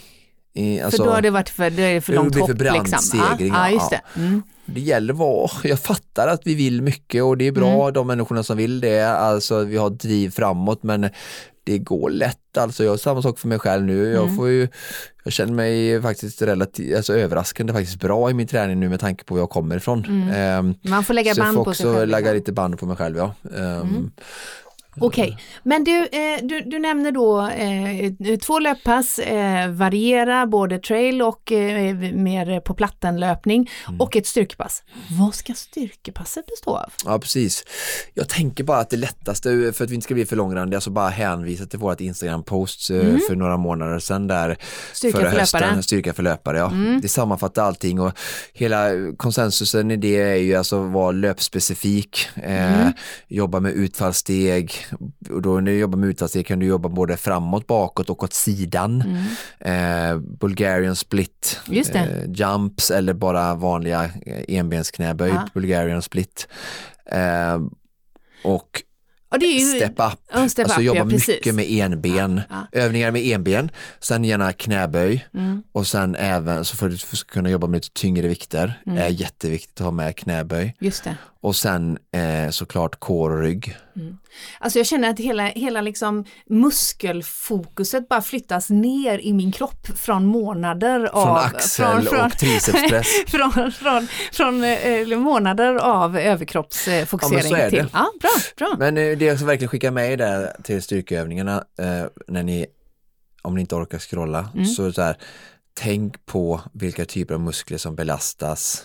Eh, 0.55 0.85
Alltså, 0.85 0.97
för 1.03 1.09
då 1.09 1.15
har 1.15 1.21
det 1.21 1.29
varit 1.29 1.49
för, 1.49 1.69
det 1.69 1.81
är 1.83 2.01
för 2.01 2.11
det 2.13 2.17
långt 2.17 2.31
blir 2.33 2.41
för 2.43 2.47
hopp. 2.53 2.57
brant 2.59 2.87
liksom. 2.89 2.99
stegring, 3.19 3.53
Ja, 3.53 3.69
ja, 3.71 3.89
ja. 3.91 3.99
det. 4.15 4.19
Mm. 4.19 4.43
Det 4.65 4.79
gäller 4.81 5.13
vad, 5.13 5.49
jag 5.63 5.79
fattar 5.79 6.27
att 6.27 6.41
vi 6.47 6.55
vill 6.55 6.81
mycket 6.81 7.23
och 7.23 7.37
det 7.37 7.47
är 7.47 7.51
bra 7.51 7.81
Mm. 7.81 7.93
de 7.93 8.07
människorna 8.07 8.43
som 8.43 8.57
vill 8.57 8.79
det, 8.81 9.09
alltså 9.09 9.63
vi 9.63 9.77
har 9.77 9.89
driv 9.89 10.29
framåt 10.31 10.83
men 10.83 11.09
det 11.67 11.77
går 11.77 12.09
lätt 12.09 12.57
alltså, 12.57 12.83
jag 12.83 12.91
har 12.91 12.97
samma 12.97 13.21
sak 13.21 13.39
för 13.39 13.47
mig 13.47 13.59
själv 13.59 13.83
nu, 13.85 14.11
jag 14.11 14.23
Mm. 14.23 14.35
får 14.35 14.49
ju, 14.49 14.67
jag 15.23 15.33
känner 15.33 15.53
mig 15.53 16.01
faktiskt 16.01 16.41
relativt, 16.41 16.95
alltså 16.95 17.13
överraskande 17.17 17.73
faktiskt 17.73 17.99
bra 17.99 18.29
i 18.29 18.33
min 18.33 18.47
träning 18.47 18.79
nu 18.79 18.89
med 18.89 18.99
tanke 18.99 19.23
på 19.23 19.33
var 19.33 19.41
jag 19.41 19.49
kommer 19.49 19.77
ifrån. 19.77 20.05
Ehm, 20.35 20.73
Man 20.81 21.03
får 21.03 21.13
Mm. 21.13 21.15
lägga 21.15 21.33
så 21.35 21.39
jag 21.39 21.45
band 21.45 21.55
får 21.57 21.63
på 21.65 21.73
sig 21.73 21.85
också 21.85 21.97
själv. 21.99 22.09
lägga 22.11 22.19
liksom. 22.19 22.35
lite 22.35 22.51
band 22.51 22.79
på 22.79 22.85
mig 22.85 22.95
själv 22.97 23.17
ja. 23.17 23.33
Ehm, 23.57 24.11
Okej, 24.99 25.37
men 25.63 25.83
du, 25.83 25.97
eh, 25.97 26.39
du, 26.43 26.61
du 26.61 26.79
nämner 26.79 27.11
då 27.11 27.47
eh, 27.47 28.37
två 28.39 28.59
löppass, 28.59 29.19
eh, 29.19 29.69
variera 29.71 30.45
både 30.47 30.79
trail 30.79 31.21
och 31.21 31.51
eh, 31.51 31.95
mer 32.13 32.59
på 32.59 32.73
plattenlöpning 32.73 33.69
Mm. 33.87 34.01
och 34.01 34.15
ett 34.15 34.27
styrkepass. 34.27 34.83
Vad 35.19 35.35
ska 35.35 35.53
styrkepasset 35.53 36.45
bestå 36.45 36.75
av? 36.77 36.89
Ja 37.05 37.19
precis. 37.19 37.63
Jag 38.13 38.29
tänker 38.29 38.63
bara 38.63 38.77
att 38.79 38.89
det 38.89 38.97
lättaste, 38.97 39.73
för 39.75 39.83
att 39.83 39.89
vi 39.89 39.95
inte 39.95 40.03
ska 40.05 40.13
bli 40.13 40.25
för 40.25 40.35
långrandiga, 40.35 40.81
så 40.81 40.89
bara 40.89 41.09
hänvisa 41.09 41.65
till 41.65 41.79
vårt 41.79 42.01
Instagram-post 42.01 42.89
eh, 42.89 43.17
för 43.27 43.35
några 43.35 43.57
månader 43.57 43.99
sedan 43.99 44.27
där 44.27 44.45
Mm. 44.45 44.57
Styrka 44.93 45.17
förra 45.19 45.31
för 45.31 45.39
hösten, 45.39 45.59
löpare. 45.59 45.71
Mm. 45.71 45.83
Styrka 45.83 46.13
för 46.13 46.23
löpare, 46.23 46.57
ja. 46.57 46.71
Det 47.01 47.07
sammanfattar 47.07 47.63
allting 47.63 47.99
och 48.01 48.11
hela 48.53 48.89
konsensusen 49.17 49.91
i 49.91 49.95
det 49.97 50.15
är 50.21 50.35
ju 50.35 50.55
alltså 50.55 50.85
att 50.85 50.91
vara 50.91 51.11
löpspecifik, 51.11 52.27
eh, 52.35 52.81
Mm. 52.81 52.93
jobba 53.27 53.59
med 53.59 53.71
utfallssteg 53.73 54.71
och 55.29 55.41
då 55.41 55.53
när 55.59 55.71
du 55.71 55.77
jobbar 55.77 55.97
med 55.99 56.09
utfallssteg 56.09 56.47
kan 56.47 56.59
du 56.59 56.65
jobba 56.65 56.89
både 56.89 57.17
framåt, 57.17 57.67
bakåt 57.67 58.09
och 58.09 58.23
åt 58.23 58.33
sidan. 58.33 59.03
Eh, 59.59 60.17
Bulgarian 60.17 60.95
split, 60.95 61.59
Mm. 61.67 61.83
Eh, 61.95 62.31
jumps 62.31 62.91
eller 62.91 63.13
bara 63.13 63.55
vanliga 63.55 64.03
eh, 64.25 64.43
enbensknäböj, 64.57 65.29
Ja. 65.29 65.47
Bulgarian 65.53 66.01
split. 66.01 66.47
Eh, 67.11 67.59
och 68.43 68.83
Ja, 69.29 69.37
är 69.41 69.59
ju... 69.59 69.79
step 69.79 69.91
up, 69.91 70.19
Ja, 70.33 70.49
step 70.49 70.65
alltså 70.65 70.79
up, 70.79 70.85
jobba 70.85 70.99
ja, 70.99 71.05
mycket 71.05 71.55
med 71.55 71.65
enben, 71.69 72.41
Ja, 72.49 72.67
övningar 72.71 73.11
med 73.11 73.21
enben, 73.25 73.69
sen 73.99 74.23
gärna 74.23 74.53
knäböj 74.53 75.27
Mm. 75.33 75.63
och 75.71 75.87
sen 75.87 76.15
även 76.15 76.65
så 76.65 76.85
att 76.85 76.91
du 76.91 76.97
kunna 77.27 77.49
jobba 77.49 77.67
med 77.67 77.77
lite 77.77 77.93
tyngre 77.93 78.27
vikter 78.27 78.81
Mm. 78.85 78.97
är 78.97 79.07
jätteviktigt 79.07 79.81
att 79.81 79.85
ha 79.85 79.91
med 79.91 80.15
knäböj 80.17 80.75
Just 80.79 81.03
det. 81.03 81.17
Och 81.41 81.55
sen 81.55 81.97
eh, 82.11 82.49
såklart 82.49 82.99
kår 82.99 83.29
och 83.31 83.41
rygg. 83.41 83.77
Alltså 84.59 84.79
jag 84.79 84.85
känner 84.85 85.09
att 85.09 85.19
hela, 85.19 85.43
hela 85.45 85.81
liksom 85.81 86.25
muskelfokuset 86.49 88.09
bara 88.09 88.21
flyttas 88.21 88.69
ner 88.69 89.19
i 89.19 89.33
min 89.33 89.51
kropp 89.51 89.87
från 89.95 90.25
månader 90.25 91.05
av... 91.05 91.23
Från 91.25 91.37
axel 91.37 92.07
och 92.07 92.37
tricepspress. 92.37 93.07
från, 93.27 93.71
från, 93.71 94.07
från 94.31 94.63
eh, 94.63 95.17
månader 95.19 95.75
av 95.75 96.17
överkroppsfokusering 96.17 97.39
Ja, 97.39 97.43
men 97.43 97.49
så 97.49 97.55
är 97.55 97.69
till... 97.69 97.79
det. 97.79 97.89
Ja, 97.93 98.11
bra, 98.21 98.29
bra. 98.57 98.75
Men 98.79 98.97
eh, 98.97 99.17
det 99.17 99.25
jag 99.25 99.35
verkligen 99.35 99.69
skickar 99.69 99.91
med 99.91 100.11
er 100.11 100.17
där 100.17 100.55
till 100.63 100.81
styrkeövningarna 100.81 101.63
eh, 101.79 102.05
när 102.27 102.43
ni, 102.43 102.65
om 103.41 103.55
ni 103.55 103.61
inte 103.61 103.75
orkar 103.75 103.99
scrolla, 103.99 104.49
Mm. 104.53 104.65
så, 104.65 104.91
så 104.91 105.01
här, 105.01 105.17
tänk 105.73 106.25
på 106.25 106.61
vilka 106.73 107.05
typer 107.05 107.33
av 107.33 107.39
muskler 107.41 107.77
som 107.77 107.95
belastas 107.95 108.83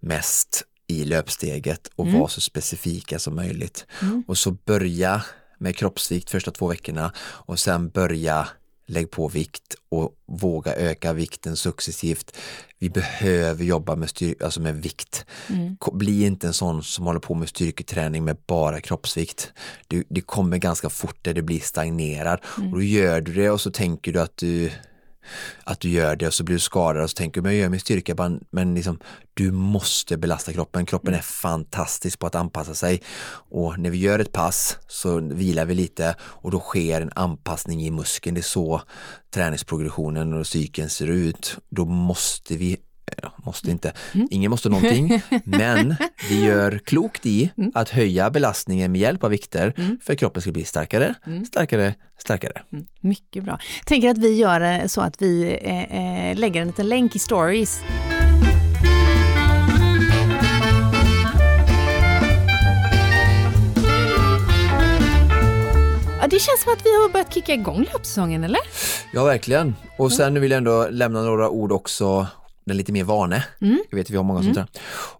mest 0.00 0.62
i 0.90 1.04
löpsteget 1.04 1.90
och 1.96 2.06
Mm. 2.06 2.20
var 2.20 2.28
så 2.28 2.40
specifika 2.40 3.18
som 3.18 3.36
möjligt. 3.36 3.86
Mm. 4.02 4.24
Och 4.26 4.38
så 4.38 4.50
börja 4.50 5.22
med 5.58 5.76
kroppsvikt 5.76 6.30
första 6.30 6.50
två 6.50 6.66
veckorna 6.68 7.12
och 7.18 7.58
sen 7.58 7.88
börja 7.88 8.48
lägg 8.86 9.10
på 9.10 9.28
vikt 9.28 9.74
och 9.88 10.12
våga 10.26 10.74
öka 10.74 11.12
vikten 11.12 11.56
successivt. 11.56 12.36
Vi 12.78 12.90
behöver 12.90 13.64
jobba 13.64 13.96
med, 13.96 14.08
styr- 14.08 14.44
alltså 14.44 14.60
med 14.60 14.82
vikt. 14.82 15.26
Mm. 15.48 15.76
Bli 15.92 16.24
inte 16.26 16.46
en 16.46 16.52
sån 16.52 16.82
som 16.82 17.06
håller 17.06 17.20
på 17.20 17.34
med 17.34 17.48
styrketräning 17.48 18.24
med 18.24 18.36
bara 18.46 18.80
kroppsvikt. 18.80 19.52
Du, 19.88 20.04
det 20.08 20.20
kommer 20.20 20.58
ganska 20.58 20.90
fort 20.90 21.18
där 21.22 21.34
det 21.34 21.42
blir 21.42 21.60
stagnerad 21.60 22.40
och 22.44 22.62
då 22.72 22.82
gör 22.82 23.20
du 23.20 23.32
det 23.34 23.50
och 23.50 23.60
så 23.60 23.70
tänker 23.70 24.12
du 24.12 24.20
att 24.20 24.36
du 24.36 24.70
att 25.64 25.80
du 25.80 25.90
gör 25.90 26.16
det 26.16 26.26
och 26.26 26.34
så 26.34 26.44
blir 26.44 26.56
du 26.56 26.60
skadad 26.60 27.02
och 27.02 27.10
så 27.10 27.14
tänker 27.14 27.40
du 27.40 27.42
men 27.42 27.52
jag 27.52 27.62
gör 27.62 27.68
min 27.68 27.80
styrka 27.80 28.38
men 28.50 28.74
liksom 28.74 28.98
du 29.34 29.52
måste 29.52 30.16
belasta 30.16 30.52
kroppen. 30.52 30.86
Kroppen 30.86 31.14
är 31.14 31.20
fantastisk 31.20 32.18
på 32.18 32.26
att 32.26 32.34
anpassa 32.34 32.74
sig 32.74 33.02
och 33.50 33.78
när 33.78 33.90
vi 33.90 33.98
gör 33.98 34.18
ett 34.18 34.32
pass 34.32 34.78
så 34.88 35.20
vilar 35.20 35.64
vi 35.64 35.74
lite 35.74 36.14
och 36.20 36.50
då 36.50 36.60
sker 36.60 37.00
en 37.00 37.12
anpassning 37.14 37.82
i 37.82 37.90
muskeln. 37.90 38.34
Det 38.34 38.40
är 38.40 38.42
så 38.42 38.82
träningsprogressionen 39.30 40.32
och 40.32 40.46
cykeln 40.46 40.90
ser 40.90 41.06
ut. 41.06 41.56
Då 41.68 41.84
måste 41.84 42.56
vi 42.56 42.76
måste 43.36 43.70
inte, 43.70 43.92
ingen 44.30 44.50
måste 44.50 44.68
någonting, 44.68 45.22
men 45.44 45.96
vi 46.28 46.44
gör 46.44 46.78
klokt 46.84 47.26
i 47.26 47.50
att 47.74 47.88
höja 47.88 48.30
belastningen 48.30 48.92
med 48.92 49.00
hjälp 49.00 49.24
av 49.24 49.30
vikter 49.30 49.98
för 50.02 50.12
att 50.12 50.18
kroppen 50.18 50.42
ska 50.42 50.52
bli 50.52 50.64
starkare, 50.64 51.14
starkare, 51.48 51.94
starkare. 52.18 52.62
Mycket 53.00 53.44
bra. 53.44 53.58
Tänker 53.84 54.10
att 54.10 54.18
vi 54.18 54.34
gör 54.34 54.60
eh, 54.60 54.86
så 54.86 55.00
att 55.00 55.22
vi 55.22 55.58
eh, 55.62 56.30
eh, 56.30 56.38
lägger 56.38 56.60
en 56.60 56.66
liten 56.66 56.88
länk 56.88 57.16
i 57.16 57.18
stories. 57.18 57.80
Det 66.30 66.38
känns 66.38 66.62
som 66.62 66.72
att 66.72 66.86
vi 66.86 66.90
har 66.90 67.08
börjat 67.08 67.34
kicka 67.34 67.54
igång 67.54 67.86
löpsäsongen, 67.92 68.44
eller? 68.44 68.60
Ja, 69.12 69.24
verkligen. 69.24 69.76
Och 69.96 70.12
sen 70.12 70.40
vill 70.40 70.50
jag 70.50 70.58
ändå 70.58 70.88
lämna 70.90 71.22
några 71.22 71.50
ord 71.50 71.72
också 71.72 72.26
den 72.68 72.76
lite 72.76 72.92
mer 72.92 73.04
vane. 73.04 73.44
Mm. 73.60 73.78
Jag 73.90 73.96
vet 73.98 74.10
vi 74.10 74.16
har 74.16 74.24
många 74.24 74.42
som 74.42 74.54
tränar. 74.54 74.68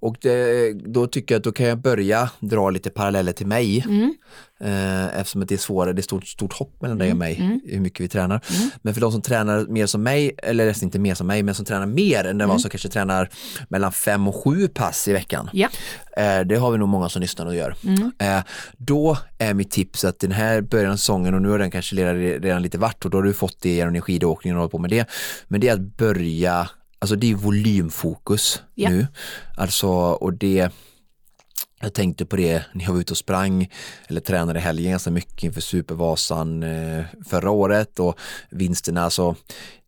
Och 0.01 0.17
det, 0.21 0.73
då 0.73 1.07
tycker 1.07 1.35
jag 1.35 1.39
att 1.41 1.45
då 1.45 1.53
kan 1.53 1.67
jag 1.67 1.79
börja 1.79 2.31
dra 2.41 2.71
lite 2.71 2.91
paralleller 2.91 3.33
till 3.33 3.47
mig. 3.47 3.85
Mm. 3.89 4.15
Eh, 4.61 5.19
eftersom 5.21 5.43
att 5.43 5.49
det 5.49 5.55
är 5.55 5.57
svårare, 5.59 5.93
det 5.93 6.01
är 6.01 6.03
stort, 6.03 6.27
stort 6.27 6.53
hopp 6.53 6.83
mellan 6.83 6.99
dig 6.99 7.11
och 7.11 7.17
mig 7.17 7.37
Mm. 7.41 7.61
hur 7.67 7.81
mycket 7.81 8.01
vi 8.01 8.09
tränar. 8.09 8.41
Men 8.83 8.95
för 8.95 9.01
de 9.01 9.13
som 9.13 9.23
tränar 9.23 9.67
mer 9.67 9.87
som 9.87 10.03
mig, 10.03 10.33
eller 10.43 10.67
nästan 10.67 10.87
inte 10.87 10.99
mer 10.99 11.15
som 11.15 11.27
mig, 11.27 11.43
men 11.43 11.55
som 11.55 11.65
tränar 11.65 11.87
mer 11.87 12.25
än 12.25 12.41
Mm. 12.41 12.59
som 12.59 12.71
kanske 12.71 12.89
tränar 12.89 13.29
mellan 13.69 13.93
fem 13.93 14.29
och 14.29 14.45
sju 14.45 14.69
pass 14.69 15.09
i 15.09 15.13
veckan. 15.13 15.51
Ja. 15.53 15.69
Eh, 16.17 16.41
det 16.41 16.57
har 16.57 16.71
vi 16.71 16.79
nog 16.79 16.89
många 16.89 17.09
som 17.09 17.23
lyssnar 17.23 17.47
och 17.47 17.55
gör. 17.55 17.75
Mm. 17.85 18.13
Eh, 18.19 18.45
då 18.77 19.19
är 19.39 19.55
mitt 19.55 19.71
tips 19.71 20.05
att 20.05 20.19
den 20.19 20.33
här 20.33 20.61
början 20.61 20.93
av 20.93 20.97
säsongen 20.97 21.35
och 21.35 21.43
nu 21.43 21.49
har 21.49 21.59
den 21.59 21.71
kanske 21.71 21.97
redan, 21.97 22.17
redan 22.17 22.63
lite 22.63 22.79
varit 22.79 23.05
och 23.05 23.11
då 23.11 23.19
har 23.19 23.23
du 23.23 23.33
fått 23.33 23.57
det 23.61 23.69
genom 23.75 23.93
din 23.93 24.03
skidåkning 24.03 24.53
och 24.55 24.59
hållit 24.59 24.73
på 24.73 24.79
med 24.79 24.91
det. 24.91 25.09
Men 25.49 25.61
det 25.61 25.69
är 25.69 25.73
att 25.73 25.97
börja, 25.97 26.69
alltså 26.99 27.17
det 27.17 27.31
är 27.31 27.35
volymfokus 27.35 28.63
Ja. 28.75 28.89
nu. 28.91 29.07
Alltså 29.57 29.89
och 29.91 30.33
det 30.33 30.69
jag 31.81 31.95
tänkte 31.95 32.27
på 32.27 32.37
det 32.37 32.65
när 32.73 32.85
jag 32.85 32.93
var 32.93 33.01
ute 33.01 33.13
och 33.13 33.17
sprang 33.19 33.71
eller 34.09 34.21
tränade 34.21 34.59
i 34.59 34.63
helgen 34.63 34.91
ganska 34.91 35.11
mycket 35.11 35.43
inför 35.45 35.61
Supervasan 35.61 36.63
eh, 36.63 37.05
förra 37.29 37.51
året 37.51 37.99
och 38.01 38.19
vinsterna 38.51 39.11
så 39.11 39.37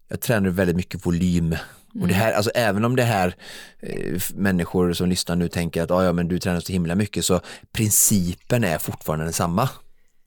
jag 0.08 0.20
tränade 0.20 0.50
väldigt 0.50 0.76
mycket 0.76 1.06
volym 1.06 1.56
och 2.00 2.08
det 2.08 2.14
här, 2.14 2.32
alltså 2.32 2.50
även 2.54 2.84
om 2.84 2.96
det 2.96 3.02
här 3.02 3.34
eh, 3.80 4.20
människor 4.34 4.92
som 4.92 5.08
lyssnar 5.08 5.36
nu 5.36 5.48
tänker 5.48 5.82
att 5.82 5.90
"Ah, 5.90 6.04
ja 6.04 6.12
men 6.12 6.28
du 6.28 6.38
tränar 6.38 6.60
så 6.60 6.72
himla 6.72 6.94
mycket 6.94 7.24
så 7.24 7.40
principen 7.72 8.64
är 8.64 8.78
fortfarande 8.78 9.24
densamma. 9.24 9.68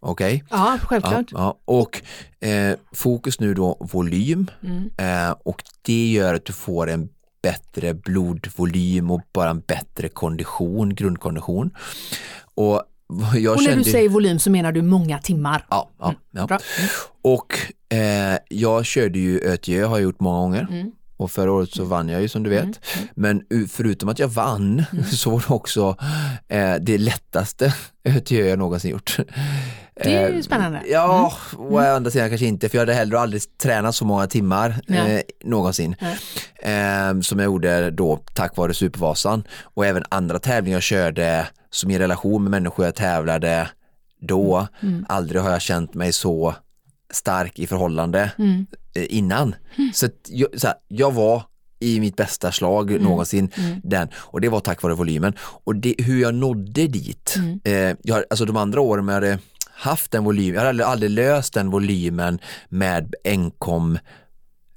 Okej? 0.05 0.43
Ja, 0.49 0.77
självklart. 0.81 1.25
Ja, 1.31 1.37
ja. 1.37 1.59
Och 1.65 2.01
eh, 2.47 2.75
fokus 2.91 3.39
nu 3.39 3.53
då 3.53 3.77
volym 3.79 4.47
Mm. 4.63 4.89
eh, 4.97 5.35
och 5.45 5.63
det 5.81 6.11
gör 6.11 6.33
att 6.33 6.45
du 6.45 6.53
får 6.53 6.89
en 6.89 7.09
bättre 7.41 7.93
blodvolym 7.93 9.11
och 9.11 9.21
bara 9.33 9.49
en 9.49 9.59
bättre 9.59 10.09
kondition, 10.09 10.95
grundkondition. 10.95 11.71
Och 12.55 12.81
jag 13.35 13.51
Och 13.55 13.61
när 13.63 13.69
kände... 13.69 13.83
du 13.83 13.91
säger 13.91 14.09
volym 14.09 14.39
så 14.39 14.49
menar 14.51 14.71
du 14.71 14.81
många 14.81 15.19
timmar. 15.19 15.65
Ja, 15.69 15.89
ja, 15.99 16.13
ja. 16.31 16.47
Bra. 16.47 16.59
Och 17.21 17.53
eh, 17.97 18.37
jag 18.49 18.85
körde 18.85 19.19
ju 19.19 19.39
ÖTJ, 19.39 19.79
har 19.79 19.97
jag 19.97 20.03
gjort 20.03 20.19
många 20.19 20.39
gånger. 20.39 20.67
Mm. 20.71 20.91
Och 21.17 21.31
förra 21.31 21.51
året 21.51 21.71
så 21.71 21.83
vann 21.83 22.09
jag 22.09 22.21
ju 22.21 22.27
som 22.27 22.43
du 22.43 22.49
vet. 22.49 22.79
Men 23.15 23.43
u- 23.49 23.67
förutom 23.67 24.09
att 24.09 24.19
jag 24.19 24.27
vann 24.27 24.83
Mm. 24.91 25.03
så 25.11 25.29
var 25.29 25.39
det 25.47 25.53
också 25.53 25.95
eh, 26.47 26.75
det 26.81 26.97
lättaste 26.97 27.73
ÖTJ 28.05 28.35
jag 28.39 28.59
någonsin 28.59 28.91
gjort. 28.91 29.17
Det 29.95 30.13
är 30.15 30.29
ju 30.29 30.35
Eh, 30.35 30.41
spännande. 30.41 30.77
Mm. 30.77 30.91
Ja, 30.91 31.33
och 31.57 31.73
å 31.73 31.77
andra 31.77 32.11
sidan 32.11 32.29
kanske 32.29 32.45
inte 32.45 32.69
för 32.69 32.77
jag 32.77 32.81
hade 32.81 32.93
heller 32.93 33.17
aldrig 33.17 33.41
tränat 33.57 33.95
så 33.95 34.05
många 34.05 34.27
timmar 34.27 34.75
Ja. 34.87 34.95
eh, 35.07 35.21
någonsin. 35.43 35.95
Eh, 36.61 37.19
som 37.21 37.39
jag 37.39 37.45
gjorde 37.45 37.91
då 37.91 38.19
tack 38.33 38.57
vare 38.57 38.73
Supervasan. 38.73 39.43
Och 39.63 39.85
även 39.85 40.03
andra 40.09 40.39
tävlingar 40.39 40.75
jag 40.75 40.83
körde 40.83 41.47
som 41.69 41.91
i 41.91 41.99
relation 41.99 42.43
med 42.43 42.51
människor 42.51 42.85
jag 42.85 42.95
tävlade 42.95 43.69
då. 44.21 44.67
Mm. 44.81 45.05
Aldrig 45.09 45.41
har 45.41 45.51
jag 45.51 45.61
känt 45.61 45.93
mig 45.93 46.13
så 46.13 46.55
stark 47.13 47.59
i 47.59 47.67
förhållande 47.67 48.31
Mm. 48.39 48.65
eh, 48.95 49.05
innan. 49.09 49.55
Så, 49.93 50.05
att 50.05 50.11
jag, 50.27 50.59
så 50.59 50.67
här, 50.67 50.75
jag 50.87 51.11
var 51.13 51.43
i 51.79 51.99
mitt 51.99 52.15
bästa 52.15 52.51
slag 52.51 52.91
Mm. 52.91 53.03
någonsin 53.03 53.49
den 53.83 54.07
och 54.15 54.41
det 54.41 54.49
var 54.49 54.59
tack 54.59 54.81
vare 54.83 54.93
volymen 54.93 55.33
och 55.39 55.75
det, 55.75 55.95
hur 55.97 56.21
jag 56.21 56.35
nådde 56.35 56.87
dit. 56.87 57.35
Mm. 57.37 57.59
Eh, 57.63 57.97
jag, 58.03 58.23
alltså 58.29 58.45
de 58.45 58.57
andra 58.57 58.81
åren 58.81 59.07
hade 59.09 59.39
haft 59.83 60.11
den 60.11 60.23
volymen, 60.23 60.53
jag 60.53 60.59
hade 60.61 60.69
aldrig, 60.69 60.85
aldrig 60.87 61.11
löst 61.11 61.53
den 61.53 61.69
volymen 61.69 62.39
med 62.69 63.13
enkom 63.23 63.97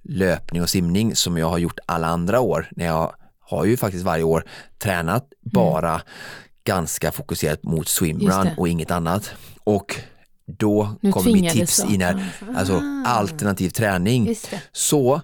löpning 0.02 0.62
och 0.62 0.70
simning 0.70 1.16
som 1.16 1.36
jag 1.36 1.48
har 1.50 1.59
gjort 1.59 1.78
alla 1.86 2.07
andra 2.07 2.40
år 2.40 2.68
när 2.76 2.86
jag 2.86 3.14
har 3.40 3.64
ju 3.64 3.76
faktiskt 3.76 4.04
varje 4.04 4.24
år 4.24 4.44
tränat 4.78 5.28
bara 5.52 6.02
ganska 6.64 7.12
fokuserat 7.12 7.62
mot 7.62 7.72
Mm. 7.74 7.84
Swimrun 7.86 8.48
och 8.57 8.68
inget 8.68 8.90
annat. 8.90 9.30
Och 9.64 9.96
då 10.46 10.94
Nu 11.00 11.12
kommer 11.12 11.32
mitt 11.32 11.52
tips 11.52 11.84
in 11.84 12.00
här, 12.00 12.24
alltså 12.57 12.74
Ah. 12.74 13.09
alternativ 13.09 13.70
träning. 13.70 14.34
Så 14.72 15.20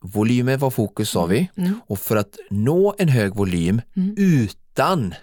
volymen 0.00 0.58
var 0.58 0.70
fokus 0.70 1.10
sa 1.10 1.26
vi 1.26 1.50
Mm. 1.56 1.80
och 1.86 1.98
för 1.98 2.16
att 2.16 2.36
nå 2.50 2.94
en 2.98 3.08
hög 3.08 3.34
volym 3.34 3.80
utan 4.16 5.14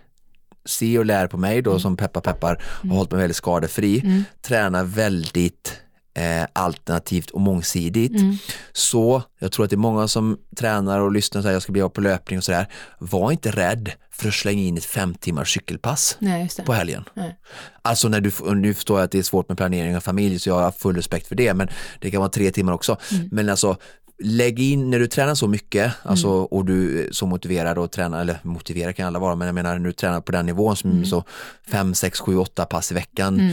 se 0.66 1.00
och 1.00 1.06
lär 1.06 1.28
på 1.28 1.38
mig 1.38 1.52
Mm. 1.52 1.64
då 1.64 1.80
som 1.80 1.98
peppar 1.98 2.22
peppar 2.22 2.64
har 2.90 2.96
hållit 2.96 3.12
mig 3.12 3.20
väldigt 3.20 3.38
skadefri, 3.38 4.24
träna 4.42 4.84
väldigt 4.84 5.82
eh, 6.14 6.44
alternativt 6.54 7.30
och 7.30 7.42
mångsidigt. 7.42 8.12
Mm. 8.12 8.38
Så 8.72 9.24
jag 9.40 9.52
tror 9.52 9.64
att 9.64 9.70
det 9.70 9.76
är 9.76 9.78
många 9.78 10.08
som 10.08 10.38
tränar 10.56 11.00
och 11.00 11.12
lyssnar 11.12 11.40
och 11.40 11.44
säger 11.44 11.54
jag 11.56 11.62
ska 11.64 11.72
bli 11.72 11.82
av 11.82 11.90
på 11.90 12.02
löpning 12.02 12.38
och 12.38 12.44
sådär. 12.44 12.68
Var 13.00 13.32
inte 13.32 13.52
rädd 13.52 13.92
för 14.12 14.28
att 14.28 14.34
slänga 14.34 14.62
in 14.62 14.78
ett 14.78 14.86
fem 14.86 15.16
timmars 15.16 15.54
cykelpass 15.54 16.18
Nej, 16.20 16.50
på 16.66 16.74
helgen. 16.74 17.04
Nej. 17.14 17.38
Alltså 17.82 18.08
när 18.08 18.22
du, 18.22 18.32
och 18.40 18.58
nu 18.58 18.74
förstår 18.74 19.00
jag 19.00 19.06
att 19.06 19.12
det 19.12 19.20
är 19.20 19.24
svårt 19.24 19.48
med 19.50 19.58
planering 19.58 19.96
av 19.96 20.02
familj 20.02 20.40
så 20.40 20.50
jag 20.50 20.60
har 20.60 20.72
full 20.72 20.96
respekt 20.96 21.28
för 21.28 21.36
det 21.36 21.54
men 21.54 21.68
det 22.00 22.12
kan 22.12 22.20
vara 22.20 22.30
tre 22.30 22.52
timmar 22.52 22.74
också. 22.74 22.98
Mm. 23.12 23.30
Men 23.32 23.50
alltså 23.50 23.78
lägg 24.24 24.60
in 24.60 24.90
när 24.90 25.00
du 25.00 25.08
tränar 25.08 25.36
så 25.36 25.48
mycket 25.48 25.94
alltså, 26.04 26.28
Mm. 26.28 26.46
och 26.46 26.66
du 26.66 27.00
är 27.08 27.12
så 27.12 27.26
motiverad 27.26 27.78
och 27.78 27.92
tränar, 27.92 28.22
eller 28.22 28.40
motiverad 28.44 28.96
kan 28.96 29.08
alla 29.08 29.20
vara 29.20 29.36
men 29.36 29.46
jag 29.46 29.56
menar 29.56 29.80
när 29.80 29.86
du 29.86 29.94
tränar 29.94 30.22
på 30.22 30.32
den 30.32 30.46
nivån 30.46 30.76
som 30.76 30.92
Mm. 30.92 31.06
så 31.06 31.24
5, 31.72 31.94
6, 31.94 32.20
7, 32.20 32.38
8 32.38 32.66
pass 32.66 32.92
i 32.92 32.96
veckan 32.96 33.52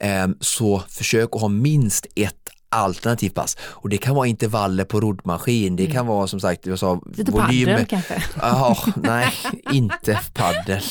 ehm, 0.00 0.34
så 0.40 0.82
försök 0.88 1.28
att 1.32 1.40
ha 1.40 1.48
minst 1.48 2.06
ett 2.16 2.48
alternativt 2.72 3.34
pass 3.34 3.56
och 3.62 3.88
det 3.88 3.98
kan 3.98 4.14
vara 4.14 4.26
intervaller 4.26 4.84
på 4.84 5.00
roddmaskin, 5.00 5.76
det 5.76 5.86
kan 5.86 6.06
vara 6.06 6.26
som 6.26 6.40
sagt, 6.40 6.66
jag 6.66 6.78
sa 6.78 6.92
Mm. 6.92 7.00
Lite 7.16 7.32
paddel 7.32 7.86
kanske? 7.86 8.22
Jaha, 8.40 8.76
nej, 8.96 9.32
inte 9.72 10.18
paddel. 10.34 10.82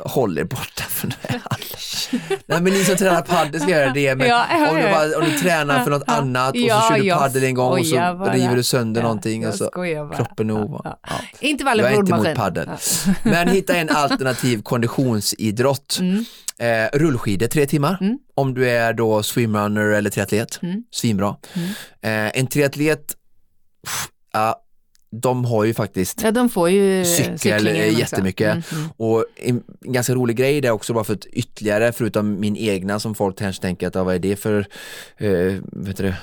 Håll 0.00 0.38
er 0.38 0.44
borta 0.44 0.82
från 0.88 1.10
det. 1.22 1.40
Nej 2.46 2.60
men 2.60 2.64
ni 2.72 2.84
som 2.84 2.96
tränar 2.96 3.22
paddel 3.22 3.60
ska 3.60 3.70
göra 3.70 3.92
det, 3.92 4.14
men 4.18 4.28
Ja, 4.28 4.44
om, 4.70 4.76
du 4.76 4.82
bara, 4.82 5.18
om 5.18 5.24
du 5.24 5.38
tränar 5.38 5.84
för 5.84 5.90
något 5.90 6.02
annat 6.06 6.50
och 6.50 6.56
så 6.60 6.66
Ja, 6.66 6.86
kör 6.90 6.98
du 6.98 7.04
jag 7.06 7.18
paddel 7.18 7.44
en 7.44 7.54
gång 7.54 7.78
och 7.80 7.86
så 7.86 7.94
bara. 7.96 8.32
river 8.34 8.56
du 8.56 8.62
sönder 8.62 9.00
Ja, 9.00 9.06
någonting 9.06 9.46
och 9.46 9.52
jag 9.52 9.58
så 9.58 9.70
kroppen 10.16 10.50
är 10.50 10.54
ovan. 10.54 10.80
ja. 10.84 10.98
Ja. 11.08 11.14
Intervaller 11.40 11.84
Jag 11.84 11.92
på 11.92 11.96
är 11.96 12.00
inte 12.00 12.12
emot 12.12 12.26
roddmaskin. 12.26 12.36
paddel. 12.36 12.68
Men 13.22 13.48
hitta 13.48 13.76
en 13.76 13.88
alternativ 13.90 14.62
konditionsidrott. 14.62 15.98
Mm. 16.00 16.24
Eh, 16.58 16.98
rullskidor 16.98 17.46
tre 17.46 17.66
timmar 17.66 17.98
om 18.34 18.54
du 18.54 18.68
är 18.68 18.92
då 18.92 19.22
swimrunner 19.22 19.84
eller 19.90 20.10
triatlet. 20.10 20.58
Mm. 20.62 20.82
Svinbra. 20.90 21.36
Eh, 22.02 22.38
en 22.38 22.46
triatlet, 22.46 23.16
pff, 23.84 24.08
ja, 24.32 24.62
de 25.10 25.44
har 25.44 25.64
ju 25.64 25.74
faktiskt 25.74 26.22
Ja, 26.22 26.30
de 26.30 26.48
får 26.48 26.70
ju 26.70 27.04
cykel 27.04 27.66
är 27.66 27.88
också. 27.88 27.98
jättemycket. 28.00 28.52
Mm, 28.52 28.62
mm. 28.72 28.88
Och 28.96 29.24
en 29.36 29.62
ganska 29.80 30.14
rolig 30.14 30.36
grej 30.36 30.60
där 30.60 30.70
också 30.70 30.94
bara 30.94 31.04
för 31.04 31.14
att 31.14 31.26
ytterligare, 31.26 31.92
förutom 31.92 32.40
min 32.40 32.56
egna 32.56 33.00
som 33.00 33.14
folk 33.14 33.38
kanske 33.38 33.62
tänker 33.62 33.86
att 33.86 33.94
ja, 33.94 34.04
vad 34.04 34.14
är 34.14 34.18
det 34.18 34.36
för 34.36 34.66
eh, 35.16 35.54
vet 35.72 35.96
du, 35.96 36.02
det, 36.02 36.16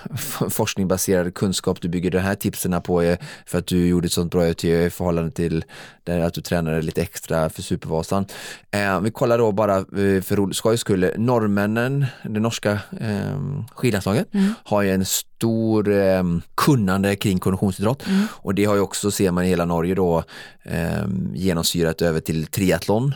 forskningsbaserad 0.50 1.34
kunskap 1.34 1.82
du 1.82 1.88
bygger 1.90 2.12
de 2.12 2.20
här 2.20 2.36
tipsen 2.36 2.82
på 2.82 3.04
är 3.04 3.18
för 3.46 3.58
att 3.60 3.68
du 3.68 3.88
gjorde 3.88 4.06
ett 4.06 4.12
sånt 4.12 4.32
bra 4.32 4.48
i 4.48 4.54
förhållande 4.90 5.32
till 5.32 5.66
där 6.04 6.20
att 6.20 6.34
du 6.34 6.42
tränade 6.42 6.82
lite 6.82 7.02
extra 7.02 7.50
för 7.50 7.62
Supervasan. 7.62 8.26
Eh, 8.72 9.02
vi 9.02 9.12
kollar 9.12 9.38
då 9.38 9.52
bara 9.52 9.78
eh, 9.78 10.22
för 10.22 10.54
skojs 10.54 10.82
skull, 10.82 11.12
norrmännen, 11.18 12.06
det 12.24 12.40
norska 12.40 12.72
eh, 13.00 13.64
skidlandslaget 13.76 14.28
har 14.64 14.82
ju 14.82 14.92
en 14.92 15.06
stor 15.06 15.92
eh, 15.92 16.24
kunnande 16.56 17.16
kring 17.16 17.40
konditionsidrott. 17.40 18.04
Och 18.30 18.56
det 18.56 18.66
har 18.66 18.76
ju 18.76 18.82
också, 18.82 19.12
ser 19.12 19.32
man 19.32 19.46
i 19.46 19.48
hela 19.48 19.66
Norge 19.66 19.96
då, 19.96 20.24
eh, 20.64 21.06
genomsyrat 21.34 22.02
över 22.02 22.20
till 22.20 22.46
triathlon 22.46 23.14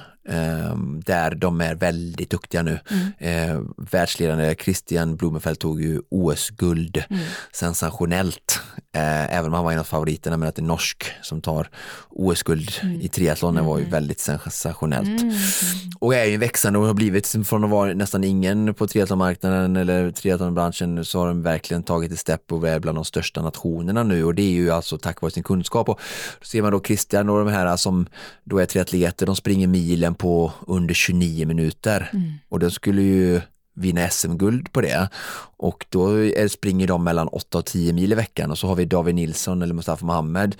där 1.06 1.36
de 1.36 1.62
är 1.62 1.76
väldigt 1.76 2.30
duktiga 2.30 2.62
nu. 2.62 2.80
Eh, 3.18 3.62
världsledande 3.78 4.56
Christian 4.60 5.16
Blumenfeld 5.16 5.60
tog 5.60 5.82
ju 5.82 6.02
OS-guld, 6.10 7.04
sensationellt. 7.52 8.62
Eh, 8.96 9.38
även 9.38 9.46
om 9.46 9.54
han 9.54 9.64
var 9.64 9.72
en 9.72 9.80
av 9.80 9.84
favoriterna, 9.84 10.38
men 10.38 10.50
att 10.50 10.58
är 10.58 10.64
norsk 10.64 11.06
som 11.22 11.42
tar 11.42 11.70
OS-guld 12.10 12.72
i 13.02 13.08
triathlonen 13.08 13.66
var 13.66 13.80
ju 13.80 13.86
väldigt 13.86 14.20
sensationellt. 14.20 15.22
Och 16.00 16.16
är 16.16 16.26
ju 16.26 16.34
en 16.34 16.40
växande 16.40 16.80
och 16.80 16.86
har 16.86 16.94
blivit 16.94 17.48
från 17.48 17.64
att 17.64 17.70
vara 17.70 17.94
nästan 17.94 18.24
ingen 18.24 18.74
på 18.74 18.88
triathlonmarknaden 18.88 19.76
eller 19.76 20.12
triathlonbranschen 20.12 21.06
så 21.06 21.20
har 21.20 21.28
de 21.28 21.42
verkligen 21.42 21.84
tagit 21.84 22.12
ett 22.12 22.20
steg 22.20 22.38
och 22.50 22.68
är 22.68 22.80
bland 22.80 22.98
de 22.98 23.06
största 23.06 23.42
nationerna 23.42 24.04
nu 24.04 24.24
och 24.24 24.36
det 24.36 24.42
är 24.42 24.52
ju 24.52 24.72
alltså 24.72 24.98
tack 24.98 25.22
vare 25.22 25.32
sin 25.32 25.44
kunskap. 25.44 25.90
Och 25.90 26.00
då 26.40 26.46
ser 26.46 26.62
man 26.62 26.72
då 26.72 26.82
Christian 26.82 27.30
och 27.30 27.46
de 27.46 27.52
här 27.52 27.78
som 27.78 28.08
då 28.44 28.60
är 28.60 28.66
triatleter, 28.66 29.26
de 29.26 29.36
springer 29.36 29.68
milen 29.68 30.16
på 30.18 30.51
under 30.68 30.93
29 30.93 31.45
minuter. 31.45 32.11
Och 32.49 32.59
de 32.59 32.72
skulle 32.72 33.01
ju 33.01 33.41
vinna 33.74 34.09
SM-guld 34.09 34.72
på 34.72 34.82
det. 34.82 35.09
Och 35.57 35.86
då 35.89 36.09
springer 36.49 36.88
de 36.88 37.03
mellan 37.03 37.28
8 37.28 37.57
och 37.57 37.65
10 37.65 37.93
mil 37.93 38.11
i 38.11 38.15
veckan. 38.15 38.51
Och 38.51 38.57
så 38.57 38.68
har 38.68 38.76
vi 38.76 38.86
David 38.86 39.15
Nilsson 39.15 39.61
eller 39.61 39.74
Mustafa 39.74 40.05
Mohamed 40.05 40.55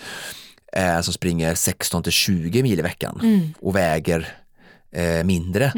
eh, 0.74 1.02
som 1.02 1.14
springer 1.14 1.56
16 1.56 2.04
till 2.04 2.12
20 2.12 2.64
mil 2.64 2.80
i 2.80 2.82
veckan 2.82 3.22
och 3.62 3.76
väger 3.76 4.28
eh, 4.92 5.24
mindre. 5.24 5.74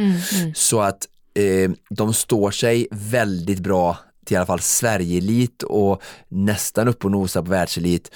Så 0.55 0.81
att 0.81 1.07
eh, 1.33 1.71
de 1.89 2.13
står 2.13 2.51
sig 2.51 2.87
väldigt 2.91 3.59
bra 3.59 3.97
till 4.25 4.35
i 4.35 4.37
alla 4.37 4.45
fall 4.45 4.59
Sverige-elit 4.59 5.63
och 5.63 6.01
nästan 6.27 6.87
upp 6.87 7.05
och 7.05 7.11
nosar 7.11 7.41
på 7.41 7.49
världselit. 7.51 8.11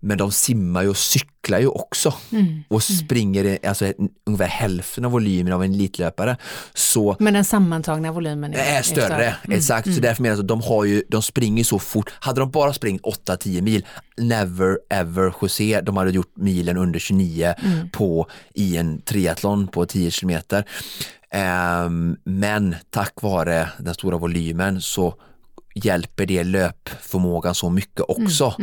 Men 0.00 0.18
de 0.18 0.32
simmar 0.32 0.82
ju 0.82 0.88
och 0.88 0.96
cyklar 0.96 1.58
ju 1.58 1.66
också 1.68 2.14
Mm. 2.32 2.62
och 2.68 2.82
springer 2.82 3.58
alltså, 3.68 3.92
ungefär 4.26 4.46
hälften 4.46 5.04
av 5.04 5.10
volymen 5.12 5.52
av 5.52 5.64
en 5.64 5.74
elitlöpare. 5.74 6.36
Så 6.74 7.16
Men 7.18 7.34
den 7.34 7.44
sammantagna 7.44 8.12
volymen 8.12 8.54
är, 8.54 8.58
är 8.78 8.82
större, 8.82 9.34
Mm. 9.44 9.56
exakt. 9.58 9.94
Så 9.94 10.00
därför 10.00 10.22
menar 10.22 10.36
jag 10.36 10.40
att 10.42 10.48
de, 10.48 10.60
har 10.62 10.84
ju, 10.84 11.02
de 11.08 11.22
springer 11.22 11.64
så 11.64 11.78
fort. 11.78 12.10
Hade 12.20 12.40
de 12.40 12.50
bara 12.50 12.72
springt 12.72 13.02
8-10 13.02 13.60
mil, 13.62 13.86
never 14.16 14.78
ever 14.90 15.32
José, 15.42 15.80
de 15.80 15.96
hade 15.96 16.10
gjort 16.10 16.32
milen 16.36 16.76
under 16.76 16.98
29 17.00 17.54
Mm. 17.64 17.90
på, 17.90 18.26
i 18.54 18.76
en 18.76 19.00
triathlon 19.00 19.68
på 19.68 19.86
10 19.86 20.10
kilometer. 20.10 20.64
Ehm, 21.30 22.16
men 22.24 22.74
tack 22.90 23.12
vare 23.22 23.68
den 23.78 23.94
stora 23.94 24.16
volymen 24.18 24.80
så 24.80 25.14
hjälper 25.74 26.26
det 26.26 26.44
löpförmågan 26.44 27.54
så 27.54 27.70
mycket 27.70 28.00
också. 28.08 28.54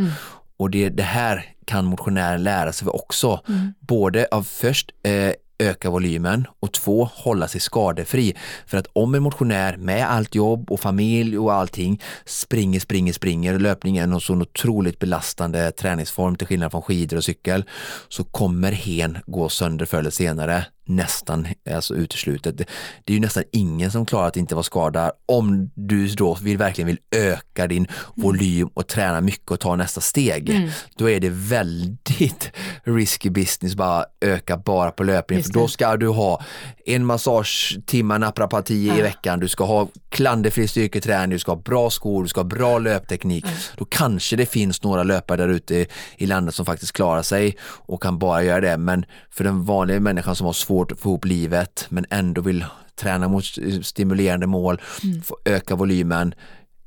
Och 0.57 0.69
det, 0.69 0.89
det 0.89 1.03
här 1.03 1.45
kan 1.65 1.85
motionären 1.85 2.43
lära 2.43 2.73
sig 2.73 2.87
också. 2.87 3.39
Både 3.79 4.27
av 4.31 4.43
först 4.43 4.91
eh, 5.03 5.31
öka 5.59 5.89
volymen 5.89 6.47
och 6.59 6.73
två, 6.73 7.09
hålla 7.13 7.47
sig 7.47 7.61
skadefri. 7.61 8.35
För 8.65 8.77
att 8.77 8.87
om 8.93 9.15
en 9.15 9.23
motionär 9.23 9.77
med 9.77 10.11
allt 10.11 10.35
jobb 10.35 10.71
och 10.71 10.79
familj 10.79 11.37
och 11.37 11.53
allting 11.53 12.01
springer, 12.25 12.79
springer, 12.79 13.13
springer, 13.13 13.59
löpning 13.59 13.97
är 13.97 14.03
en 14.03 14.19
sån 14.19 14.41
otroligt 14.41 14.99
belastande 14.99 15.71
träningsform 15.71 16.35
till 16.35 16.47
skillnad 16.47 16.71
från 16.71 16.81
skidor 16.81 17.17
och 17.17 17.23
cykel, 17.23 17.63
så 18.09 18.23
kommer 18.23 18.71
hen 18.71 19.17
gå 19.25 19.49
sönder 19.49 19.85
förr 19.85 19.99
eller 19.99 20.09
senare 20.09 20.65
nästan 20.85 21.47
alltså 21.71 21.95
uteslutet. 21.95 22.57
Det, 22.57 22.65
det 23.03 23.13
är 23.13 23.15
ju 23.15 23.21
nästan 23.21 23.43
ingen 23.51 23.91
som 23.91 24.05
klarar 24.05 24.27
att 24.27 24.37
inte 24.37 24.55
vara 24.55 24.63
skadad 24.63 25.11
om 25.25 25.71
du 25.75 26.07
då 26.07 26.37
vill, 26.41 26.57
verkligen 26.57 26.87
vill 26.87 26.99
öka 27.11 27.67
din 27.67 27.87
volym 28.15 28.67
och 28.73 28.87
träna 28.87 29.21
mycket 29.21 29.51
och 29.51 29.59
ta 29.59 29.75
nästa 29.75 30.01
steg. 30.01 30.71
Då 30.97 31.09
är 31.09 31.19
det 31.19 31.29
väldigt 31.29 32.51
risky 32.83 33.29
business 33.29 33.75
bara 33.75 34.05
öka 34.21 34.57
bara 34.57 34.91
på 34.91 35.03
löpningen 35.03 35.39
Just 35.39 35.53
för 35.53 35.59
då 35.59 35.67
ska 35.67 35.97
du 35.97 36.07
ha 36.07 36.41
en 36.85 37.05
massagetimme 37.05 38.17
naprapati 38.17 38.91
i 38.97 39.01
veckan, 39.01 39.39
du 39.39 39.47
ska 39.47 39.65
ha 39.65 39.87
klanderfri 40.09 40.67
styrketräning, 40.67 41.29
du 41.29 41.39
ska 41.39 41.51
ha 41.51 41.61
bra 41.61 41.89
skor, 41.89 42.23
du 42.23 42.29
ska 42.29 42.39
ha 42.39 42.45
bra 42.45 42.79
löpteknik. 42.79 43.45
Då 43.77 43.85
kanske 43.85 44.35
det 44.35 44.45
finns 44.45 44.83
några 44.83 45.03
löpare 45.03 45.37
där 45.37 45.47
ute 45.47 45.85
i 46.17 46.25
landet 46.25 46.55
som 46.55 46.65
faktiskt 46.65 46.91
klarar 46.91 47.21
sig 47.21 47.57
och 47.61 48.03
kan 48.03 48.19
bara 48.19 48.43
göra 48.43 48.61
det. 48.61 48.77
Men 48.77 49.05
för 49.29 49.43
den 49.43 49.65
vanliga 49.65 49.99
människan 49.99 50.35
som 50.35 50.45
har 50.45 50.53
svårt 50.53 50.74
att 50.81 50.99
få 50.99 51.09
ihop 51.09 51.25
livet 51.25 51.87
men 51.89 52.05
ändå 52.09 52.41
vill 52.41 52.65
träna 52.95 53.27
mot 53.27 53.45
stimulerande 53.81 54.47
mål, 54.47 54.81
få 55.23 55.37
öka 55.45 55.75
volymen, 55.75 56.33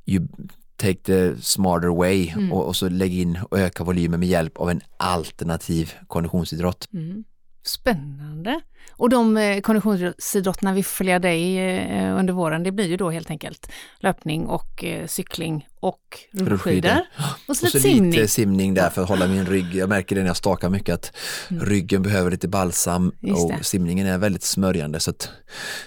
you 0.07 0.29
take 0.77 1.03
the 1.03 1.37
smarter 1.43 1.89
way 1.89 2.33
och, 2.53 2.67
och 2.67 2.77
så 2.77 2.89
lägg 2.89 3.19
in 3.19 3.39
och 3.51 3.59
öka 3.59 3.85
volymen 3.85 4.21
med 4.21 4.29
hjälp 4.29 4.57
av 4.57 4.71
en 4.71 4.81
alternativ 4.97 5.93
konditionsidrott. 6.07 6.89
Spännande. 7.65 8.61
Och 8.91 9.11
de 9.11 9.37
eh, 9.37 9.61
konditionsidrotterna 9.61 10.73
vi 10.73 10.83
följa 10.83 11.19
dig 11.19 11.59
eh, 11.59 12.19
under 12.19 12.33
våren, 12.33 12.63
det 12.63 12.73
blir 12.73 12.87
ju 12.87 12.97
då 12.97 13.11
helt 13.11 13.31
enkelt 13.31 13.73
löpning 13.99 14.47
och 14.47 14.85
eh, 14.85 15.07
cykling 15.07 15.67
och 15.81 16.01
rullskidor. 16.33 16.91
Och 17.21 17.23
så 17.47 17.51
Och 17.51 17.57
så 17.57 17.67
lite 17.67 17.81
simning. 17.81 18.11
lite 18.13 18.29
simning 18.29 18.75
där 18.75 18.91
för 18.91 19.03
att 19.03 19.09
hålla 19.09 19.27
min 19.27 19.47
rygg. 19.47 19.75
Jag 19.75 19.89
märker 19.89 20.15
det 20.17 20.21
när 20.23 20.29
jag 20.29 20.37
stakar 20.37 20.69
mycket 20.69 20.95
att 20.95 21.13
ryggen 21.49 22.03
behöver 22.03 22.31
lite 22.31 22.49
balsam 22.49 23.13
Mm. 23.23 23.35
Och 23.37 23.53
simningen 23.67 24.07
är 24.07 24.19
väldigt 24.19 24.43
smörjande 24.43 25.01
så 25.01 25.11
att 25.11 25.31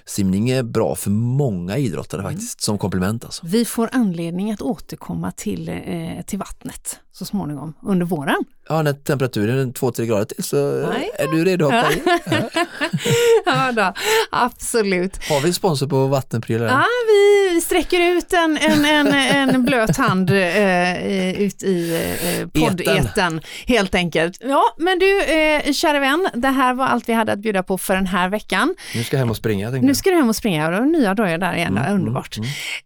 simning 0.05 0.49
är 0.49 0.63
bra 0.63 0.95
för 0.95 1.09
många 1.09 1.77
idrottare 1.77 2.21
Mm. 2.21 2.31
faktiskt 2.33 2.61
som 2.61 2.77
komplement 2.77 3.25
alltså. 3.25 3.41
Vi 3.45 3.65
får 3.65 3.89
anledning 3.91 4.51
att 4.51 4.61
återkomma 4.61 5.31
till, 5.31 5.69
eh, 5.69 6.25
till 6.25 6.39
vattnet 6.39 6.99
så 7.13 7.25
småningom 7.25 7.73
under 7.83 8.05
våren. 8.05 8.43
Ja, 8.69 8.81
när 8.81 8.93
temperaturen 8.93 9.69
är 9.69 9.73
2-3 9.73 10.05
grader 10.05 10.25
till 10.25 10.43
så 10.43 10.87
Nej. 10.89 11.09
är 11.19 11.27
du 11.27 11.45
redo 11.45 11.67
att 11.67 11.73
hoppa 11.73 11.93
in. 11.93 12.01
ja 13.45 13.71
då, 13.71 13.93
absolut. 14.31 15.17
Har 15.29 15.41
vi 15.41 15.53
sponsor 15.53 15.87
på 15.87 16.07
vattenprylar? 16.07 16.67
Ja, 16.67 16.85
vi 17.07 17.61
sträcker 17.61 17.99
ut 18.17 18.33
en, 18.33 18.57
en, 18.57 18.85
en, 18.85 19.07
en 19.49 19.63
blöt 19.65 19.80
hand 19.89 20.29
eh, 20.29 21.41
ut 21.41 21.63
i 21.63 22.07
eh, 22.39 22.61
poddeten 22.61 23.41
helt 23.67 23.95
enkelt. 23.95 24.37
Ja, 24.41 24.63
men 24.77 24.99
du, 24.99 25.23
eh, 25.23 25.71
kära 25.71 25.99
vän, 25.99 26.29
det 26.33 26.47
här 26.47 26.73
var 26.73 26.85
allt 26.85 27.09
vi 27.09 27.13
hade 27.13 27.31
att 27.31 27.39
bjuda 27.39 27.63
på 27.63 27.77
för 27.77 27.95
den 27.95 28.07
här 28.07 28.29
veckan. 28.29 28.75
Nu 28.95 29.03
ska 29.03 29.15
jag 29.15 29.19
hem 29.19 29.29
och 29.29 29.37
springa. 29.37 29.69
Nu 29.69 29.87
jag. 29.87 29.95
ska 29.95 30.09
du 30.09 30.15
hem 30.15 30.29
och 30.29 30.35
springa 30.35 30.79
och 30.79 30.87
nya 30.87 31.13
dojor 31.13 31.37
där 31.37 31.53
igen, 31.55 31.79
underbart. 31.91 32.37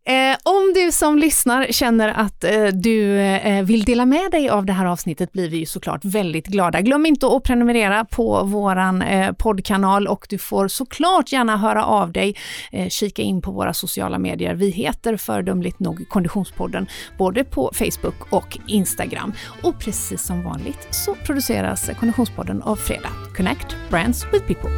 Eh, 0.07 0.37
om 0.43 0.73
du 0.75 0.91
som 0.91 1.17
lyssnar 1.17 1.67
känner 1.71 2.09
att 2.09 2.43
eh, 2.43 2.65
du 2.65 3.19
eh, 3.19 3.63
vill 3.63 3.83
dela 3.83 4.05
med 4.05 4.31
dig 4.31 4.49
av 4.49 4.65
det 4.65 4.73
här 4.73 4.85
avsnittet 4.85 5.31
blir 5.31 5.49
vi 5.49 5.57
ju 5.57 5.65
såklart 5.65 6.05
väldigt 6.05 6.47
glada. 6.47 6.81
Glöm 6.81 7.05
inte 7.05 7.27
att 7.27 7.43
prenumerera 7.43 8.05
på 8.05 8.43
våran 8.43 9.01
eh, 9.01 9.31
poddkanal 9.31 10.07
och 10.07 10.25
du 10.29 10.37
får 10.37 10.67
såklart 10.67 11.31
gärna 11.31 11.57
höra 11.57 11.85
av 11.85 12.11
dig. 12.11 12.35
Eh, 12.71 12.89
kika 12.89 13.21
in 13.21 13.41
på 13.41 13.51
våra 13.51 13.73
sociala 13.73 14.19
medier. 14.19 14.55
Vi 14.55 14.69
heter 14.69 15.17
fördömligt 15.17 15.79
nog 15.79 16.09
Konditionspodden 16.09 16.84
både 17.17 17.43
på 17.43 17.71
Facebook 17.73 18.33
och 18.33 18.57
Instagram. 18.67 19.33
Och 19.63 19.79
precis 19.79 20.21
som 20.21 20.43
vanligt 20.43 20.87
så 20.91 21.15
produceras 21.15 21.89
Konditionspodden 21.99 22.61
av 22.61 22.75
Fredag. 22.75 23.11
Connect 23.35 23.75
Brands 23.89 24.25
with 24.33 24.45
People. 24.47 24.69